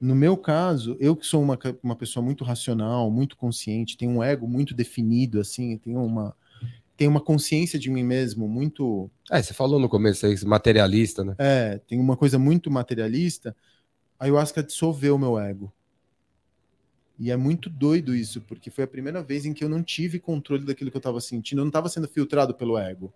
[0.00, 4.22] no meu caso, eu que sou uma, uma pessoa muito racional, muito consciente, tenho um
[4.22, 6.36] ego muito definido, assim, tenho uma,
[6.96, 9.10] tenho uma consciência de mim mesmo muito.
[9.30, 11.34] É, você falou no começo aí, materialista, né?
[11.38, 13.56] É, tenho uma coisa muito materialista.
[14.18, 15.72] A ayahuasca dissolveu o meu ego.
[17.18, 20.18] E é muito doido isso, porque foi a primeira vez em que eu não tive
[20.18, 23.12] controle daquilo que eu estava sentindo, eu não estava sendo filtrado pelo ego.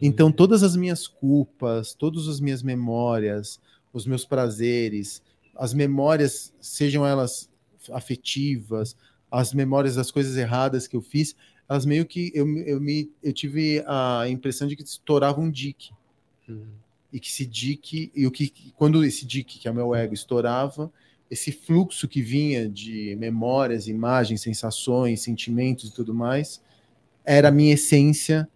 [0.00, 3.60] Então, todas as minhas culpas, todas as minhas memórias,
[3.92, 5.22] os meus prazeres,
[5.56, 7.50] as memórias, sejam elas
[7.92, 8.96] afetivas,
[9.30, 11.34] as memórias das coisas erradas que eu fiz,
[11.68, 15.90] elas meio que eu, eu, me, eu tive a impressão de que estourava um dique
[17.12, 20.12] e que esse dique e o que quando esse dique que é o meu ego
[20.12, 20.92] estourava
[21.30, 26.60] esse fluxo que vinha de memórias imagens sensações sentimentos e tudo mais
[27.24, 28.46] era a minha essência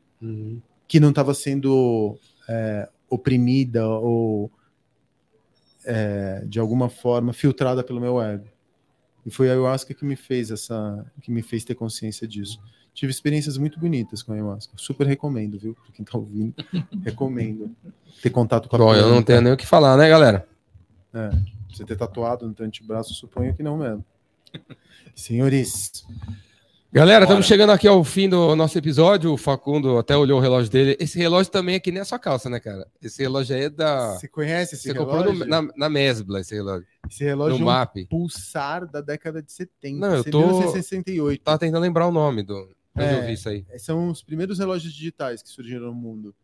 [0.86, 4.50] que não estava sendo é, oprimida ou
[5.89, 8.47] é, de alguma forma filtrada pelo meu ego.
[9.24, 12.60] E foi a ayahuasca que me fez essa que me fez ter consciência disso.
[12.93, 14.74] Tive experiências muito bonitas com a ayahuasca.
[14.77, 15.74] Super recomendo viu?
[15.74, 16.55] Para quem tá ouvindo
[17.02, 17.74] recomendo
[18.23, 20.47] ter contato com a Bom, eu não tenho nem o que falar, né, galera?
[21.73, 24.05] Você ter tatuado no teu antebraço, suponho que não mesmo.
[25.15, 26.06] Senhores,
[26.90, 29.31] Galera, estamos chegando aqui ao fim do nosso episódio.
[29.32, 30.97] O Facundo até olhou o relógio dele.
[30.98, 32.89] Esse relógio também é que nem a sua calça, né, cara?
[33.02, 34.15] Esse relógio aí é da.
[34.15, 35.15] você conhece esse Você relógio?
[35.27, 36.86] comprou no- na, na Mesbla esse relógio.
[37.10, 38.06] Esse relógio No é um MAP.
[38.09, 39.98] pulsar da década de 70.
[39.98, 41.43] Não, eu é tô- 1968.
[41.43, 42.74] Tava tentando lembrar o nome do.
[42.97, 43.19] É.
[43.19, 43.66] eu vi isso aí.
[43.77, 46.35] São os primeiros relógios digitais que surgiram no mundo.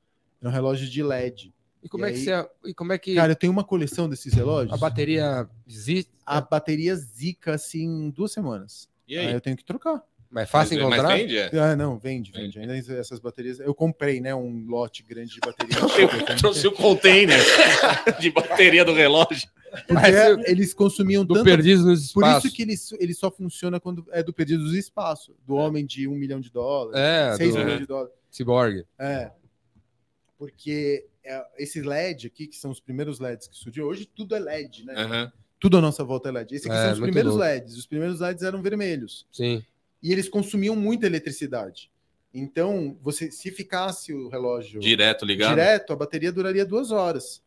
[0.43, 1.55] É um relógio de LED.
[1.83, 2.49] E como E é que aí- você.
[2.67, 4.75] E como é que Cara, eu tenho uma coleção desses relógios.
[4.75, 6.13] a bateria existe?
[6.27, 8.89] A bateria zica assim em duas semanas.
[9.09, 9.33] E Aí aí?
[9.35, 10.03] eu tenho que trocar.
[10.35, 11.09] Mas é fácil mas, encontrar?
[11.11, 11.51] Mas vende, é?
[11.61, 12.59] Ah, não, vende, vende.
[12.59, 13.61] Ainda essas baterias.
[13.61, 15.77] Eu comprei, né, um lote grande de bateria.
[16.33, 17.39] Eu trouxe o container
[18.21, 19.49] de bateria do relógio.
[19.71, 22.45] Porque Mas eu- eles consumiam do tanto Perdidos nos Por Espaços.
[22.47, 26.07] isso que ele, ele só funciona quando é do pedido do espaço, do homem de
[26.09, 28.13] um milhão de dólares, É, seis do milhões de dólares.
[28.31, 28.85] Cyborg.
[28.99, 29.31] É.
[30.39, 34.39] Porque é, esse LED aqui, que são os primeiros LEDs que surgiram, hoje tudo é
[34.39, 34.95] LED, né?
[34.97, 35.33] Aham.
[35.61, 36.55] Tudo à nossa volta é LED.
[36.57, 37.45] Esse aqui É, são os primeiros louco.
[37.45, 37.77] LEDs.
[37.77, 39.27] Os primeiros LEDs eram vermelhos.
[39.33, 39.65] Sim.
[40.05, 41.91] E eles consumiam muita eletricidade.
[42.33, 45.51] Então, você, se ficasse o relógio Direto ligado.
[45.51, 47.43] direto, a bateria duraria duas horas.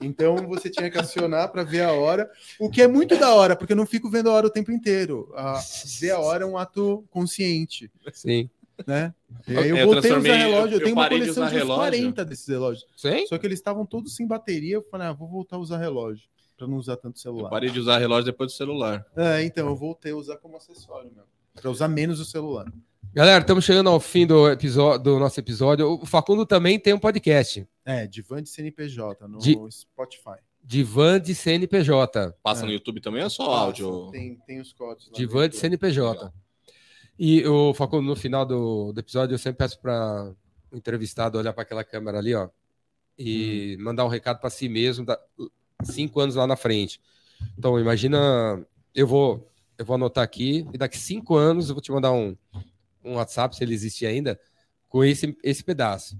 [0.00, 3.54] Então você tinha que acionar para ver a hora, o que é muito da hora,
[3.54, 5.32] porque eu não fico vendo a hora o tempo inteiro.
[5.36, 5.60] A,
[6.00, 8.50] ver a hora é um ato consciente, Sim.
[8.84, 9.14] né?
[9.46, 11.44] E aí eu, É, eu voltei a usar relógio, eu, eu tenho uma de coleção
[11.46, 11.76] de uns relógio.
[11.82, 12.86] 40 desses relógios.
[12.96, 13.24] Sim?
[13.28, 16.26] Só que eles estavam todos sem bateria, eu falei, ah, vou voltar a usar relógio,
[16.58, 17.48] para não usar tanto Eu celular.
[17.50, 19.06] parei de usar relógio depois do celular.
[19.16, 21.28] É, então, eu voltei a usar como acessório mesmo,
[21.60, 22.70] para usar menos o celular.
[23.12, 25.90] Galera, estamos chegando ao fim do, episódio, do nosso episódio.
[25.90, 27.66] O Facundo também tem um podcast.
[27.84, 30.38] É, Divan de CNPJ no De- Spotify.
[30.62, 32.34] Divã de CNPJ.
[32.42, 32.66] Passa É.
[32.66, 34.10] no YouTube também ou é só áudio?
[34.10, 35.10] Tem, tem os códigos.
[35.16, 35.56] Divã de.
[35.56, 36.12] CNPJ.
[36.18, 36.34] Legal.
[37.18, 40.32] E o Facundo, no final do, do episódio, eu sempre peço para
[40.70, 42.48] o entrevistado olhar para aquela câmera ali, ó,
[43.18, 45.18] e mandar um recado para si mesmo, da,
[45.84, 47.00] cinco anos lá na frente.
[47.56, 48.62] Então, imagina,
[48.94, 52.36] eu vou, eu vou anotar aqui, e daqui cinco anos eu vou te mandar um,
[53.04, 54.38] um WhatsApp, se ele existe ainda,
[54.88, 56.18] com esse, esse pedaço,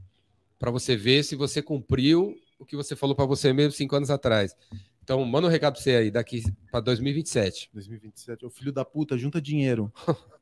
[0.59, 4.11] para você ver se você cumpriu o que você falou para você mesmo cinco anos
[4.11, 4.55] atrás.
[5.03, 7.71] Então, manda um recado para você aí, daqui para 2027.
[7.73, 8.45] 2027.
[8.45, 9.93] O filho da puta junta dinheiro.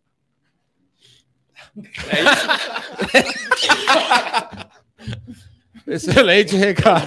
[5.87, 7.05] Excelente recado.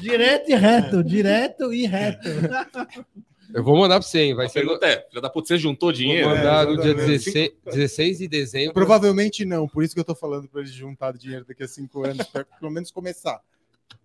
[0.00, 2.28] Direto e reto, direto e reto.
[3.54, 4.34] Eu vou mandar para você, hein?
[4.34, 6.28] Vai A ser no- pergunta é: filha da puta, você juntou Vou dinheiro?
[6.28, 7.24] mandar no dia exatamente.
[7.24, 8.74] 16, 16 de dezembro.
[8.74, 12.04] Provavelmente não, por isso que eu tô falando pra eles juntar dinheiro daqui a cinco
[12.04, 13.40] anos, pra pelo menos começar.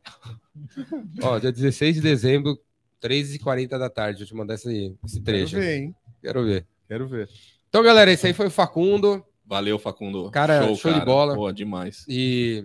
[1.24, 2.60] Ó, dia 16 de dezembro,
[3.02, 4.20] 3h40 da tarde.
[4.20, 5.52] Deixa eu te mandar esse, esse trecho.
[5.56, 5.96] Quero ver, hein?
[6.22, 6.66] Quero ver.
[6.88, 7.30] Quero ver.
[7.70, 9.24] Então, galera, esse aí foi o Facundo.
[9.46, 10.30] Valeu, Facundo.
[10.32, 11.34] Cara, show de bola.
[11.36, 12.06] Pô, demais.
[12.08, 12.64] E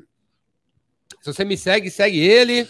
[1.22, 2.68] se você me segue, segue ele.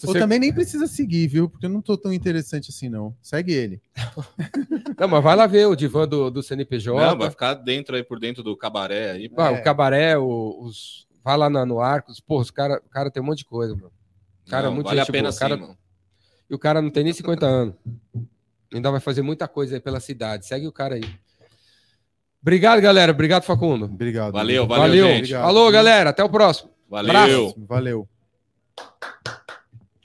[0.00, 1.46] Se Ou você- também nem precisa seguir, viu?
[1.46, 3.14] Porque eu não tô tão interessante assim, não.
[3.20, 3.82] Segue ele.
[4.98, 6.98] Não, mas vai lá ver o divã do, do CNPJ.
[7.10, 9.30] Não, vai ficar dentro aí, por dentro do cabaré aí.
[9.36, 9.60] Ah, É.
[9.60, 11.06] O cabaré, o- os.
[11.22, 12.18] Vai lá na- no Arcos.
[12.18, 13.92] Pô, os cara, o cara tem um monte de coisa, mano.
[14.48, 15.32] Cara, Não, muito vale a pena boa.
[15.32, 15.76] sim, Cara- mano.
[16.48, 17.74] E o cara não tem nem 50 anos.
[18.72, 20.46] Ainda vai fazer muita coisa aí pela cidade.
[20.46, 21.04] Segue o cara aí.
[22.42, 23.12] Obrigado, galera.
[23.12, 23.84] Obrigado, Facundo.
[23.84, 24.32] Obrigado.
[24.32, 24.82] Valeu, Valeu.
[24.82, 25.16] valeu, gente.
[25.18, 25.42] Obrigado.
[25.44, 26.10] Falou, galera.
[26.10, 26.70] Até o próximo.
[26.88, 27.54] Valeu.
[27.68, 28.08] Valeu.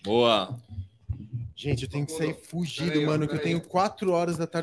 [0.05, 0.55] Boa.
[1.55, 4.53] Gente, eu tenho que sair fugido, mano, que eu tenho quatro horas da tarde.